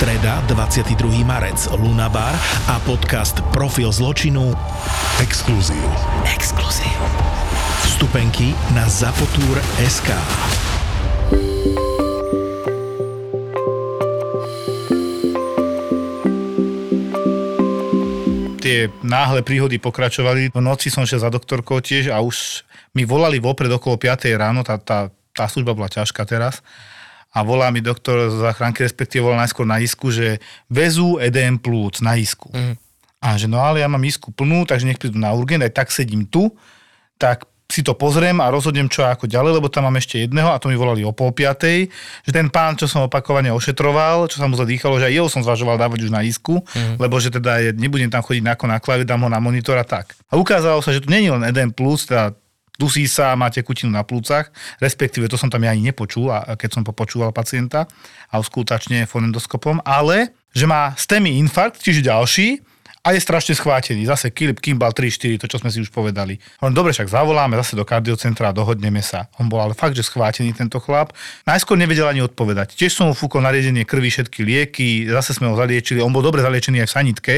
Streda, 0.00 0.40
22. 0.48 1.28
marec, 1.28 1.68
Lunabar 1.76 2.32
a 2.72 2.80
podcast 2.88 3.44
Profil 3.52 3.92
zločinu 3.92 4.48
Exkluzív. 5.20 5.84
Exkluzív. 6.24 6.96
Vstupenky 7.84 8.56
na 8.72 8.88
Zapotur.sk 8.88 10.08
Tie 18.64 18.88
náhle 19.04 19.44
príhody 19.44 19.76
pokračovali. 19.76 20.48
V 20.48 20.64
noci 20.64 20.88
som 20.88 21.04
šiel 21.04 21.20
za 21.20 21.28
doktorkou 21.28 21.84
tiež 21.84 22.08
a 22.08 22.24
už 22.24 22.64
mi 22.96 23.04
volali 23.04 23.36
vopred 23.36 23.68
okolo 23.68 24.00
5 24.00 24.32
ráno, 24.40 24.64
tá, 24.64 24.80
tá, 24.80 25.12
tá 25.36 25.44
služba 25.44 25.76
bola 25.76 25.92
ťažká 25.92 26.24
teraz. 26.24 26.64
A 27.30 27.46
volá 27.46 27.70
mi 27.70 27.78
doktor 27.78 28.26
z 28.26 28.42
záchranky, 28.42 28.82
respektíve 28.82 29.22
volá 29.22 29.46
najskôr 29.46 29.62
na 29.62 29.78
isku, 29.78 30.10
že 30.10 30.42
vezú 30.66 31.16
EDM 31.22 31.62
plúc 31.62 32.02
na 32.02 32.18
isku. 32.18 32.50
Mm. 32.50 32.74
A 33.20 33.36
že 33.38 33.46
no 33.46 33.62
ale 33.62 33.84
ja 33.84 33.88
mám 33.88 34.02
isku 34.02 34.34
plnú, 34.34 34.66
takže 34.66 34.88
nech 34.88 34.98
prídu 34.98 35.20
na 35.20 35.30
urgent, 35.30 35.62
aj 35.62 35.76
tak 35.76 35.88
sedím 35.94 36.26
tu, 36.26 36.50
tak 37.20 37.46
si 37.70 37.86
to 37.86 37.94
pozriem 37.94 38.42
a 38.42 38.50
rozhodnem, 38.50 38.90
čo 38.90 39.06
ako 39.06 39.30
ďalej, 39.30 39.62
lebo 39.62 39.70
tam 39.70 39.86
mám 39.86 39.94
ešte 39.96 40.26
jedného 40.26 40.50
a 40.50 40.58
to 40.58 40.66
mi 40.66 40.74
volali 40.74 41.06
o 41.06 41.14
pol 41.14 41.30
piatej, 41.30 41.86
že 42.26 42.30
ten 42.34 42.50
pán, 42.50 42.74
čo 42.74 42.90
som 42.90 43.06
opakovane 43.06 43.54
ošetroval, 43.54 44.26
čo 44.26 44.42
sa 44.42 44.50
mu 44.50 44.58
zadýchalo, 44.58 44.98
že 44.98 45.06
aj 45.06 45.14
jeho 45.14 45.28
som 45.30 45.46
zvažoval 45.46 45.78
dávať 45.78 46.10
už 46.10 46.10
na 46.10 46.26
isku, 46.26 46.66
mm. 46.66 46.98
lebo 46.98 47.22
že 47.22 47.30
teda 47.30 47.62
je, 47.62 47.70
nebudem 47.78 48.10
tam 48.10 48.26
chodiť 48.26 48.42
ako 48.42 48.66
na 48.66 48.82
klavie, 48.82 49.06
dám 49.06 49.22
ho 49.22 49.30
na 49.30 49.38
monitor 49.38 49.78
a 49.78 49.86
tak. 49.86 50.18
A 50.26 50.34
ukázalo 50.34 50.82
sa, 50.82 50.90
že 50.90 51.00
tu 51.00 51.08
není 51.08 51.30
len 51.30 51.46
jeden 51.46 51.70
plus, 51.70 52.10
teda 52.10 52.34
dusí 52.80 53.04
sa, 53.04 53.36
má 53.36 53.52
tekutinu 53.52 53.92
na 53.92 54.00
plúcach, 54.00 54.48
respektíve 54.80 55.28
to 55.28 55.36
som 55.36 55.52
tam 55.52 55.60
ja 55.60 55.76
ani 55.76 55.92
nepočul, 55.92 56.32
a 56.32 56.56
keď 56.56 56.80
som 56.80 56.82
popočúval 56.82 57.36
pacienta 57.36 57.84
a 58.32 58.40
skútačne 58.40 59.04
fonendoskopom, 59.04 59.84
ale 59.84 60.32
že 60.56 60.64
má 60.64 60.96
STEMI 60.96 61.36
infarkt, 61.36 61.84
čiže 61.84 62.08
ďalší, 62.08 62.64
a 63.00 63.16
je 63.16 63.20
strašne 63.20 63.56
schvátený. 63.56 64.04
Zase 64.04 64.28
Kilip 64.28 64.60
Kimball 64.60 64.92
3-4, 64.92 65.40
to 65.40 65.46
čo 65.48 65.56
sme 65.56 65.72
si 65.72 65.80
už 65.80 65.88
povedali. 65.88 66.36
On 66.60 66.68
dobre, 66.68 66.92
však 66.92 67.08
zavoláme 67.08 67.56
zase 67.56 67.72
do 67.72 67.84
kardiocentra 67.88 68.52
a 68.52 68.56
dohodneme 68.56 69.00
sa. 69.00 69.32
On 69.40 69.48
bol 69.48 69.56
ale 69.56 69.72
fakt, 69.72 69.96
že 69.96 70.04
schvátený 70.04 70.52
tento 70.52 70.76
chlap. 70.84 71.16
Najskôr 71.48 71.80
nevedel 71.80 72.04
ani 72.04 72.20
odpovedať. 72.20 72.76
Tiež 72.76 72.92
som 72.92 73.08
mu 73.08 73.16
fúkol 73.16 73.40
nariadenie 73.40 73.88
krvi, 73.88 74.12
všetky 74.12 74.44
lieky, 74.44 75.08
zase 75.08 75.32
sme 75.32 75.48
ho 75.48 75.56
zaliečili. 75.56 76.04
On 76.04 76.12
bol 76.12 76.20
dobre 76.20 76.44
zaliečený 76.44 76.84
aj 76.84 76.88
v 76.92 76.92
sanitke, 76.92 77.34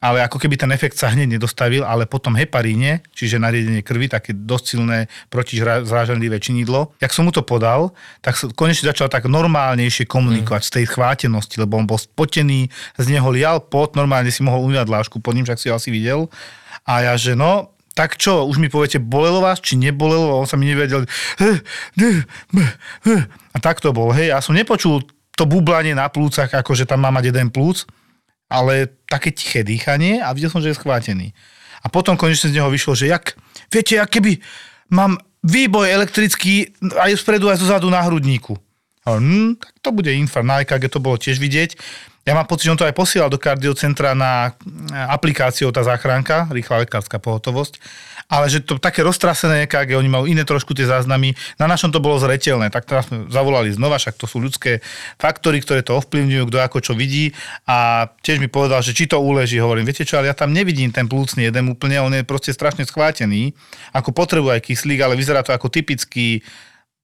ale 0.00 0.24
ako 0.24 0.40
keby 0.40 0.56
ten 0.56 0.72
efekt 0.72 0.96
sa 0.96 1.12
hneď 1.12 1.36
nedostavil, 1.36 1.84
ale 1.84 2.08
potom 2.08 2.32
heparíne, 2.32 3.04
čiže 3.12 3.36
nariadenie 3.36 3.84
krvi, 3.84 4.08
také 4.08 4.32
dosť 4.32 4.64
silné 4.64 5.12
protizrážanlivé 5.28 6.40
činidlo, 6.40 6.96
jak 7.04 7.12
som 7.12 7.28
mu 7.28 7.32
to 7.36 7.44
podal, 7.44 7.92
tak 8.24 8.40
konečne 8.56 8.88
začal 8.88 9.12
tak 9.12 9.28
normálnejšie 9.28 10.08
komunikovať 10.08 10.62
mm. 10.64 10.68
z 10.68 10.72
tej 10.72 10.84
chvátenosti, 10.88 11.60
lebo 11.60 11.76
on 11.76 11.84
bol 11.84 12.00
spotený, 12.00 12.72
z 12.96 13.06
neho 13.12 13.28
lial 13.28 13.60
pot, 13.60 13.92
normálne 13.92 14.32
si 14.32 14.40
mohol 14.40 14.64
umývať 14.72 14.88
lášku 14.88 15.20
pod 15.20 15.36
ním, 15.36 15.44
však 15.44 15.60
si 15.60 15.68
ho 15.68 15.76
asi 15.76 15.92
videl. 15.92 16.32
A 16.88 17.04
ja, 17.04 17.12
že 17.20 17.36
no, 17.36 17.76
tak 17.92 18.16
čo, 18.16 18.48
už 18.48 18.56
mi 18.56 18.72
poviete, 18.72 18.96
bolelo 18.96 19.44
vás, 19.44 19.60
či 19.60 19.76
nebolelo? 19.76 20.40
On 20.40 20.48
sa 20.48 20.56
mi 20.56 20.64
nevedel. 20.64 21.04
A 23.52 23.56
tak 23.60 23.84
to 23.84 23.92
bol, 23.92 24.16
hej. 24.16 24.32
Ja 24.32 24.40
som 24.40 24.56
nepočul 24.56 25.04
to 25.36 25.44
bublanie 25.44 25.92
na 25.92 26.08
plúcach, 26.08 26.48
ako 26.48 26.72
že 26.72 26.88
tam 26.88 27.04
má 27.04 27.12
mať 27.12 27.28
jeden 27.28 27.52
plúc 27.52 27.84
ale 28.50 28.90
také 29.06 29.30
tiché 29.30 29.62
dýchanie 29.62 30.18
a 30.18 30.34
videl 30.34 30.50
som, 30.50 30.58
že 30.58 30.74
je 30.74 30.80
schvátený. 30.82 31.30
A 31.80 31.88
potom 31.88 32.18
konečne 32.18 32.50
z 32.50 32.58
neho 32.60 32.68
vyšlo, 32.68 32.98
že 32.98 33.08
jak, 33.08 33.38
viete, 33.72 33.96
jak 33.96 34.10
keby 34.10 34.42
mám 34.92 35.16
výboj 35.40 35.88
elektrický 35.88 36.74
aj 36.98 37.16
spredu, 37.16 37.48
aj 37.48 37.62
zozadu 37.62 37.88
na 37.88 38.04
hrudníku. 38.04 38.58
A 39.08 39.16
hm, 39.16 39.56
tak 39.56 39.72
to 39.80 39.90
bude 39.96 40.12
infarkt. 40.12 40.44
Na 40.44 40.60
EKG 40.60 40.92
to 40.92 41.00
bolo 41.00 41.16
tiež 41.16 41.40
vidieť. 41.40 41.78
Ja 42.28 42.36
mám 42.36 42.44
pocit, 42.44 42.68
že 42.68 42.76
on 42.76 42.80
to 42.80 42.84
aj 42.84 42.92
posielal 42.92 43.32
do 43.32 43.40
kardiocentra 43.40 44.12
na 44.12 44.52
aplikáciu 45.08 45.72
tá 45.72 45.80
záchranka, 45.80 46.52
rýchla 46.52 46.84
lekárska 46.84 47.16
pohotovosť 47.16 47.80
ale 48.30 48.46
že 48.46 48.62
to 48.62 48.78
také 48.78 49.02
roztrasené 49.02 49.66
EKG, 49.66 49.98
oni 49.98 50.06
majú 50.06 50.24
iné 50.30 50.46
trošku 50.46 50.70
tie 50.70 50.86
záznamy, 50.86 51.34
na 51.58 51.66
našom 51.66 51.90
to 51.90 51.98
bolo 51.98 52.16
zretelné, 52.22 52.70
tak 52.70 52.86
teraz 52.86 53.10
sme 53.10 53.26
zavolali 53.26 53.74
znova, 53.74 53.98
však 53.98 54.14
to 54.14 54.30
sú 54.30 54.38
ľudské 54.38 54.78
faktory, 55.18 55.58
ktoré 55.58 55.82
to 55.82 55.98
ovplyvňujú, 55.98 56.46
kto 56.46 56.58
ako 56.62 56.78
čo 56.78 56.92
vidí. 56.94 57.34
A 57.66 58.06
tiež 58.22 58.38
mi 58.38 58.46
povedal, 58.46 58.86
že 58.86 58.94
či 58.94 59.10
to 59.10 59.18
uleží, 59.18 59.58
hovorím, 59.58 59.90
viete 59.90 60.06
čo, 60.06 60.22
ale 60.22 60.30
ja 60.30 60.36
tam 60.38 60.54
nevidím 60.54 60.94
ten 60.94 61.10
plúcny 61.10 61.50
jeden 61.50 61.74
úplne, 61.74 61.98
on 61.98 62.14
je 62.14 62.22
proste 62.22 62.54
strašne 62.54 62.86
schvátený, 62.86 63.50
ako 63.90 64.14
potrebuje 64.14 64.62
aj 64.62 64.62
kyslík, 64.62 65.02
ale 65.02 65.18
vyzerá 65.18 65.42
to 65.42 65.50
ako 65.50 65.66
typický 65.66 66.38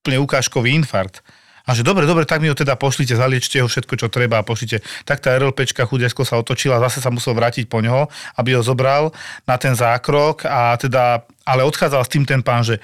úplne 0.07 0.23
ukážkový 0.23 0.71
infarkt. 0.79 1.27
A 1.67 1.75
že 1.75 1.83
dobre, 1.83 2.07
dobre, 2.07 2.23
tak 2.23 2.39
mi 2.39 2.47
ho 2.47 2.55
teda 2.55 2.79
pošlite, 2.79 3.19
zaliečte 3.19 3.59
ho 3.59 3.67
všetko, 3.67 3.99
čo 3.99 4.07
treba 4.07 4.39
a 4.39 4.47
pošlite. 4.47 4.87
Tak 5.03 5.19
tá 5.19 5.35
RLPčka 5.35 5.83
chudiasko 5.83 6.23
sa 6.23 6.39
otočila, 6.39 6.79
zase 6.79 7.03
sa 7.03 7.11
musel 7.11 7.35
vrátiť 7.35 7.67
po 7.67 7.83
ňoho, 7.83 8.07
aby 8.39 8.55
ho 8.55 8.63
zobral 8.63 9.11
na 9.51 9.59
ten 9.59 9.75
zákrok 9.75 10.47
a 10.47 10.79
teda, 10.79 11.27
ale 11.43 11.67
odchádzal 11.67 12.07
s 12.07 12.13
tým 12.15 12.23
ten 12.23 12.39
pán, 12.39 12.63
že 12.63 12.79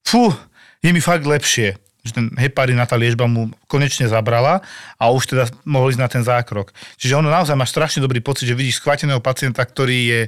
fú, 0.00 0.32
je 0.80 0.90
mi 0.90 1.04
fakt 1.04 1.28
lepšie 1.28 1.76
že 2.02 2.18
ten 2.18 2.34
heparin 2.34 2.74
na 2.74 2.82
tá 2.82 2.98
liečba 2.98 3.30
mu 3.30 3.46
konečne 3.70 4.10
zabrala 4.10 4.58
a 4.98 5.04
už 5.14 5.30
teda 5.30 5.44
mohol 5.62 5.94
ísť 5.94 6.02
na 6.02 6.10
ten 6.10 6.22
zákrok. 6.26 6.74
Čiže 6.98 7.14
ono 7.14 7.30
naozaj 7.30 7.54
máš 7.54 7.70
strašne 7.70 8.02
dobrý 8.02 8.18
pocit, 8.18 8.50
že 8.50 8.58
vidíš 8.58 8.82
schváteného 8.82 9.22
pacienta, 9.22 9.62
ktorý 9.62 9.98
je 10.10 10.20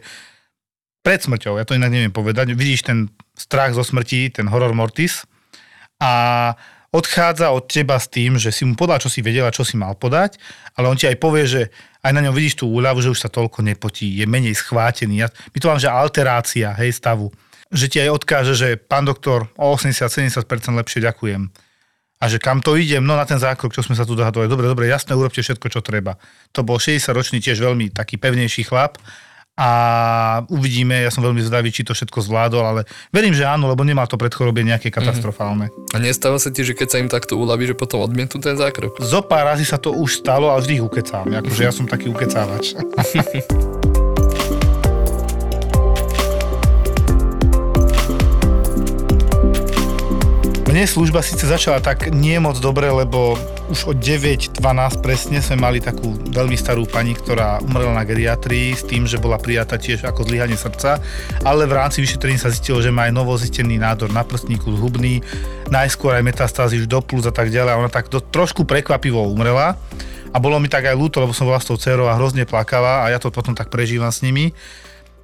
pred 1.03 1.21
smrťou, 1.21 1.59
ja 1.59 1.67
to 1.67 1.77
inak 1.77 1.91
neviem 1.91 2.15
povedať, 2.15 2.55
vidíš 2.55 2.87
ten 2.87 3.11
strach 3.35 3.75
zo 3.75 3.83
smrti, 3.83 4.31
ten 4.31 4.47
horror 4.47 4.73
mortis 4.73 5.27
a 5.99 6.55
odchádza 6.95 7.51
od 7.51 7.67
teba 7.67 7.99
s 7.99 8.07
tým, 8.07 8.39
že 8.39 8.55
si 8.55 8.63
mu 8.63 8.79
podal, 8.79 9.03
čo 9.03 9.11
si 9.11 9.19
vedel 9.19 9.43
a 9.43 9.51
čo 9.51 9.67
si 9.67 9.75
mal 9.75 9.99
podať, 9.99 10.39
ale 10.79 10.87
on 10.87 10.95
ti 10.95 11.11
aj 11.11 11.19
povie, 11.19 11.43
že 11.43 11.63
aj 12.07 12.15
na 12.15 12.23
ňom 12.23 12.31
vidíš 12.31 12.63
tú 12.63 12.71
úľavu, 12.71 13.03
že 13.03 13.11
už 13.11 13.19
sa 13.19 13.27
toľko 13.27 13.67
nepotí, 13.67 14.15
je 14.15 14.25
menej 14.31 14.55
schvátený. 14.55 15.27
Ja, 15.27 15.29
my 15.29 15.59
to 15.59 15.67
mám, 15.67 15.83
že 15.83 15.91
alterácia, 15.91 16.71
hej, 16.79 16.95
stavu. 16.95 17.35
Že 17.75 17.87
ti 17.91 17.99
aj 17.99 18.11
odkáže, 18.15 18.55
že 18.55 18.79
pán 18.79 19.03
doktor, 19.03 19.51
o 19.59 19.75
80-70% 19.75 20.47
lepšie 20.71 21.03
ďakujem. 21.03 21.51
A 22.23 22.25
že 22.31 22.39
kam 22.39 22.63
to 22.63 22.79
idem, 22.79 23.03
no 23.03 23.19
na 23.19 23.27
ten 23.27 23.43
zákrok, 23.43 23.75
čo 23.75 23.83
sme 23.83 23.99
sa 23.99 24.07
tu 24.07 24.15
dohadovali. 24.15 24.47
Dobre, 24.47 24.71
dobre, 24.71 24.85
jasne, 24.87 25.19
urobte 25.19 25.43
všetko, 25.43 25.67
čo 25.67 25.83
treba. 25.83 26.15
To 26.55 26.63
bol 26.63 26.79
60-ročný 26.79 27.43
tiež 27.43 27.59
veľmi 27.59 27.91
taký 27.91 28.23
pevnejší 28.23 28.71
chlap 28.71 29.03
a 29.55 29.71
uvidíme, 30.51 31.07
ja 31.07 31.15
som 31.15 31.23
veľmi 31.23 31.39
zdavý, 31.47 31.71
či 31.71 31.87
to 31.87 31.95
všetko 31.95 32.27
zvládol, 32.27 32.65
ale 32.67 32.81
verím, 33.15 33.31
že 33.31 33.47
áno, 33.47 33.71
lebo 33.71 33.87
nemá 33.87 34.03
to 34.11 34.19
predchorobie 34.19 34.67
nejaké 34.67 34.91
mhm. 34.91 34.97
katastrofálne. 34.99 35.71
A 35.95 36.03
nestáva 36.03 36.43
sa 36.43 36.51
ti, 36.51 36.67
že 36.67 36.75
keď 36.75 36.89
sa 36.91 36.99
im 36.99 37.07
takto 37.07 37.39
uľaví, 37.39 37.71
že 37.71 37.79
potom 37.79 38.03
odmietnú 38.03 38.43
ten 38.43 38.59
zákrok? 38.59 38.99
Zo 38.99 39.23
pár 39.23 39.55
razy 39.55 39.63
sa 39.63 39.79
to 39.79 39.95
už 39.95 40.27
stalo, 40.27 40.51
ale 40.51 40.67
vždy 40.67 40.83
ich 40.83 40.85
ukecám, 40.85 41.31
akože 41.31 41.63
ja 41.63 41.71
som 41.71 41.87
taký 41.87 42.11
ukecávač. 42.11 42.75
Mne 50.75 50.91
služba 50.91 51.23
síce 51.23 51.47
začala 51.47 51.79
tak 51.79 52.11
nie 52.11 52.35
moc 52.43 52.59
dobre, 52.59 52.91
lebo 52.91 53.39
už 53.71 53.95
od 53.95 53.97
9.12 54.03 54.59
presne 55.07 55.39
sme 55.39 55.63
mali 55.63 55.79
takú 55.79 56.19
veľmi 56.35 56.59
starú 56.59 56.83
pani, 56.83 57.15
ktorá 57.15 57.63
umrela 57.63 57.95
na 57.95 58.03
geriatrii 58.03 58.75
s 58.75 58.83
tým, 58.83 59.07
že 59.07 59.23
bola 59.23 59.39
prijatá 59.39 59.79
tiež 59.79 60.03
ako 60.03 60.27
zlyhanie 60.27 60.59
srdca, 60.59 60.99
ale 61.47 61.71
v 61.71 61.79
rámci 61.79 62.03
vyšetrení 62.03 62.43
sa 62.43 62.51
zistilo, 62.51 62.83
že 62.83 62.91
má 62.91 63.07
aj 63.07 63.15
novozistený 63.15 63.79
nádor 63.79 64.11
na 64.11 64.27
prstníku 64.27 64.75
zhubný, 64.75 65.23
najskôr 65.71 66.19
aj 66.19 66.27
metastázy 66.27 66.83
už 66.83 66.91
do 66.91 66.99
plus 66.99 67.23
a 67.23 67.31
tak 67.31 67.55
ďalej. 67.55 67.79
Ona 67.79 67.87
tak 67.87 68.11
do, 68.11 68.19
trošku 68.19 68.67
prekvapivo 68.67 69.23
umrela 69.31 69.79
a 70.35 70.37
bolo 70.43 70.59
mi 70.59 70.67
tak 70.67 70.91
aj 70.91 70.99
ľúto, 70.99 71.23
lebo 71.23 71.31
som 71.31 71.47
bola 71.47 71.63
s 71.63 71.71
tou 71.71 71.79
dcerou 71.79 72.11
a 72.11 72.19
hrozne 72.19 72.51
plakala 72.51 73.07
a 73.07 73.15
ja 73.15 73.23
to 73.23 73.31
potom 73.31 73.55
tak 73.55 73.71
prežívam 73.71 74.11
s 74.11 74.27
nimi. 74.27 74.51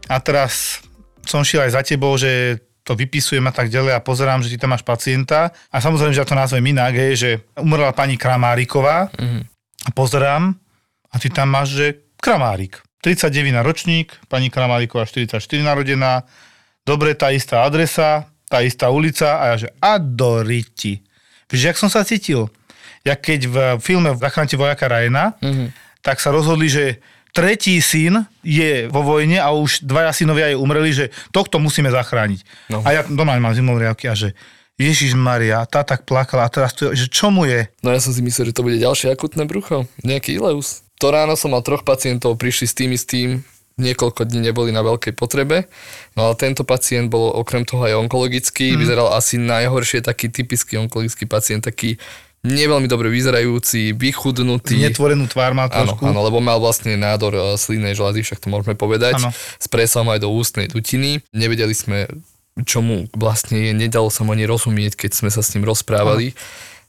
A 0.06 0.22
teraz 0.22 0.78
som 1.26 1.42
šiel 1.42 1.66
aj 1.66 1.74
za 1.74 1.82
tebou, 1.82 2.14
že 2.14 2.62
to 2.90 2.98
vypisujem 2.98 3.46
a 3.46 3.54
tak 3.54 3.70
ďalej 3.70 3.94
a 3.94 4.02
pozerám, 4.02 4.42
že 4.42 4.50
ty 4.50 4.58
tam 4.58 4.74
máš 4.74 4.82
pacienta 4.82 5.54
a 5.70 5.76
samozrejme, 5.78 6.10
že 6.10 6.18
ja 6.18 6.26
to 6.26 6.34
nazvem 6.34 6.74
inak, 6.74 6.90
je, 6.90 7.08
že 7.14 7.30
umrela 7.54 7.94
pani 7.94 8.18
Kramáriková 8.18 9.14
mm-hmm. 9.14 9.42
a 9.86 9.90
pozerám 9.94 10.58
a 11.06 11.14
ty 11.22 11.30
tam 11.30 11.54
máš, 11.54 11.78
že 11.78 11.86
Kramárik. 12.18 12.82
39 12.98 13.54
na 13.54 13.62
ročník, 13.62 14.18
pani 14.26 14.50
Kramáriková 14.50 15.06
44 15.06 15.38
narodená, 15.62 16.26
dobre, 16.82 17.14
tá 17.14 17.30
istá 17.30 17.62
adresa, 17.62 18.26
tá 18.50 18.58
istá 18.66 18.90
ulica 18.90 19.38
a 19.38 19.54
ja 19.54 19.56
že 19.62 19.68
adoriti. 19.78 21.06
Vieš, 21.46 21.62
jak 21.70 21.78
som 21.78 21.86
sa 21.86 22.02
cítil? 22.02 22.50
Ja 23.06 23.14
keď 23.14 23.40
v 23.46 23.56
filme 23.78 24.18
Zachránte 24.18 24.58
vojaka 24.58 24.90
Rajena, 24.90 25.38
mm-hmm. 25.38 26.02
tak 26.02 26.18
sa 26.18 26.34
rozhodli, 26.34 26.66
že 26.66 26.98
tretí 27.32 27.78
syn 27.78 28.26
je 28.42 28.86
vo 28.88 29.02
vojne 29.02 29.38
a 29.38 29.50
už 29.54 29.84
dvaja 29.86 30.14
synovia 30.14 30.52
jej 30.52 30.58
umreli, 30.58 30.90
že 30.90 31.04
tohto 31.30 31.62
musíme 31.62 31.90
zachrániť. 31.90 32.40
No. 32.70 32.82
A 32.82 32.94
ja 32.94 33.02
doma 33.06 33.38
mám 33.38 33.54
zimové 33.54 33.86
riavky 33.88 34.10
a 34.10 34.14
že 34.14 34.34
Ježiš 34.80 35.12
Maria, 35.12 35.68
tá 35.68 35.84
tak 35.84 36.08
plakala 36.08 36.48
a 36.48 36.52
teraz 36.52 36.72
to, 36.72 36.96
že 36.96 37.12
čo 37.12 37.28
mu 37.28 37.44
je? 37.44 37.68
No 37.84 37.92
ja 37.92 38.00
som 38.00 38.16
si 38.16 38.24
myslel, 38.24 38.48
že 38.48 38.56
to 38.56 38.64
bude 38.64 38.80
ďalšie 38.80 39.12
akutné 39.12 39.44
brucho, 39.44 39.84
nejaký 40.00 40.40
ileus. 40.40 40.80
To 41.04 41.12
ráno 41.12 41.36
som 41.36 41.52
mal 41.52 41.60
troch 41.60 41.84
pacientov, 41.84 42.40
prišli 42.40 42.64
s 42.64 42.76
tým 42.76 42.90
istým, 42.96 43.44
niekoľko 43.76 44.24
dní 44.24 44.52
neboli 44.52 44.72
na 44.72 44.80
veľkej 44.80 45.16
potrebe, 45.16 45.68
no 46.16 46.28
ale 46.28 46.34
tento 46.36 46.64
pacient 46.64 47.12
bol 47.12 47.32
okrem 47.32 47.64
toho 47.64 47.84
aj 47.88 47.96
onkologický, 48.08 48.72
mm. 48.72 48.78
vyzeral 48.80 49.08
asi 49.12 49.36
najhoršie, 49.40 50.00
taký 50.04 50.32
typický 50.32 50.80
onkologický 50.80 51.28
pacient, 51.28 51.64
taký 51.64 52.00
neveľmi 52.40 52.88
dobre 52.88 53.12
vyzerajúci, 53.12 53.92
vychudnutý. 53.92 54.80
Netvorenú 54.80 55.28
tvár 55.28 55.52
mal 55.52 55.68
Áno, 55.68 55.92
trošku. 55.92 56.08
áno, 56.08 56.24
lebo 56.24 56.40
mal 56.40 56.56
vlastne 56.56 56.96
nádor 56.96 57.32
eh, 57.36 57.42
slínnej 57.60 57.92
žľazy, 57.92 58.24
však 58.24 58.40
to 58.40 58.48
môžeme 58.48 58.74
povedať, 58.76 59.20
Áno. 59.20 59.30
s 59.32 59.66
aj 59.68 60.20
do 60.24 60.28
ústnej 60.32 60.66
dutiny. 60.72 61.20
Nevedeli 61.36 61.76
sme, 61.76 62.08
čo 62.64 62.80
mu 62.80 63.06
vlastne 63.12 63.68
je, 63.68 63.72
nedalo 63.76 64.08
sa 64.08 64.24
mu 64.24 64.32
ani 64.32 64.48
rozumieť, 64.48 64.96
keď 64.96 65.10
sme 65.16 65.30
sa 65.32 65.44
s 65.44 65.52
ním 65.52 65.68
rozprávali. 65.68 66.32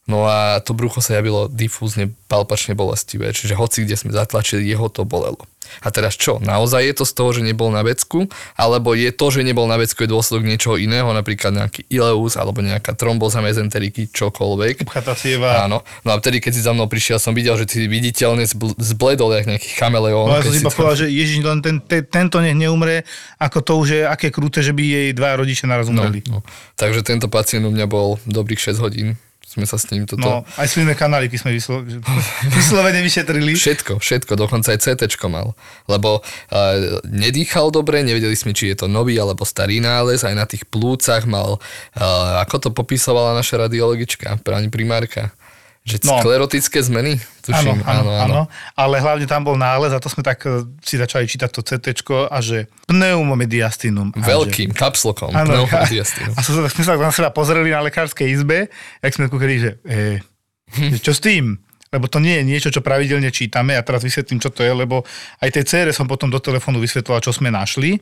No 0.10 0.26
a 0.26 0.58
to 0.66 0.74
brucho 0.74 0.98
sa 0.98 1.18
javilo 1.22 1.46
difúzne, 1.46 2.10
palpačne 2.26 2.74
bolestivé, 2.74 3.32
čiže 3.32 3.54
hoci 3.54 3.86
kde 3.86 3.96
sme 3.96 4.12
zatlačili, 4.12 4.66
jeho 4.66 4.90
to 4.90 5.06
bolelo. 5.06 5.46
A 5.80 5.88
teraz 5.88 6.20
čo? 6.20 6.36
Naozaj 6.44 6.84
je 6.84 6.96
to 7.00 7.06
z 7.08 7.14
toho, 7.16 7.30
že 7.32 7.42
nebol 7.48 7.72
na 7.72 7.80
vecku? 7.80 8.28
Alebo 8.60 8.92
je 8.92 9.08
to, 9.16 9.32
že 9.32 9.46
nebol 9.46 9.72
na 9.72 9.80
vecku 9.80 10.04
je 10.04 10.10
dôsledok 10.12 10.44
niečoho 10.44 10.76
iného, 10.76 11.08
napríklad 11.16 11.56
nejaký 11.56 11.88
ileus 11.88 12.36
alebo 12.36 12.60
nejaká 12.60 12.92
tromboza 12.92 13.40
mezenteriky, 13.40 14.12
čokoľvek? 14.12 14.84
Upchatá 14.84 15.16
sieva. 15.16 15.64
Áno. 15.64 15.80
No 16.04 16.10
a 16.12 16.20
vtedy, 16.20 16.44
keď 16.44 16.52
si 16.52 16.62
za 16.66 16.76
mnou 16.76 16.92
prišiel, 16.92 17.24
som 17.24 17.32
videl, 17.32 17.56
že 17.56 17.72
ty 17.72 17.88
viditeľne 17.88 18.44
zbl- 18.44 18.76
zbledol 18.76 19.32
jak 19.32 19.48
nejaký 19.48 19.70
chameleón. 19.80 20.28
No 20.28 20.36
ja 20.36 20.44
som 20.44 20.52
si 20.52 20.60
si 20.60 20.66
iba 20.68 20.76
povedal, 20.76 20.98
že 20.98 21.08
Ježiš, 21.08 21.40
len 21.40 21.60
ten, 21.64 21.76
ten, 21.80 22.04
tento 22.04 22.44
nech 22.44 22.58
neumre, 22.58 23.08
ako 23.40 23.58
to 23.64 23.74
už 23.80 23.88
je 23.96 24.02
aké 24.04 24.28
krúte, 24.28 24.60
že 24.60 24.76
by 24.76 24.84
jej 24.84 25.08
dva 25.16 25.40
rodičia 25.40 25.72
naraz 25.72 25.88
No, 25.88 26.08
no. 26.08 26.40
Takže 26.76 27.04
tento 27.04 27.32
pacient 27.32 27.64
u 27.64 27.72
mňa 27.72 27.88
bol 27.88 28.20
dobrých 28.28 28.60
6 28.60 28.84
hodín. 28.84 29.16
Sme 29.52 29.68
sa 29.68 29.76
s 29.76 29.84
ním 29.92 30.08
toto... 30.08 30.24
No, 30.24 30.48
aj 30.56 30.68
slinné 30.72 30.96
kanáliky 30.96 31.36
sme 31.36 31.52
vyslo, 31.52 31.84
vyslovene 32.56 33.04
vyšetrili. 33.04 33.52
Všetko, 33.52 34.00
všetko, 34.00 34.40
dokonca 34.40 34.72
aj 34.72 34.80
CT 34.80 35.12
mal. 35.28 35.52
Lebo 35.92 36.24
uh, 36.24 37.04
nedýchal 37.04 37.68
dobre, 37.68 38.00
nevedeli 38.00 38.32
sme, 38.32 38.56
či 38.56 38.72
je 38.72 38.80
to 38.80 38.88
nový 38.88 39.20
alebo 39.20 39.44
starý 39.44 39.84
nález, 39.84 40.24
aj 40.24 40.36
na 40.40 40.48
tých 40.48 40.64
plúcach 40.72 41.28
mal, 41.28 41.60
uh, 41.60 42.40
ako 42.48 42.56
to 42.64 42.70
popisovala 42.72 43.36
naša 43.36 43.68
radiologička, 43.68 44.40
pani 44.40 44.72
primárka, 44.72 45.36
že 45.82 45.98
No. 46.06 46.22
sklerotické 46.22 46.78
zmeny, 46.78 47.18
Áno, 47.18 47.42
tuším, 47.42 47.78
áno, 47.84 48.10
áno, 48.14 48.42
ale 48.78 49.02
hlavne 49.02 49.26
tam 49.26 49.42
bol 49.42 49.58
nález 49.58 49.90
a 49.90 49.98
to 49.98 50.08
sme 50.08 50.22
tak 50.22 50.46
e, 50.46 50.62
si 50.80 50.94
začali 50.96 51.26
čítať 51.26 51.50
to 51.50 51.66
CT 51.66 51.88
a 52.30 52.38
že 52.38 52.70
pneumomediastinum. 52.86 54.14
A 54.14 54.22
Veľkým 54.22 54.72
kapslokom, 54.72 55.34
Že, 55.34 55.38
áno, 55.42 55.52
a, 55.52 55.66
pneumodiastinom. 55.66 56.34
a 56.38 56.42
sme 56.42 56.70
sme 56.70 56.84
sa 56.86 56.94
na 56.96 57.10
seba 57.10 57.30
pozreli 57.30 57.74
na 57.74 57.82
lekárskej 57.82 58.30
izbe, 58.30 58.70
jak 59.02 59.14
sme 59.14 59.26
kúkali, 59.26 59.58
že, 59.58 59.72
e, 59.84 60.22
že 60.70 60.98
čo 61.02 61.14
s 61.14 61.22
tým? 61.22 61.58
Lebo 61.92 62.08
to 62.08 62.24
nie 62.24 62.40
je 62.40 62.44
niečo, 62.48 62.70
čo 62.72 62.80
pravidelne 62.80 63.28
čítame. 63.36 63.76
Ja 63.76 63.84
teraz 63.84 64.00
vysvetlím, 64.00 64.40
čo 64.40 64.48
to 64.48 64.64
je, 64.64 64.72
lebo 64.72 65.04
aj 65.44 65.50
tej 65.52 65.66
cére 65.68 65.92
som 65.92 66.08
potom 66.08 66.32
do 66.32 66.40
telefónu 66.40 66.80
vysvetlila, 66.80 67.20
čo 67.20 67.36
sme 67.36 67.52
našli 67.52 68.00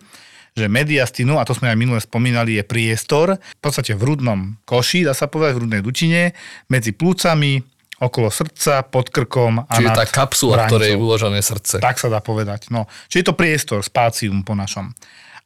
že 0.58 0.66
mediastinu, 0.72 1.38
a 1.38 1.48
to 1.48 1.54
sme 1.56 1.70
aj 1.72 1.78
minule 1.78 2.00
spomínali, 2.02 2.58
je 2.60 2.64
priestor, 2.66 3.38
v 3.38 3.62
podstate 3.62 3.94
v 3.96 4.02
hrudnom 4.02 4.56
koši, 4.66 5.06
dá 5.06 5.14
sa 5.14 5.30
povedať, 5.30 5.58
v 5.58 5.60
hrudnej 5.66 5.82
dutine, 5.82 6.38
medzi 6.72 6.92
plúcami, 6.96 7.62
okolo 8.00 8.32
srdca, 8.32 8.88
pod 8.88 9.12
krkom 9.12 9.68
a 9.68 9.74
Čiže 9.76 9.90
nad 9.92 10.00
tá 10.00 10.08
kapsula, 10.08 10.66
v 10.66 10.72
ktorej 10.72 10.90
je 10.96 10.98
uložené 10.98 11.40
srdce. 11.44 11.84
Tak 11.84 12.00
sa 12.00 12.08
dá 12.08 12.24
povedať. 12.24 12.72
No. 12.72 12.88
Čiže 13.12 13.20
je 13.20 13.28
to 13.28 13.36
priestor, 13.36 13.80
spácium 13.84 14.42
po 14.48 14.56
našom. 14.56 14.96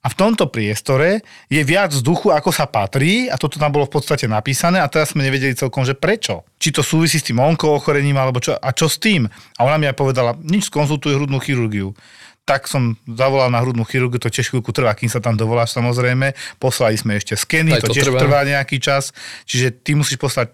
A 0.04 0.12
v 0.12 0.20
tomto 0.20 0.52
priestore 0.52 1.24
je 1.48 1.64
viac 1.64 1.96
vzduchu, 1.96 2.36
ako 2.36 2.52
sa 2.52 2.68
patrí 2.68 3.32
a 3.32 3.40
toto 3.40 3.56
tam 3.56 3.72
bolo 3.72 3.88
v 3.88 3.96
podstate 3.96 4.28
napísané 4.28 4.84
a 4.84 4.92
teraz 4.92 5.16
sme 5.16 5.24
nevedeli 5.24 5.56
celkom, 5.56 5.88
že 5.88 5.96
prečo. 5.96 6.44
Či 6.60 6.76
to 6.76 6.84
súvisí 6.84 7.24
s 7.24 7.28
tým 7.32 7.40
onkoochorením 7.40 8.20
alebo 8.20 8.44
čo, 8.44 8.52
a 8.52 8.70
čo 8.76 8.92
s 8.92 9.00
tým. 9.00 9.32
A 9.32 9.60
ona 9.64 9.80
mi 9.80 9.88
aj 9.88 9.96
povedala, 9.96 10.36
nič, 10.44 10.68
skonzultuj 10.68 11.16
hrudnú 11.16 11.40
chirurgiu. 11.40 11.96
Tak 12.44 12.68
som 12.68 13.00
zavolal 13.08 13.48
na 13.48 13.64
hrudnú 13.64 13.88
chirurgiu, 13.88 14.20
to 14.20 14.28
tiež 14.28 14.52
chvíľku 14.52 14.76
trvá, 14.76 14.92
kým 14.92 15.08
sa 15.08 15.24
tam 15.24 15.40
dovoláš 15.40 15.72
samozrejme. 15.80 16.36
Poslali 16.60 17.00
sme 17.00 17.16
ešte 17.16 17.40
skeny, 17.40 17.80
to, 17.80 17.88
to 17.88 17.96
tiež 17.96 18.12
trvá. 18.12 18.20
trvá 18.20 18.40
nejaký 18.44 18.84
čas. 18.84 19.16
Čiže 19.48 19.72
ty 19.80 19.96
musíš 19.96 20.20
poslať 20.20 20.52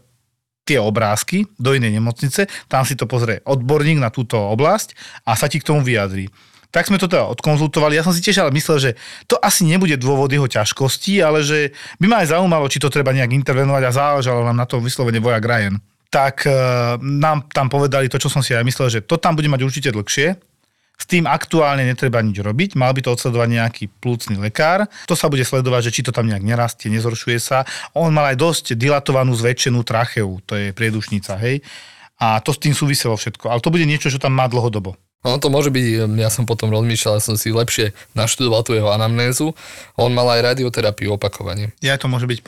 tie 0.70 0.78
obrázky 0.78 1.50
do 1.58 1.74
inej 1.74 1.98
nemocnice, 1.98 2.46
tam 2.70 2.86
si 2.86 2.94
to 2.94 3.10
pozrie 3.10 3.42
odborník 3.42 3.98
na 3.98 4.14
túto 4.14 4.38
oblasť 4.38 4.94
a 5.26 5.34
sa 5.34 5.50
ti 5.50 5.58
k 5.58 5.66
tomu 5.66 5.82
vyjadrí. 5.82 6.30
Tak 6.70 6.86
sme 6.86 7.02
to 7.02 7.10
teda 7.10 7.26
odkonzultovali. 7.34 7.98
Ja 7.98 8.06
som 8.06 8.14
si 8.14 8.22
tiež 8.22 8.46
ale 8.46 8.54
myslel, 8.54 8.78
že 8.78 8.92
to 9.26 9.42
asi 9.42 9.66
nebude 9.66 9.98
dôvod 9.98 10.30
jeho 10.30 10.46
ťažkosti, 10.46 11.18
ale 11.26 11.42
že 11.42 11.74
by 11.98 12.06
ma 12.06 12.22
aj 12.22 12.38
zaujímalo, 12.38 12.70
či 12.70 12.78
to 12.78 12.94
treba 12.94 13.10
nejak 13.10 13.34
intervenovať 13.34 13.84
a 13.90 13.96
záležalo 13.98 14.46
nám 14.46 14.62
na 14.62 14.70
to 14.70 14.78
vyslovene 14.78 15.18
vojak 15.18 15.42
Ryan. 15.42 15.82
Tak 16.14 16.46
e, 16.46 16.50
nám 17.02 17.50
tam 17.50 17.74
povedali 17.74 18.06
to, 18.06 18.22
čo 18.22 18.30
som 18.30 18.46
si 18.46 18.54
aj 18.54 18.62
myslel, 18.62 18.88
že 18.94 19.00
to 19.02 19.18
tam 19.18 19.34
bude 19.34 19.50
mať 19.50 19.66
určite 19.66 19.90
dlhšie, 19.90 20.38
s 21.00 21.06
tým 21.08 21.24
aktuálne 21.26 21.88
netreba 21.88 22.20
nič 22.20 22.43
robiť, 22.43 22.76
mal 22.76 22.91
by 22.91 23.00
to 23.00 23.16
odsledovať 23.16 23.50
nejaký 23.50 23.84
plúcny 24.04 24.36
lekár. 24.36 24.84
To 25.08 25.16
sa 25.16 25.32
bude 25.32 25.47
sledovať, 25.47 25.89
že 25.89 25.95
či 25.95 26.02
to 26.04 26.12
tam 26.12 26.28
nejak 26.28 26.43
nerastie, 26.43 26.91
nezhoršuje 26.91 27.39
sa. 27.39 27.64
On 27.95 28.12
mal 28.12 28.36
aj 28.36 28.38
dosť 28.38 28.66
dilatovanú 28.76 29.32
zväčšenú 29.32 29.80
tracheu, 29.88 30.43
to 30.43 30.60
je 30.60 30.76
priedušnica, 30.76 31.39
hej. 31.39 31.64
A 32.20 32.43
to 32.43 32.52
s 32.52 32.60
tým 32.60 32.76
súviselo 32.76 33.16
všetko. 33.16 33.47
Ale 33.47 33.64
to 33.64 33.72
bude 33.72 33.88
niečo, 33.88 34.12
čo 34.12 34.20
tam 34.20 34.36
má 34.36 34.52
dlhodobo. 34.52 35.00
Ono 35.28 35.36
to 35.36 35.51
môže 35.51 35.67
byť, 35.67 36.15
ja 36.15 36.32
som 36.32 36.47
potom 36.47 36.72
rozmýšľal, 36.72 37.20
ja 37.20 37.24
som 37.24 37.36
si 37.36 37.51
lepšie 37.51 37.91
naštudoval 38.15 38.63
tú 38.63 38.72
jeho 38.72 38.88
anamnézu. 38.88 39.51
On 39.99 40.07
mal 40.15 40.32
aj 40.32 40.55
radioterapiu 40.55 41.20
opakovane. 41.20 41.76
Ja 41.84 41.99
to 41.99 42.07
môže 42.07 42.24
byť. 42.24 42.39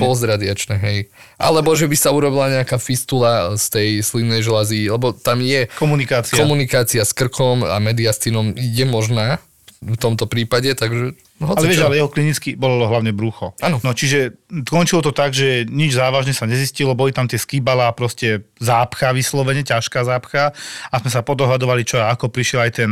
Pozradiačné, 0.00 0.80
hej. 0.80 0.98
Alebo 1.36 1.76
že 1.76 1.84
by 1.84 1.96
sa 2.00 2.08
urobila 2.16 2.48
nejaká 2.48 2.80
fistula 2.80 3.52
z 3.60 3.64
tej 3.68 3.88
slinnej 4.00 4.40
žľazy, 4.40 4.88
lebo 4.88 5.12
tam 5.12 5.44
je 5.44 5.68
Komunikácia. 5.76 6.40
komunikácia 6.40 7.04
s 7.04 7.12
krkom 7.12 7.60
a 7.68 7.76
mediastinom 7.76 8.56
je 8.56 8.88
možná 8.88 9.36
v 9.78 9.94
tomto 9.94 10.26
prípade, 10.26 10.74
takže 10.74 11.14
no, 11.38 11.54
ale 11.54 11.70
vieš, 11.70 11.80
čo. 11.80 11.86
ale 11.86 12.02
jeho 12.02 12.10
klinicky 12.10 12.58
bolo 12.58 12.90
hlavne 12.90 13.14
brucho. 13.14 13.54
Áno. 13.62 13.78
No 13.86 13.94
čiže 13.94 14.34
končilo 14.66 14.98
to 14.98 15.14
tak, 15.14 15.30
že 15.30 15.70
nič 15.70 15.94
závažne 15.94 16.34
sa 16.34 16.50
nezistilo, 16.50 16.98
boli 16.98 17.14
tam 17.14 17.30
tie 17.30 17.38
skýbala, 17.38 17.94
proste 17.94 18.42
zápcha 18.58 19.14
vyslovene, 19.14 19.62
ťažká 19.62 20.02
zápcha 20.02 20.50
a 20.90 20.94
sme 20.98 21.10
sa 21.14 21.22
podohľadovali, 21.22 21.86
čo 21.86 22.02
a 22.02 22.10
ako 22.10 22.26
prišiel 22.26 22.66
aj 22.66 22.72
ten 22.74 22.90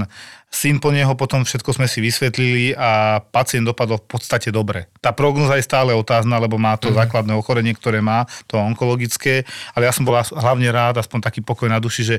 syn 0.51 0.81
po 0.81 0.89
neho, 0.95 1.13
potom 1.19 1.45
všetko 1.45 1.77
sme 1.77 1.87
si 1.91 2.01
vysvetlili 2.01 2.73
a 2.73 3.21
pacient 3.21 3.67
dopadol 3.67 4.01
v 4.01 4.09
podstate 4.09 4.49
dobre. 4.49 4.89
Tá 5.05 5.13
prognoza 5.13 5.59
je 5.59 5.67
stále 5.67 5.93
otázna, 5.93 6.41
lebo 6.41 6.57
má 6.57 6.79
to 6.81 6.89
mm. 6.89 6.97
základné 6.97 7.33
ochorenie, 7.37 7.77
ktoré 7.77 8.01
má, 8.01 8.25
to 8.49 8.57
onkologické, 8.57 9.45
ale 9.77 9.91
ja 9.91 9.93
som 9.93 10.07
bol 10.07 10.17
hlavne 10.17 10.71
rád, 10.73 11.03
aspoň 11.03 11.19
taký 11.29 11.41
pokoj 11.45 11.69
na 11.69 11.83
duši, 11.83 12.03
že, 12.07 12.17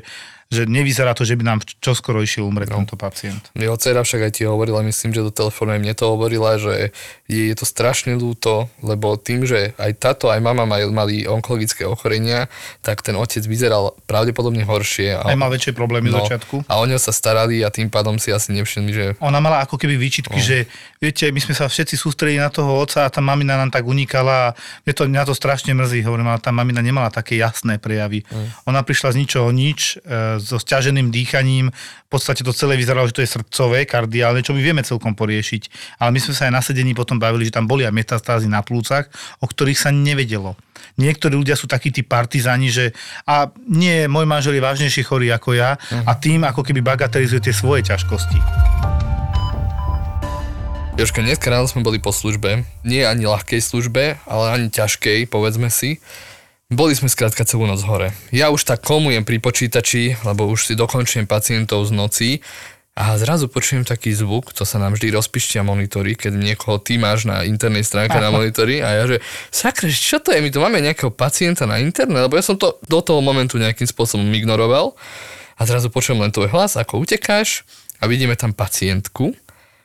že 0.51 0.69
nevyzerá 0.69 1.15
to, 1.17 1.25
že 1.25 1.39
by 1.39 1.43
nám 1.43 1.59
čoskoro 1.81 2.21
išiel 2.21 2.45
umrieť 2.45 2.75
no. 2.75 2.83
tento 2.83 2.95
pacient. 2.99 3.49
Jeho 3.57 3.75
dcera 3.79 4.03
však 4.05 4.29
aj 4.29 4.31
ti 4.37 4.43
hovorila, 4.45 4.85
myslím, 4.85 5.15
že 5.15 5.25
do 5.25 5.33
telefónu 5.33 5.73
aj 5.73 5.81
mne 5.81 5.93
to 5.97 6.05
hovorila, 6.05 6.59
že 6.59 6.91
jej 7.25 7.47
je 7.47 7.55
to 7.55 7.65
strašne 7.65 8.15
ľúto, 8.19 8.67
lebo 8.83 9.15
tým, 9.15 9.47
že 9.47 9.73
aj 9.79 9.91
táto, 9.97 10.29
aj 10.29 10.43
mama 10.43 10.67
mali, 10.67 10.83
mali 10.91 11.15
onkologické 11.23 11.87
ochorenia, 11.87 12.51
tak 12.83 13.01
ten 13.01 13.15
otec 13.15 13.41
vyzeral 13.47 13.95
pravdepodobne 14.05 14.67
horšie. 14.67 15.15
A, 15.15 15.31
Aj 15.31 15.39
mal 15.39 15.51
väčšie 15.51 15.71
problémy 15.71 16.11
no, 16.11 16.21
začiatku. 16.21 16.67
A 16.67 16.79
o 16.79 16.85
ňo 16.85 16.99
sa 16.99 17.15
starali 17.15 17.63
a 17.63 17.71
tým 17.71 17.87
pádom 17.87 18.16
si 18.17 18.33
asi 18.33 18.53
nevšimli, 18.53 18.91
že 18.93 19.03
Ona 19.23 19.39
mala 19.41 19.63
ako 19.63 19.79
keby 19.79 19.95
výčitky, 19.97 20.37
že 20.37 20.69
viete, 21.01 21.29
my 21.29 21.39
sme 21.41 21.53
sa 21.57 21.65
všetci 21.69 21.95
sústredili 21.97 22.41
na 22.41 22.51
toho 22.51 22.77
otca 22.77 23.05
a 23.05 23.13
tá 23.13 23.21
mamina 23.23 23.57
nám 23.57 23.73
tak 23.73 23.85
unikala 23.87 24.51
a 24.51 24.53
mne 24.85 24.93
to, 24.93 25.03
mňa 25.07 25.23
to 25.29 25.33
strašne 25.33 25.71
mrzí, 25.73 26.05
hovorím, 26.05 26.29
ale 26.33 26.43
tá 26.43 26.53
mamina 26.53 26.81
nemala 26.81 27.09
také 27.09 27.37
jasné 27.37 27.77
prejavy. 27.81 28.25
Ona 28.69 28.81
prišla 28.85 29.13
z 29.13 29.19
ničoho 29.23 29.49
nič, 29.49 30.01
e, 30.01 30.41
so 30.41 30.57
stiaženým 30.57 31.09
dýchaním, 31.09 31.71
v 32.07 32.09
podstate 32.09 32.41
to 32.41 32.55
celé 32.55 32.79
vyzeralo, 32.79 33.03
že 33.11 33.19
to 33.19 33.23
je 33.23 33.33
srdcové, 33.35 33.83
kardiálne, 33.83 34.39
čo 34.39 34.55
my 34.55 34.63
vieme 34.63 34.79
celkom 34.79 35.11
poriešiť. 35.11 35.97
Ale 35.99 36.15
my 36.15 36.19
sme 36.23 36.33
sa 36.33 36.47
aj 36.47 36.53
na 36.55 36.61
sedení 36.63 36.95
potom 36.95 37.19
bavili, 37.19 37.43
že 37.43 37.55
tam 37.59 37.67
boli 37.67 37.83
aj 37.83 37.91
metastázy 37.91 38.47
na 38.47 38.63
plúcach, 38.63 39.11
o 39.43 39.45
ktorých 39.45 39.75
sa 39.75 39.91
nevedelo. 39.91 40.55
Niektorí 40.97 41.35
ľudia 41.35 41.59
sú 41.59 41.67
takí 41.67 41.91
tí 41.91 42.01
partizáni, 42.01 42.71
že 42.71 42.95
a 43.27 43.51
nie, 43.67 44.07
môj 44.07 44.23
manžel 44.23 44.55
je 44.55 44.63
vážnejšie 44.63 45.03
chorý 45.03 45.29
ako 45.35 45.53
ja 45.53 45.75
a 46.07 46.11
tým 46.15 46.47
ako 46.47 46.63
keby 46.63 46.79
bagatelizuje 46.81 47.43
tie 47.43 47.53
svoje 47.53 47.85
ťažkosti. 47.85 48.06
Jožka, 50.95 51.19
dneska 51.19 51.51
ráno 51.51 51.67
sme 51.67 51.83
boli 51.83 51.99
po 51.99 52.15
službe, 52.15 52.63
nie 52.87 53.03
ani 53.03 53.27
ľahkej 53.27 53.59
službe, 53.59 54.15
ale 54.23 54.45
ani 54.55 54.71
ťažkej, 54.71 55.27
povedzme 55.27 55.67
si. 55.67 55.99
Boli 56.71 56.95
sme 56.95 57.11
skrátka 57.11 57.43
celú 57.43 57.67
noc 57.67 57.83
hore. 57.83 58.15
Ja 58.31 58.47
už 58.47 58.63
tak 58.63 58.87
komujem 58.87 59.27
pri 59.27 59.43
počítači, 59.43 60.17
lebo 60.23 60.47
už 60.47 60.71
si 60.71 60.73
dokončujem 60.79 61.27
pacientov 61.27 61.83
z 61.83 61.91
noci 61.91 62.29
a 62.95 63.13
zrazu 63.19 63.51
počujem 63.51 63.83
taký 63.83 64.15
zvuk, 64.15 64.55
to 64.55 64.63
sa 64.63 64.79
nám 64.79 64.95
vždy 64.95 65.11
rozpišťia 65.11 65.67
monitory, 65.67 66.15
keď 66.15 66.33
niekoho 66.33 66.79
ty 66.79 66.95
máš 66.95 67.27
na 67.27 67.43
internej 67.43 67.83
stránke 67.85 68.17
na 68.17 68.31
monitori 68.39 68.79
a 68.79 68.89
ja 68.89 69.03
že, 69.05 69.17
sakra, 69.51 69.91
čo 69.91 70.23
to 70.23 70.31
je, 70.31 70.39
my 70.39 70.49
tu 70.49 70.63
máme 70.63 70.79
nejakého 70.79 71.11
pacienta 71.11 71.67
na 71.67 71.83
interne, 71.83 72.23
lebo 72.23 72.39
ja 72.39 72.41
som 72.41 72.55
to 72.55 72.79
do 72.87 73.03
toho 73.03 73.19
momentu 73.19 73.59
nejakým 73.59 73.85
spôsobom 73.85 74.25
ignoroval 74.31 74.95
a 75.57 75.61
zrazu 75.65 75.93
počujem 75.93 76.25
len 76.25 76.33
tvoj 76.33 76.49
hlas, 76.49 76.73
ako 76.73 77.05
utekáš 77.05 77.67
a 78.01 78.03
vidíme 78.05 78.37
tam 78.37 78.53
pacientku, 78.53 79.33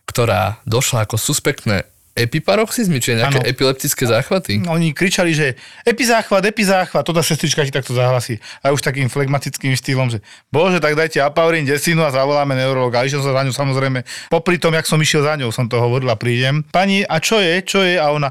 ktorá 0.04 0.60
došla 0.68 1.08
ako 1.08 1.16
suspektné 1.16 1.88
epiparoxizmy, 2.12 3.00
čiže 3.00 3.24
nejaké 3.24 3.40
Áno. 3.40 3.48
epileptické 3.48 4.04
záchvaty. 4.04 4.68
Oni 4.68 4.92
kričali, 4.92 5.32
že 5.32 5.56
epizáchvat, 5.88 6.44
epizáchvat, 6.44 7.08
to 7.08 7.16
tá 7.16 7.24
sestrička 7.24 7.64
ti 7.64 7.72
takto 7.72 7.96
zahlasí. 7.96 8.36
A 8.60 8.68
už 8.68 8.84
takým 8.84 9.08
flegmatickým 9.08 9.72
štýlom, 9.72 10.12
že 10.12 10.20
bože, 10.52 10.76
tak 10.76 10.92
dajte 10.92 11.24
apaurín, 11.24 11.64
desinu 11.64 12.04
a 12.04 12.12
zavoláme 12.12 12.52
neurologa. 12.52 13.00
A 13.00 13.08
išiel 13.08 13.24
som 13.24 13.32
za 13.32 13.40
ňou 13.40 13.56
samozrejme. 13.56 14.04
Popri 14.28 14.60
tom, 14.60 14.76
jak 14.76 14.84
som 14.84 15.00
išiel 15.00 15.24
za 15.24 15.40
ňou, 15.40 15.48
som 15.56 15.64
to 15.72 15.80
hovoril 15.80 16.12
a 16.12 16.20
prídem. 16.20 16.60
Pani, 16.68 17.00
a 17.00 17.16
čo 17.16 17.40
je, 17.40 17.64
čo 17.64 17.80
je? 17.80 17.96
A 17.96 18.12
ona, 18.12 18.28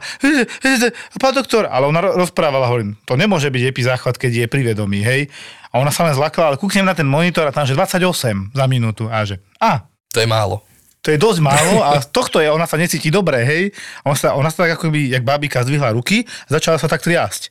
pán 1.18 1.34
doktor, 1.34 1.66
ale 1.66 1.90
ona 1.90 2.06
ro- 2.06 2.22
rozprávala, 2.22 2.70
hovorím, 2.70 3.02
to 3.10 3.18
nemôže 3.18 3.50
byť 3.50 3.64
epizáchvat, 3.66 4.22
keď 4.22 4.46
je 4.46 4.46
pri 4.46 4.62
vedomí, 4.62 5.02
hej. 5.02 5.26
A 5.72 5.80
ona 5.80 5.90
sa 5.90 6.04
len 6.04 6.12
zlakla, 6.12 6.48
ale 6.48 6.60
kúknem 6.60 6.84
na 6.84 6.92
ten 6.92 7.08
monitor 7.08 7.44
a 7.44 7.52
tam, 7.52 7.64
že 7.64 7.74
28 7.74 8.52
za 8.52 8.66
minútu. 8.68 9.08
A 9.08 9.24
že, 9.24 9.40
a, 9.58 9.88
To 10.12 10.20
je 10.20 10.28
málo. 10.28 10.60
to 11.02 11.10
je 11.10 11.18
dosť 11.18 11.40
málo 11.40 11.82
a 11.82 11.98
tohto 11.98 12.38
je, 12.38 12.48
ona 12.48 12.68
sa 12.68 12.76
necíti 12.76 13.08
dobre, 13.08 13.42
hej. 13.42 13.64
A 14.04 14.12
Ona 14.12 14.16
sa, 14.16 14.28
ona 14.36 14.48
sa 14.48 14.64
tak 14.64 14.76
ako 14.76 14.92
by, 14.92 15.10
jak 15.10 15.24
bábika 15.24 15.64
zdvihla 15.64 15.90
ruky 15.92 16.24
a 16.46 16.50
začala 16.52 16.76
sa 16.76 16.86
tak 16.86 17.02
triasť. 17.02 17.50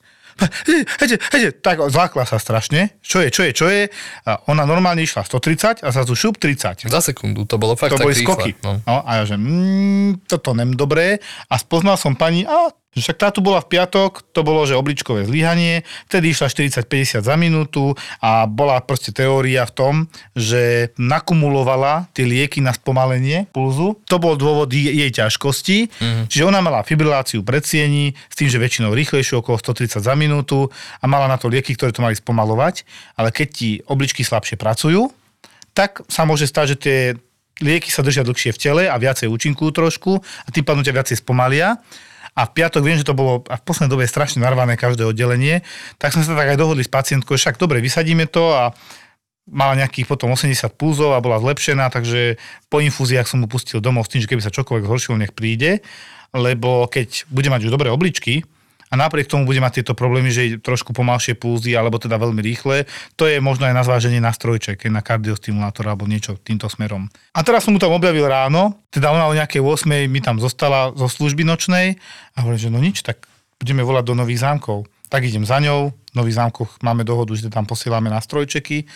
Hejte, 0.97 1.21
hejte, 1.21 1.49
tak 1.55 1.77
zlákla 1.83 2.25
sa 2.25 2.41
strašne. 2.41 2.97
Čo 3.03 3.21
je, 3.21 3.29
čo 3.29 3.43
je, 3.45 3.51
čo 3.53 3.66
je? 3.68 3.93
A 4.25 4.41
ona 4.47 4.64
normálne 4.64 5.01
išla 5.01 5.21
130 5.21 5.85
a 5.85 5.89
zrazu 5.91 6.16
šup 6.16 6.41
30. 6.41 6.89
Za 6.89 7.01
sekundu, 7.03 7.45
to 7.45 7.61
bolo 7.61 7.77
fakt 7.77 7.93
To 7.93 8.01
tak 8.01 8.07
boli 8.09 8.16
rýchle. 8.16 8.25
skoky. 8.25 8.51
No. 8.64 8.81
No, 8.81 9.05
a 9.05 9.21
ja 9.21 9.25
že, 9.27 9.37
mm, 9.37 10.25
toto 10.25 10.57
nem 10.57 10.73
dobré. 10.73 11.21
A 11.45 11.61
spoznal 11.61 12.01
som 12.01 12.16
pani, 12.16 12.49
a 12.49 12.73
však 12.99 13.16
tá 13.22 13.28
tu 13.30 13.38
bola 13.38 13.62
v 13.62 13.70
piatok, 13.70 14.34
to 14.34 14.43
bolo, 14.43 14.66
že 14.66 14.74
obličkové 14.74 15.22
zlyhanie, 15.22 15.86
vtedy 16.11 16.34
išla 16.34 16.51
40-50 16.51 17.22
za 17.22 17.34
minútu 17.38 17.95
a 18.18 18.51
bola 18.51 18.82
proste 18.82 19.14
teória 19.14 19.62
v 19.62 19.72
tom, 19.72 19.95
že 20.34 20.91
nakumulovala 20.99 22.11
tie 22.11 22.26
lieky 22.26 22.59
na 22.59 22.74
spomalenie 22.74 23.47
pulzu. 23.55 23.95
To 24.11 24.18
bol 24.18 24.34
dôvod 24.34 24.74
jej, 24.74 24.91
ťažkosti, 25.14 25.86
mm-hmm. 25.86 26.24
čiže 26.26 26.43
ona 26.43 26.59
mala 26.59 26.82
fibriláciu 26.82 27.47
predsiení 27.47 28.18
s 28.26 28.34
tým, 28.34 28.51
že 28.51 28.59
väčšinou 28.59 28.91
rýchlejšie, 28.91 29.38
okolo 29.38 29.62
130 29.62 30.03
za 30.03 30.14
minútu 30.18 30.66
a 30.99 31.05
mala 31.07 31.30
na 31.30 31.38
to 31.38 31.47
lieky, 31.47 31.78
ktoré 31.78 31.95
to 31.95 32.03
mali 32.03 32.18
spomalovať, 32.18 32.82
ale 33.14 33.30
keď 33.30 33.49
ti 33.55 33.70
obličky 33.86 34.26
slabšie 34.26 34.59
pracujú, 34.59 35.14
tak 35.78 36.03
sa 36.11 36.26
môže 36.26 36.51
stať, 36.51 36.74
že 36.74 36.76
tie 36.76 36.99
lieky 37.62 37.93
sa 37.93 38.03
držia 38.03 38.26
dlhšie 38.26 38.51
v 38.57 38.59
tele 38.59 38.82
a 38.91 38.97
viacej 38.97 39.30
účinkujú 39.30 39.70
trošku 39.70 40.18
a 40.18 40.49
tým 40.51 40.64
pádom 40.64 40.82
ťa 40.82 40.97
viacej 40.97 41.16
spomalia. 41.22 41.78
A 42.39 42.47
v 42.47 42.55
piatok 42.55 42.83
viem, 42.87 42.99
že 42.99 43.07
to 43.07 43.16
bolo 43.16 43.43
a 43.51 43.59
v 43.59 43.64
poslednej 43.66 43.91
dobe 43.91 44.05
strašne 44.07 44.41
narvané 44.41 44.78
každé 44.78 45.03
oddelenie, 45.03 45.66
tak 45.99 46.14
sme 46.14 46.22
sa 46.22 46.39
tak 46.39 46.55
aj 46.55 46.59
dohodli 46.59 46.87
s 46.87 46.91
pacientkou, 46.91 47.35
však 47.35 47.59
dobre, 47.59 47.83
vysadíme 47.83 48.31
to 48.31 48.55
a 48.55 48.70
mala 49.51 49.74
nejakých 49.74 50.07
potom 50.07 50.31
80 50.31 50.78
pulzov 50.78 51.16
a 51.16 51.24
bola 51.24 51.43
zlepšená, 51.43 51.91
takže 51.91 52.39
po 52.70 52.78
infúziách 52.78 53.26
som 53.26 53.43
mu 53.43 53.51
pustil 53.51 53.83
domov 53.83 54.07
s 54.07 54.14
tým, 54.14 54.22
že 54.22 54.31
keby 54.31 54.43
sa 54.45 54.55
čokoľvek 54.55 54.87
zhoršilo, 54.87 55.18
nech 55.18 55.35
príde, 55.35 55.83
lebo 56.31 56.87
keď 56.87 57.26
bude 57.26 57.51
mať 57.51 57.66
už 57.66 57.74
dobré 57.74 57.91
obličky, 57.91 58.47
a 58.91 58.95
napriek 58.99 59.30
tomu 59.30 59.47
bude 59.47 59.62
mať 59.62 59.80
tieto 59.80 59.95
problémy, 59.95 60.34
že 60.34 60.59
trošku 60.59 60.91
pomalšie 60.91 61.38
pulzy, 61.38 61.78
alebo 61.78 62.03
teda 62.03 62.18
veľmi 62.18 62.43
rýchle, 62.43 62.91
to 63.14 63.30
je 63.30 63.38
možno 63.38 63.70
aj 63.70 63.74
na 63.78 63.86
zváženie 63.86 64.18
na 64.18 64.34
strojček, 64.34 64.91
na 64.91 64.99
kardiostimulátor 64.99 65.86
alebo 65.86 66.11
niečo 66.11 66.34
týmto 66.43 66.66
smerom. 66.66 67.07
A 67.30 67.41
teraz 67.47 67.64
som 67.64 67.72
mu 67.72 67.78
tam 67.78 67.95
objavil 67.95 68.26
ráno, 68.26 68.74
teda 68.91 69.14
ona 69.14 69.30
o 69.30 69.36
nejakej 69.38 69.62
8 69.62 70.11
mi 70.11 70.18
tam 70.18 70.43
zostala 70.43 70.91
zo 70.99 71.07
služby 71.07 71.47
nočnej 71.47 71.95
a 72.34 72.36
hovorím, 72.43 72.61
že 72.61 72.70
no 72.74 72.82
nič, 72.82 73.07
tak 73.07 73.30
budeme 73.62 73.86
volať 73.86 74.05
do 74.11 74.14
nových 74.18 74.43
zámkov. 74.43 74.91
Tak 75.11 75.26
idem 75.26 75.43
za 75.43 75.59
ňou, 75.59 75.91
v 75.91 76.14
nových 76.14 76.38
zámkoch 76.38 76.82
máme 76.86 77.03
dohodu, 77.03 77.34
že 77.34 77.51
tam 77.51 77.66
posielame 77.66 78.11
na 78.11 78.22
strojčeky, 78.22 78.86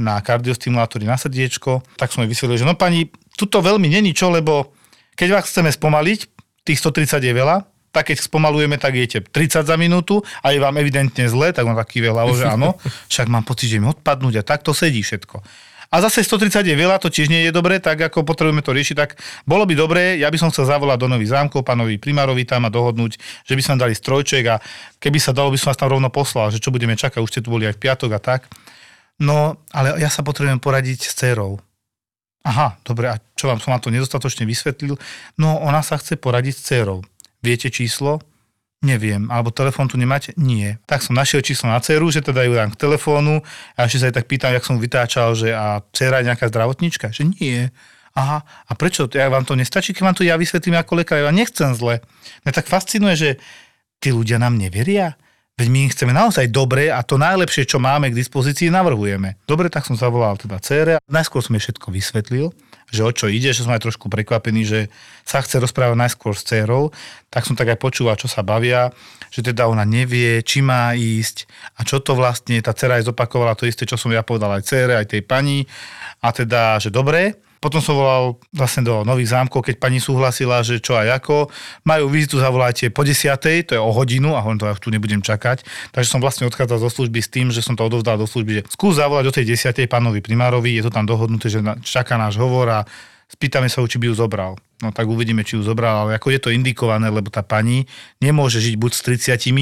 na 0.00 0.20
kardiostimulátory 0.20 1.04
na 1.04 1.16
srdiečko. 1.16 1.80
Tak 1.96 2.12
som 2.12 2.24
jej 2.24 2.28
vysvetlil, 2.28 2.60
že 2.60 2.68
no 2.68 2.76
pani, 2.76 3.08
tuto 3.36 3.64
veľmi 3.64 3.88
není 3.88 4.12
čo, 4.12 4.28
lebo 4.28 4.76
keď 5.16 5.40
vás 5.40 5.48
chceme 5.48 5.72
spomaliť, 5.72 6.28
tých 6.62 6.78
130 6.78 7.24
je 7.24 7.34
veľa, 7.34 7.71
tak 7.92 8.08
keď 8.08 8.24
spomalujeme, 8.24 8.80
tak 8.80 8.96
jete 8.96 9.20
30 9.20 9.68
za 9.68 9.76
minútu 9.76 10.24
a 10.40 10.50
je 10.50 10.58
vám 10.58 10.74
evidentne 10.80 11.28
zle, 11.28 11.52
tak 11.52 11.68
on 11.68 11.76
taký 11.76 12.00
veľa, 12.00 12.24
že 12.32 12.48
áno, 12.48 12.80
však 13.12 13.28
mám 13.28 13.44
pocit, 13.44 13.68
že 13.68 13.78
mi 13.78 13.86
odpadnúť 13.92 14.40
a 14.40 14.42
tak 14.42 14.64
to 14.64 14.72
sedí 14.72 15.04
všetko. 15.04 15.44
A 15.92 16.00
zase 16.00 16.24
130 16.24 16.64
je 16.64 16.72
veľa, 16.72 16.96
to 16.96 17.12
tiež 17.12 17.28
nie 17.28 17.44
je 17.44 17.52
dobre, 17.52 17.76
tak 17.76 18.00
ako 18.00 18.24
potrebujeme 18.24 18.64
to 18.64 18.72
riešiť, 18.72 18.96
tak 18.96 19.20
bolo 19.44 19.68
by 19.68 19.76
dobré, 19.76 20.16
ja 20.16 20.32
by 20.32 20.40
som 20.40 20.48
chcel 20.48 20.64
zavolať 20.64 20.96
do 20.96 21.12
nových 21.12 21.36
zámkov, 21.36 21.68
pánovi 21.68 22.00
primárovi 22.00 22.48
tam 22.48 22.64
a 22.64 22.72
dohodnúť, 22.72 23.20
že 23.44 23.52
by 23.52 23.60
sme 23.60 23.76
dali 23.76 23.92
strojček 23.92 24.44
a 24.48 24.56
keby 24.96 25.20
sa 25.20 25.36
dalo, 25.36 25.52
by 25.52 25.60
som 25.60 25.68
vás 25.68 25.76
tam 25.76 25.92
rovno 25.92 26.08
poslal, 26.08 26.48
že 26.48 26.64
čo 26.64 26.72
budeme 26.72 26.96
čakať, 26.96 27.20
už 27.20 27.28
ste 27.28 27.44
tu 27.44 27.52
boli 27.52 27.68
aj 27.68 27.76
v 27.76 27.82
piatok 27.84 28.08
a 28.16 28.20
tak. 28.24 28.48
No, 29.20 29.60
ale 29.68 30.00
ja 30.00 30.08
sa 30.08 30.24
potrebujem 30.24 30.64
poradiť 30.64 31.12
s 31.12 31.12
dcerou. 31.12 31.60
Aha, 32.42 32.80
dobre, 32.82 33.12
a 33.12 33.20
čo 33.36 33.52
vám 33.52 33.60
som 33.60 33.76
vám 33.76 33.84
to 33.84 33.92
nedostatočne 33.92 34.48
vysvetlil? 34.48 34.96
No, 35.36 35.60
ona 35.60 35.84
sa 35.84 36.00
chce 36.00 36.16
poradiť 36.16 36.54
s 36.56 36.62
dcerou. 36.72 37.04
Viete 37.42 37.68
číslo? 37.74 38.22
Neviem. 38.82 39.30
Alebo 39.30 39.54
telefón 39.54 39.86
tu 39.86 39.94
nemáte? 39.94 40.34
Nie. 40.34 40.82
Tak 40.90 41.06
som 41.06 41.14
našiel 41.14 41.42
číslo 41.42 41.70
na 41.70 41.78
dceru, 41.78 42.10
že 42.10 42.22
teda 42.22 42.42
ju 42.42 42.54
dám 42.54 42.74
k 42.74 42.80
telefónu 42.82 43.42
a 43.78 43.86
ešte 43.86 43.98
sa 44.02 44.06
jej 44.10 44.16
tak 44.18 44.26
pýtam, 44.26 44.54
jak 44.54 44.66
som 44.66 44.78
vytáčal, 44.78 45.34
že 45.38 45.54
a 45.54 45.86
dcera 45.94 46.22
je 46.22 46.30
nejaká 46.30 46.50
zdravotníčka? 46.50 47.14
Že 47.14 47.34
nie. 47.38 47.70
Aha, 48.12 48.42
a 48.42 48.72
prečo? 48.74 49.06
Ja 49.10 49.30
vám 49.30 49.46
to 49.46 49.54
nestačí, 49.54 49.94
keď 49.94 50.02
vám 50.02 50.16
to 50.18 50.26
ja 50.26 50.34
vysvetlím 50.34 50.76
ako 50.76 50.98
lekár? 50.98 51.22
Ja 51.22 51.30
nechcem 51.30 51.72
zle. 51.78 52.02
Mňa 52.42 52.52
tak 52.52 52.66
fascinuje, 52.66 53.14
že 53.14 53.30
tí 54.02 54.10
ľudia 54.10 54.42
nám 54.42 54.58
neveria. 54.58 55.14
Veď 55.56 55.68
my 55.68 55.78
im 55.86 55.90
chceme 55.92 56.12
naozaj 56.16 56.50
dobre 56.50 56.90
a 56.90 57.00
to 57.06 57.20
najlepšie, 57.20 57.68
čo 57.68 57.78
máme 57.78 58.10
k 58.10 58.18
dispozícii, 58.18 58.72
navrhujeme. 58.72 59.38
Dobre, 59.46 59.70
tak 59.70 59.86
som 59.86 59.94
zavolal 59.94 60.34
teda 60.40 60.58
cére. 60.58 60.98
Najskôr 61.06 61.44
som 61.44 61.54
jej 61.54 61.70
všetko 61.70 61.92
vysvetlil, 61.92 62.50
že 62.92 63.02
o 63.02 63.10
čo 63.10 63.32
ide, 63.32 63.56
že 63.56 63.64
som 63.64 63.72
aj 63.72 63.88
trošku 63.88 64.12
prekvapený, 64.12 64.62
že 64.68 64.80
sa 65.24 65.40
chce 65.40 65.64
rozprávať 65.64 65.96
najskôr 65.96 66.36
s 66.36 66.44
dcerou, 66.44 66.92
tak 67.32 67.48
som 67.48 67.56
tak 67.56 67.72
aj 67.72 67.80
počúval, 67.80 68.20
čo 68.20 68.28
sa 68.28 68.44
bavia, 68.44 68.92
že 69.32 69.40
teda 69.40 69.64
ona 69.64 69.88
nevie, 69.88 70.44
či 70.44 70.60
má 70.60 70.92
ísť 70.92 71.48
a 71.80 71.88
čo 71.88 72.04
to 72.04 72.12
vlastne, 72.12 72.60
tá 72.60 72.76
dcera 72.76 73.00
aj 73.00 73.08
zopakovala 73.08 73.56
to 73.56 73.64
isté, 73.64 73.88
čo 73.88 73.96
som 73.96 74.12
ja 74.12 74.20
povedal 74.20 74.52
aj 74.52 74.68
cére, 74.68 74.92
aj 74.92 75.08
tej 75.08 75.24
pani. 75.24 75.64
A 76.20 76.30
teda, 76.36 76.76
že 76.76 76.92
dobre, 76.92 77.40
potom 77.62 77.78
som 77.78 77.94
volal 77.94 78.42
vlastne 78.50 78.82
do 78.82 79.06
nových 79.06 79.38
zámkov, 79.38 79.62
keď 79.62 79.78
pani 79.78 80.02
súhlasila, 80.02 80.66
že 80.66 80.82
čo 80.82 80.98
aj 80.98 81.22
ako. 81.22 81.46
Majú 81.86 82.10
vizitu, 82.10 82.42
zavolajte 82.42 82.90
po 82.90 83.06
10. 83.06 83.38
to 83.38 83.78
je 83.78 83.80
o 83.80 83.94
hodinu 83.94 84.34
a 84.34 84.42
hovorím, 84.42 84.58
to 84.58 84.66
ja 84.66 84.74
tu 84.74 84.90
nebudem 84.90 85.22
čakať. 85.22 85.62
Takže 85.94 86.10
som 86.10 86.18
vlastne 86.18 86.50
odchádzal 86.50 86.82
zo 86.82 86.90
služby 86.90 87.22
s 87.22 87.30
tým, 87.30 87.54
že 87.54 87.62
som 87.62 87.78
to 87.78 87.86
odovzdal 87.86 88.18
do 88.18 88.26
služby, 88.26 88.50
že 88.58 88.62
skús 88.66 88.98
zavolať 88.98 89.24
do 89.30 89.32
tej 89.38 89.54
10. 89.54 89.86
pánovi 89.86 90.18
primárovi, 90.18 90.74
je 90.74 90.82
to 90.82 90.90
tam 90.90 91.06
dohodnuté, 91.06 91.46
že 91.46 91.62
čaká 91.86 92.18
náš 92.18 92.34
hovor 92.34 92.66
a 92.66 92.80
spýtame 93.30 93.70
sa 93.70 93.78
ho, 93.78 93.86
či 93.86 94.02
by 94.02 94.10
ju 94.10 94.14
zobral. 94.18 94.58
No 94.82 94.90
tak 94.90 95.06
uvidíme, 95.06 95.46
či 95.46 95.54
ju 95.54 95.62
zobral, 95.62 96.02
ale 96.04 96.18
ako 96.18 96.34
je 96.34 96.40
to 96.42 96.50
indikované, 96.50 97.06
lebo 97.06 97.30
tá 97.30 97.46
pani 97.46 97.86
nemôže 98.18 98.58
žiť 98.58 98.74
buď 98.74 98.90
s 98.90 99.00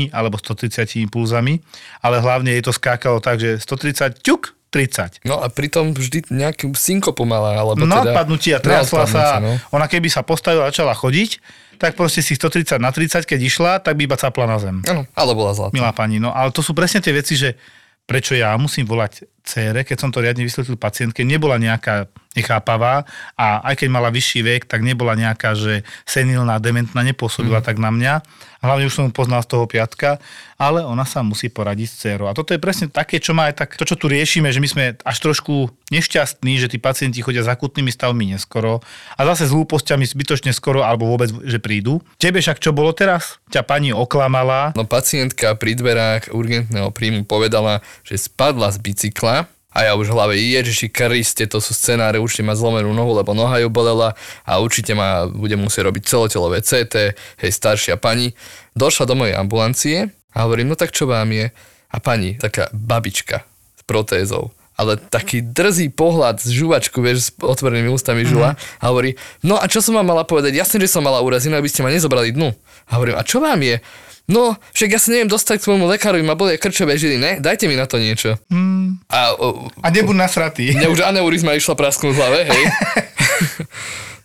30 0.09 0.17
alebo 0.17 0.41
130 0.41 1.05
pulzami, 1.13 1.61
ale 2.01 2.25
hlavne 2.25 2.57
jej 2.57 2.65
to 2.65 2.73
skákalo 2.73 3.21
tak, 3.21 3.39
že 3.39 3.61
130 3.61 4.25
ťuk, 4.25 4.60
30. 4.71 5.23
No 5.23 5.37
a 5.37 5.47
pritom 5.47 5.91
vždy 5.91 6.31
nejakú 6.31 6.71
synkopu 6.73 7.23
mala, 7.23 7.55
alebo 7.55 7.75
No 7.77 7.91
teda... 7.97 8.15
odpadnutie 8.15 8.55
a 8.55 8.57
Na 8.57 8.63
triasla 8.63 9.05
sa. 9.05 9.39
no. 9.39 9.59
Ona 9.71 9.85
keby 9.85 10.07
sa 10.07 10.23
postavila 10.23 10.65
a 10.65 10.71
začala 10.71 10.95
chodiť, 10.95 11.43
tak 11.77 11.95
proste 11.95 12.21
si 12.21 12.33
130 12.33 12.77
na 12.77 12.89
30, 12.89 13.25
keď 13.25 13.39
išla, 13.41 13.73
tak 13.79 13.97
by 13.97 14.05
iba 14.05 14.15
capla 14.15 14.47
na 14.47 14.57
zem. 14.57 14.79
Áno, 14.85 15.03
ale 15.11 15.31
bola 15.33 15.51
zlatá. 15.51 15.73
Milá 15.73 15.91
pani, 15.91 16.17
no 16.17 16.31
ale 16.31 16.51
to 16.51 16.61
sú 16.61 16.71
presne 16.71 16.99
tie 16.99 17.11
veci, 17.11 17.35
že 17.35 17.59
prečo 18.05 18.33
ja 18.33 18.55
musím 18.55 18.85
volať 18.85 19.27
cére, 19.43 19.83
keď 19.83 19.97
som 19.99 20.11
to 20.13 20.23
riadne 20.23 20.45
vysvetlil 20.47 20.77
pacientke, 20.77 21.25
nebola 21.27 21.57
nejaká 21.57 22.09
nechápavá 22.31 23.03
a 23.35 23.59
aj 23.67 23.83
keď 23.83 23.89
mala 23.91 24.15
vyšší 24.15 24.41
vek, 24.47 24.63
tak 24.71 24.87
nebola 24.87 25.19
nejaká, 25.19 25.59
že 25.59 25.83
senilná, 26.07 26.63
dementná, 26.63 27.03
nepôsobila 27.03 27.59
mm. 27.59 27.67
tak 27.67 27.77
na 27.83 27.91
mňa. 27.91 28.15
Hlavne 28.61 28.87
už 28.87 28.95
som 28.95 29.09
ju 29.09 29.13
poznal 29.17 29.41
z 29.43 29.57
toho 29.57 29.65
piatka, 29.65 30.21
ale 30.61 30.85
ona 30.85 31.09
sa 31.09 31.25
musí 31.25 31.49
poradiť 31.49 31.89
s 31.89 31.97
dcerou. 31.97 32.29
A 32.29 32.37
toto 32.37 32.53
je 32.53 32.61
presne 32.61 32.93
také, 32.93 33.17
čo 33.17 33.33
má 33.33 33.49
aj 33.49 33.57
tak, 33.57 33.71
to, 33.75 33.89
čo 33.89 33.97
tu 33.97 34.07
riešime, 34.07 34.53
že 34.53 34.61
my 34.61 34.69
sme 34.69 34.85
až 35.01 35.17
trošku 35.17 35.73
nešťastní, 35.89 36.61
že 36.61 36.69
tí 36.69 36.77
pacienti 36.77 37.25
chodia 37.25 37.41
s 37.41 37.49
akutnými 37.49 37.89
stavmi 37.89 38.37
neskoro 38.37 38.85
a 39.17 39.21
zase 39.33 39.49
s 39.49 39.55
hlúpostiami 39.57 40.05
zbytočne 40.05 40.53
skoro 40.53 40.85
alebo 40.85 41.09
vôbec, 41.09 41.33
že 41.49 41.57
prídu. 41.57 42.05
Tebe 42.21 42.45
však 42.45 42.61
čo 42.61 42.77
bolo 42.77 42.93
teraz? 42.93 43.41
Ťa 43.49 43.65
pani 43.65 43.91
oklamala, 43.97 44.77
No 44.77 44.85
pacientka 44.85 45.57
pri 45.57 45.73
dverách 45.75 46.31
urgentného 46.31 46.93
príjmu 46.93 47.25
povedala, 47.25 47.81
že 48.05 48.21
spadla 48.21 48.69
z 48.71 48.79
bicykla 48.85 49.40
a 49.71 49.87
ja 49.87 49.95
už 49.95 50.11
v 50.11 50.15
hlave, 50.19 50.35
Ježiši 50.35 50.91
Kriste, 50.91 51.47
to 51.47 51.63
sú 51.63 51.71
scenáre, 51.71 52.19
určite 52.19 52.43
má 52.43 52.59
zlomenú 52.59 52.91
nohu, 52.91 53.15
lebo 53.15 53.39
noha 53.39 53.63
ju 53.63 53.71
bolela 53.71 54.19
a 54.43 54.59
určite 54.59 54.99
ma 54.99 55.31
bude 55.31 55.55
musieť 55.55 55.87
robiť 55.87 56.03
celotelové 56.11 56.59
CT, 56.59 57.15
hej, 57.15 57.51
staršia 57.55 57.95
pani. 57.95 58.35
Došla 58.75 59.07
do 59.07 59.15
mojej 59.15 59.39
ambulancie 59.39 60.11
a 60.35 60.43
hovorím, 60.43 60.75
no 60.75 60.77
tak 60.79 60.91
čo 60.91 61.07
vám 61.07 61.31
je? 61.31 61.55
A 61.91 61.97
pani, 62.03 62.35
taká 62.35 62.67
babička 62.75 63.47
s 63.79 63.83
protézou, 63.87 64.51
ale 64.75 64.99
taký 64.99 65.39
drzý 65.39 65.95
pohľad 65.95 66.43
z 66.43 66.51
žuvačku, 66.51 66.99
vieš, 66.99 67.17
s 67.19 67.29
otvorenými 67.39 67.95
ústami 67.95 68.27
žula 68.27 68.59
a 68.83 68.85
hovorí, 68.91 69.15
no 69.47 69.55
a 69.55 69.71
čo 69.71 69.79
som 69.79 69.95
vám 69.95 70.07
mala 70.11 70.27
povedať? 70.27 70.51
Jasne, 70.55 70.83
že 70.83 70.91
som 70.91 71.07
mala 71.07 71.23
úraz, 71.23 71.47
inak 71.47 71.63
by 71.63 71.71
ste 71.71 71.87
ma 71.87 71.95
nezobrali 71.95 72.35
dnu. 72.35 72.51
A 72.91 72.99
hovorím, 72.99 73.15
a 73.15 73.23
čo 73.23 73.39
vám 73.39 73.63
je? 73.63 73.79
No, 74.31 74.55
však 74.71 74.89
ja 74.95 75.03
sa 75.03 75.11
neviem 75.11 75.27
dostať 75.27 75.59
k 75.59 75.67
svojmu 75.67 75.91
lekárovi, 75.91 76.23
ma 76.23 76.39
boli 76.39 76.55
krčové 76.55 76.95
žily, 76.95 77.19
ne? 77.19 77.33
Dajte 77.43 77.67
mi 77.67 77.75
na 77.75 77.91
to 77.91 77.99
niečo. 77.99 78.39
A 79.11 79.35
o, 79.35 79.67
a 79.83 79.87
nebuď 79.91 80.17
nasratý. 80.17 80.71
mne 80.71 80.87
už 80.89 81.03
aneurizma 81.03 81.59
išla 81.59 81.75
prasknúť 81.75 82.15
hlave, 82.15 82.47
hej. 82.47 82.63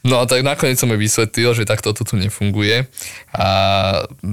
No 0.05 0.21
a 0.21 0.29
tak 0.29 0.45
nakoniec 0.45 0.77
som 0.77 0.85
mi 0.85 1.01
vysvetlil, 1.01 1.57
že 1.57 1.65
takto 1.65 1.89
to 1.89 2.05
tu 2.05 2.13
nefunguje 2.13 2.85
a 3.33 3.47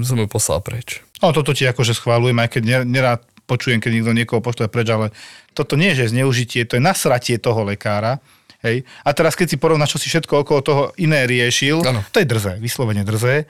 som 0.04 0.20
ju 0.20 0.28
poslal 0.28 0.60
preč. 0.60 1.00
No 1.24 1.32
toto 1.32 1.56
ti 1.56 1.64
akože 1.64 1.96
schválujem, 1.96 2.36
aj 2.36 2.48
keď 2.52 2.62
ner- 2.62 2.84
nerád 2.84 3.24
počujem, 3.48 3.80
keď 3.80 3.88
niekto 3.96 4.12
niekoho 4.12 4.44
pošle 4.44 4.68
preč, 4.68 4.92
ale 4.92 5.16
toto 5.56 5.80
nie 5.80 5.96
je 5.96 6.04
že 6.04 6.12
zneužitie, 6.12 6.68
to 6.68 6.76
je 6.76 6.82
nasratie 6.84 7.40
toho 7.40 7.64
lekára. 7.64 8.20
Hej. 8.60 8.84
A 9.00 9.16
teraz 9.16 9.32
keď 9.32 9.48
si 9.48 9.56
porovnáš, 9.56 9.96
čo 9.96 10.00
si 10.04 10.12
všetko 10.12 10.44
okolo 10.44 10.60
toho 10.60 10.82
iné 11.00 11.24
riešil, 11.24 11.80
Áno. 11.82 12.04
to 12.12 12.20
je 12.20 12.28
drzé, 12.28 12.60
vyslovene 12.60 13.02
drzé. 13.02 13.48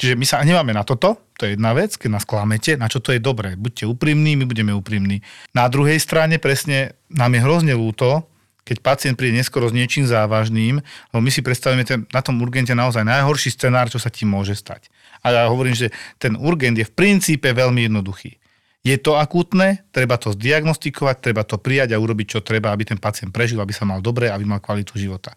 Čiže 0.00 0.16
my 0.16 0.24
sa 0.24 0.40
nemáme 0.40 0.72
na 0.72 0.80
toto, 0.80 1.28
to 1.36 1.44
je 1.44 1.60
jedna 1.60 1.76
vec, 1.76 1.92
keď 2.00 2.08
nás 2.16 2.24
klamete, 2.24 2.72
na 2.80 2.88
čo 2.88 3.04
to 3.04 3.12
je 3.12 3.20
dobré. 3.20 3.52
Buďte 3.52 3.84
úprimní, 3.84 4.32
my 4.32 4.48
budeme 4.48 4.72
úprimní. 4.72 5.20
Na 5.52 5.68
druhej 5.68 6.00
strane 6.00 6.40
presne 6.40 6.96
nám 7.12 7.36
je 7.36 7.44
hrozne 7.44 7.76
ľúto, 7.76 8.24
keď 8.64 8.80
pacient 8.80 9.16
príde 9.20 9.36
neskoro 9.36 9.68
s 9.68 9.76
niečím 9.76 10.08
závažným, 10.08 10.80
lebo 10.80 11.20
my 11.20 11.28
si 11.28 11.44
predstavíme 11.44 11.84
ten, 11.84 12.08
na 12.16 12.24
tom 12.24 12.40
urgente 12.40 12.72
naozaj 12.72 13.04
najhorší 13.04 13.52
scenár, 13.52 13.92
čo 13.92 14.00
sa 14.00 14.08
ti 14.08 14.24
môže 14.24 14.56
stať. 14.56 14.88
A 15.20 15.36
ja 15.36 15.52
hovorím, 15.52 15.76
že 15.76 15.92
ten 16.16 16.32
urgent 16.32 16.80
je 16.80 16.88
v 16.88 16.96
princípe 16.96 17.52
veľmi 17.52 17.84
jednoduchý. 17.92 18.40
Je 18.80 18.96
to 18.96 19.20
akútne, 19.20 19.84
treba 19.92 20.16
to 20.16 20.32
zdiagnostikovať, 20.32 21.16
treba 21.20 21.44
to 21.44 21.60
prijať 21.60 21.92
a 21.92 22.00
urobiť, 22.00 22.40
čo 22.40 22.40
treba, 22.40 22.72
aby 22.72 22.88
ten 22.88 22.96
pacient 22.96 23.36
prežil, 23.36 23.60
aby 23.60 23.76
sa 23.76 23.84
mal 23.84 24.00
dobre, 24.00 24.32
aby 24.32 24.48
mal 24.48 24.64
kvalitu 24.64 24.96
života. 24.96 25.36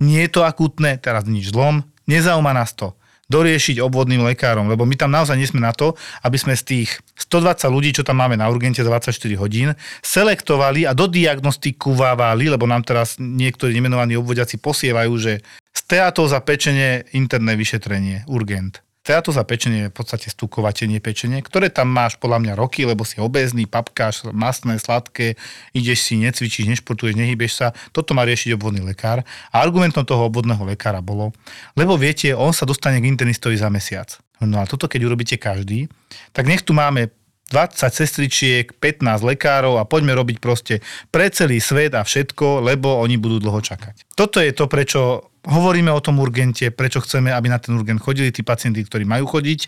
Nie 0.00 0.24
je 0.24 0.40
to 0.40 0.48
akútne, 0.48 0.96
teraz 0.96 1.28
nič 1.28 1.52
zlom, 1.52 1.84
nezaujíma 2.08 2.56
nás 2.56 2.72
to 2.72 2.96
doriešiť 3.28 3.84
obvodným 3.84 4.24
lekárom, 4.24 4.72
lebo 4.72 4.88
my 4.88 4.96
tam 4.96 5.12
naozaj 5.12 5.36
nie 5.36 5.44
sme 5.44 5.60
na 5.60 5.76
to, 5.76 5.92
aby 6.24 6.40
sme 6.40 6.56
z 6.56 6.64
tých 6.64 6.90
120 7.28 7.68
ľudí, 7.68 7.90
čo 7.92 8.02
tam 8.02 8.24
máme 8.24 8.40
na 8.40 8.48
urgente 8.48 8.80
za 8.80 8.88
24 8.88 9.12
hodín, 9.36 9.76
selektovali 10.00 10.88
a 10.88 10.96
dodiagnostikovávali, 10.96 12.48
lebo 12.48 12.64
nám 12.64 12.88
teraz 12.88 13.20
niektorí 13.20 13.76
nemenovaní 13.76 14.16
obvodiaci 14.16 14.56
posievajú, 14.56 15.12
že 15.20 15.44
steatóza 15.76 16.40
pečenie, 16.40 17.04
interné 17.12 17.52
vyšetrenie, 17.54 18.24
urgent. 18.32 18.80
Steatóza 19.08 19.40
pečenie 19.40 19.88
je 19.88 19.92
v 19.96 19.96
podstate 20.04 20.28
stúkovatenie 20.28 21.00
pečenie, 21.00 21.40
ktoré 21.40 21.72
tam 21.72 21.88
máš 21.88 22.20
podľa 22.20 22.44
mňa 22.44 22.52
roky, 22.60 22.84
lebo 22.84 23.08
si 23.08 23.16
obézny, 23.16 23.64
papkáš, 23.64 24.28
mastné, 24.36 24.76
sladké, 24.76 25.32
ideš 25.72 26.12
si, 26.12 26.20
necvičíš, 26.20 26.68
nešportuješ, 26.68 27.16
nehybeš 27.16 27.52
sa. 27.56 27.66
Toto 27.96 28.12
má 28.12 28.28
riešiť 28.28 28.52
obvodný 28.52 28.84
lekár. 28.84 29.24
A 29.48 29.64
argumentom 29.64 30.04
toho 30.04 30.28
obvodného 30.28 30.60
lekára 30.60 31.00
bolo, 31.00 31.32
lebo 31.72 31.96
viete, 31.96 32.36
on 32.36 32.52
sa 32.52 32.68
dostane 32.68 33.00
k 33.00 33.08
internistovi 33.08 33.56
za 33.56 33.72
mesiac. 33.72 34.12
No 34.44 34.60
a 34.60 34.68
toto 34.68 34.84
keď 34.84 35.08
urobíte 35.08 35.40
každý, 35.40 35.88
tak 36.36 36.44
nech 36.44 36.60
tu 36.60 36.76
máme 36.76 37.08
20 37.48 37.88
sestričiek, 37.88 38.76
15 38.76 39.24
lekárov 39.24 39.80
a 39.80 39.88
poďme 39.88 40.12
robiť 40.12 40.36
proste 40.36 40.84
pre 41.08 41.32
celý 41.32 41.64
svet 41.64 41.96
a 41.96 42.04
všetko, 42.04 42.60
lebo 42.60 43.00
oni 43.00 43.16
budú 43.16 43.40
dlho 43.40 43.60
čakať. 43.64 44.04
Toto 44.12 44.38
je 44.44 44.52
to, 44.52 44.68
prečo 44.68 45.32
hovoríme 45.48 45.88
o 45.88 46.04
tom 46.04 46.20
urgente, 46.20 46.68
prečo 46.68 47.00
chceme, 47.00 47.32
aby 47.32 47.48
na 47.48 47.56
ten 47.56 47.72
urgent 47.72 48.04
chodili 48.04 48.28
tí 48.28 48.44
pacienti, 48.44 48.84
ktorí 48.84 49.08
majú 49.08 49.24
chodiť 49.24 49.60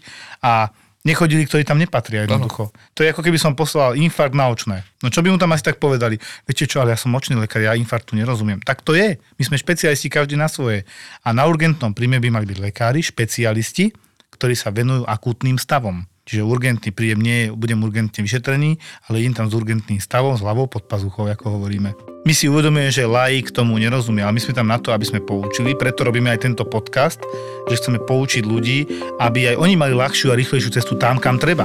a 0.44 0.68
nechodili, 1.08 1.48
ktorí 1.48 1.64
tam 1.64 1.80
nepatria 1.80 2.28
jednoducho. 2.28 2.68
To 2.92 3.00
je 3.00 3.08
ako 3.08 3.24
keby 3.24 3.40
som 3.40 3.56
poslal 3.56 3.96
infarkt 3.96 4.36
na 4.36 4.52
očné. 4.52 4.84
No 5.00 5.08
čo 5.08 5.24
by 5.24 5.32
mu 5.32 5.40
tam 5.40 5.56
asi 5.56 5.64
tak 5.64 5.80
povedali? 5.80 6.20
Viete 6.44 6.68
čo, 6.68 6.84
ale 6.84 6.92
ja 6.92 6.98
som 7.00 7.16
očný 7.16 7.40
lekár, 7.40 7.64
ja 7.64 7.72
infarktu 7.72 8.12
nerozumiem. 8.12 8.60
Tak 8.60 8.84
to 8.84 8.92
je. 8.92 9.16
My 9.40 9.42
sme 9.48 9.56
špecialisti 9.56 10.12
každý 10.12 10.36
na 10.36 10.52
svoje. 10.52 10.84
A 11.24 11.32
na 11.32 11.48
urgentnom 11.48 11.96
príjme 11.96 12.20
by 12.20 12.28
mali 12.28 12.44
byť 12.44 12.58
lekári, 12.60 13.00
špecialisti, 13.00 13.96
ktorí 14.36 14.52
sa 14.52 14.68
venujú 14.68 15.08
akútnym 15.08 15.56
stavom. 15.56 16.04
Čiže 16.28 16.46
urgentný 16.46 16.90
príjem 16.94 17.20
nie 17.20 17.36
je, 17.44 17.46
budem 17.56 17.80
urgentne 17.82 18.20
vyšetrený, 18.22 18.76
ale 19.08 19.20
idem 19.20 19.34
tam 19.34 19.46
s 19.50 19.56
urgentným 19.56 19.98
stavom, 19.98 20.36
s 20.36 20.44
hlavou 20.44 20.70
pod 20.70 20.86
pazuchou, 20.86 21.26
ako 21.26 21.58
hovoríme. 21.58 21.92
My 22.28 22.36
si 22.36 22.52
uvedomujeme, 22.52 22.92
že 22.92 23.08
laik 23.08 23.48
tomu 23.48 23.80
nerozumie, 23.80 24.20
ale 24.20 24.36
my 24.36 24.42
sme 24.44 24.52
tam 24.52 24.68
na 24.68 24.76
to, 24.76 24.92
aby 24.92 25.08
sme 25.08 25.24
poučili, 25.24 25.72
preto 25.72 26.04
robíme 26.04 26.28
aj 26.28 26.44
tento 26.44 26.68
podcast, 26.68 27.18
že 27.64 27.80
chceme 27.80 27.96
poučiť 28.04 28.44
ľudí, 28.44 28.84
aby 29.16 29.54
aj 29.54 29.56
oni 29.56 29.74
mali 29.80 29.96
ľahšiu 29.96 30.28
a 30.28 30.36
rýchlejšiu 30.36 30.70
cestu 30.76 31.00
tam, 31.00 31.16
kam 31.16 31.40
treba. 31.40 31.64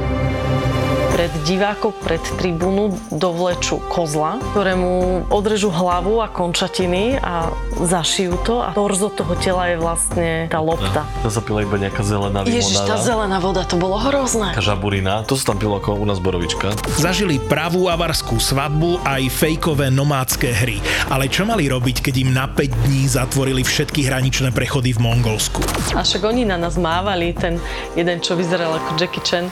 Pred 1.11 1.31
divákov, 1.43 1.91
pred 2.01 2.23
tribúnu 2.39 2.95
dovlečú 3.11 3.83
kozla, 3.91 4.39
ktorému 4.55 5.27
odrežú 5.27 5.67
hlavu 5.69 6.23
a 6.23 6.31
končatiny 6.31 7.19
a 7.19 7.51
zašijú 7.77 8.33
to 8.47 8.63
a 8.63 8.71
torzo 8.71 9.11
toho 9.11 9.35
tela 9.35 9.69
je 9.69 9.77
vlastne 9.77 10.29
tá 10.47 10.63
lopta. 10.63 11.03
To 11.21 11.29
sa 11.29 11.43
pila 11.43 11.67
iba 11.67 11.75
nejaká 11.75 12.01
zelená 12.01 12.47
Ježiš, 12.47 12.87
tá 12.87 12.95
limonáda. 12.95 13.03
zelená 13.03 13.37
voda, 13.43 13.61
to 13.67 13.75
bolo 13.75 13.99
hrozné. 13.99 14.55
Taká 14.55 14.63
žaburina, 14.63 15.27
to 15.27 15.35
sa 15.35 15.51
tam 15.51 15.59
pilo 15.59 15.77
ako 15.77 15.99
u 15.99 16.05
nás 16.07 16.17
borovička. 16.17 16.73
Zažili 16.95 17.37
pravú 17.43 17.91
avarskú 17.91 18.39
svadbu 18.39 19.03
aj 19.03 19.27
fejkové 19.29 19.91
nomádske 19.91 20.47
hry. 20.47 20.79
Ale 21.11 21.27
čo 21.27 21.43
mali 21.43 21.67
robiť, 21.67 22.01
keď 22.01 22.15
im 22.23 22.31
na 22.31 22.47
5 22.47 22.87
dní 22.87 23.11
zatvorili 23.11 23.61
všetky 23.67 24.07
hraničné 24.07 24.55
prechody 24.55 24.95
v 24.95 25.03
Mongolsku? 25.03 25.59
A 25.91 26.07
však 26.07 26.23
oni 26.23 26.47
na 26.47 26.55
nás 26.55 26.79
mávali, 26.79 27.35
ten 27.35 27.59
jeden, 27.99 28.23
čo 28.23 28.39
vyzeral 28.39 28.79
ako 28.79 28.95
Jackie 28.95 29.21
Chan. 29.21 29.51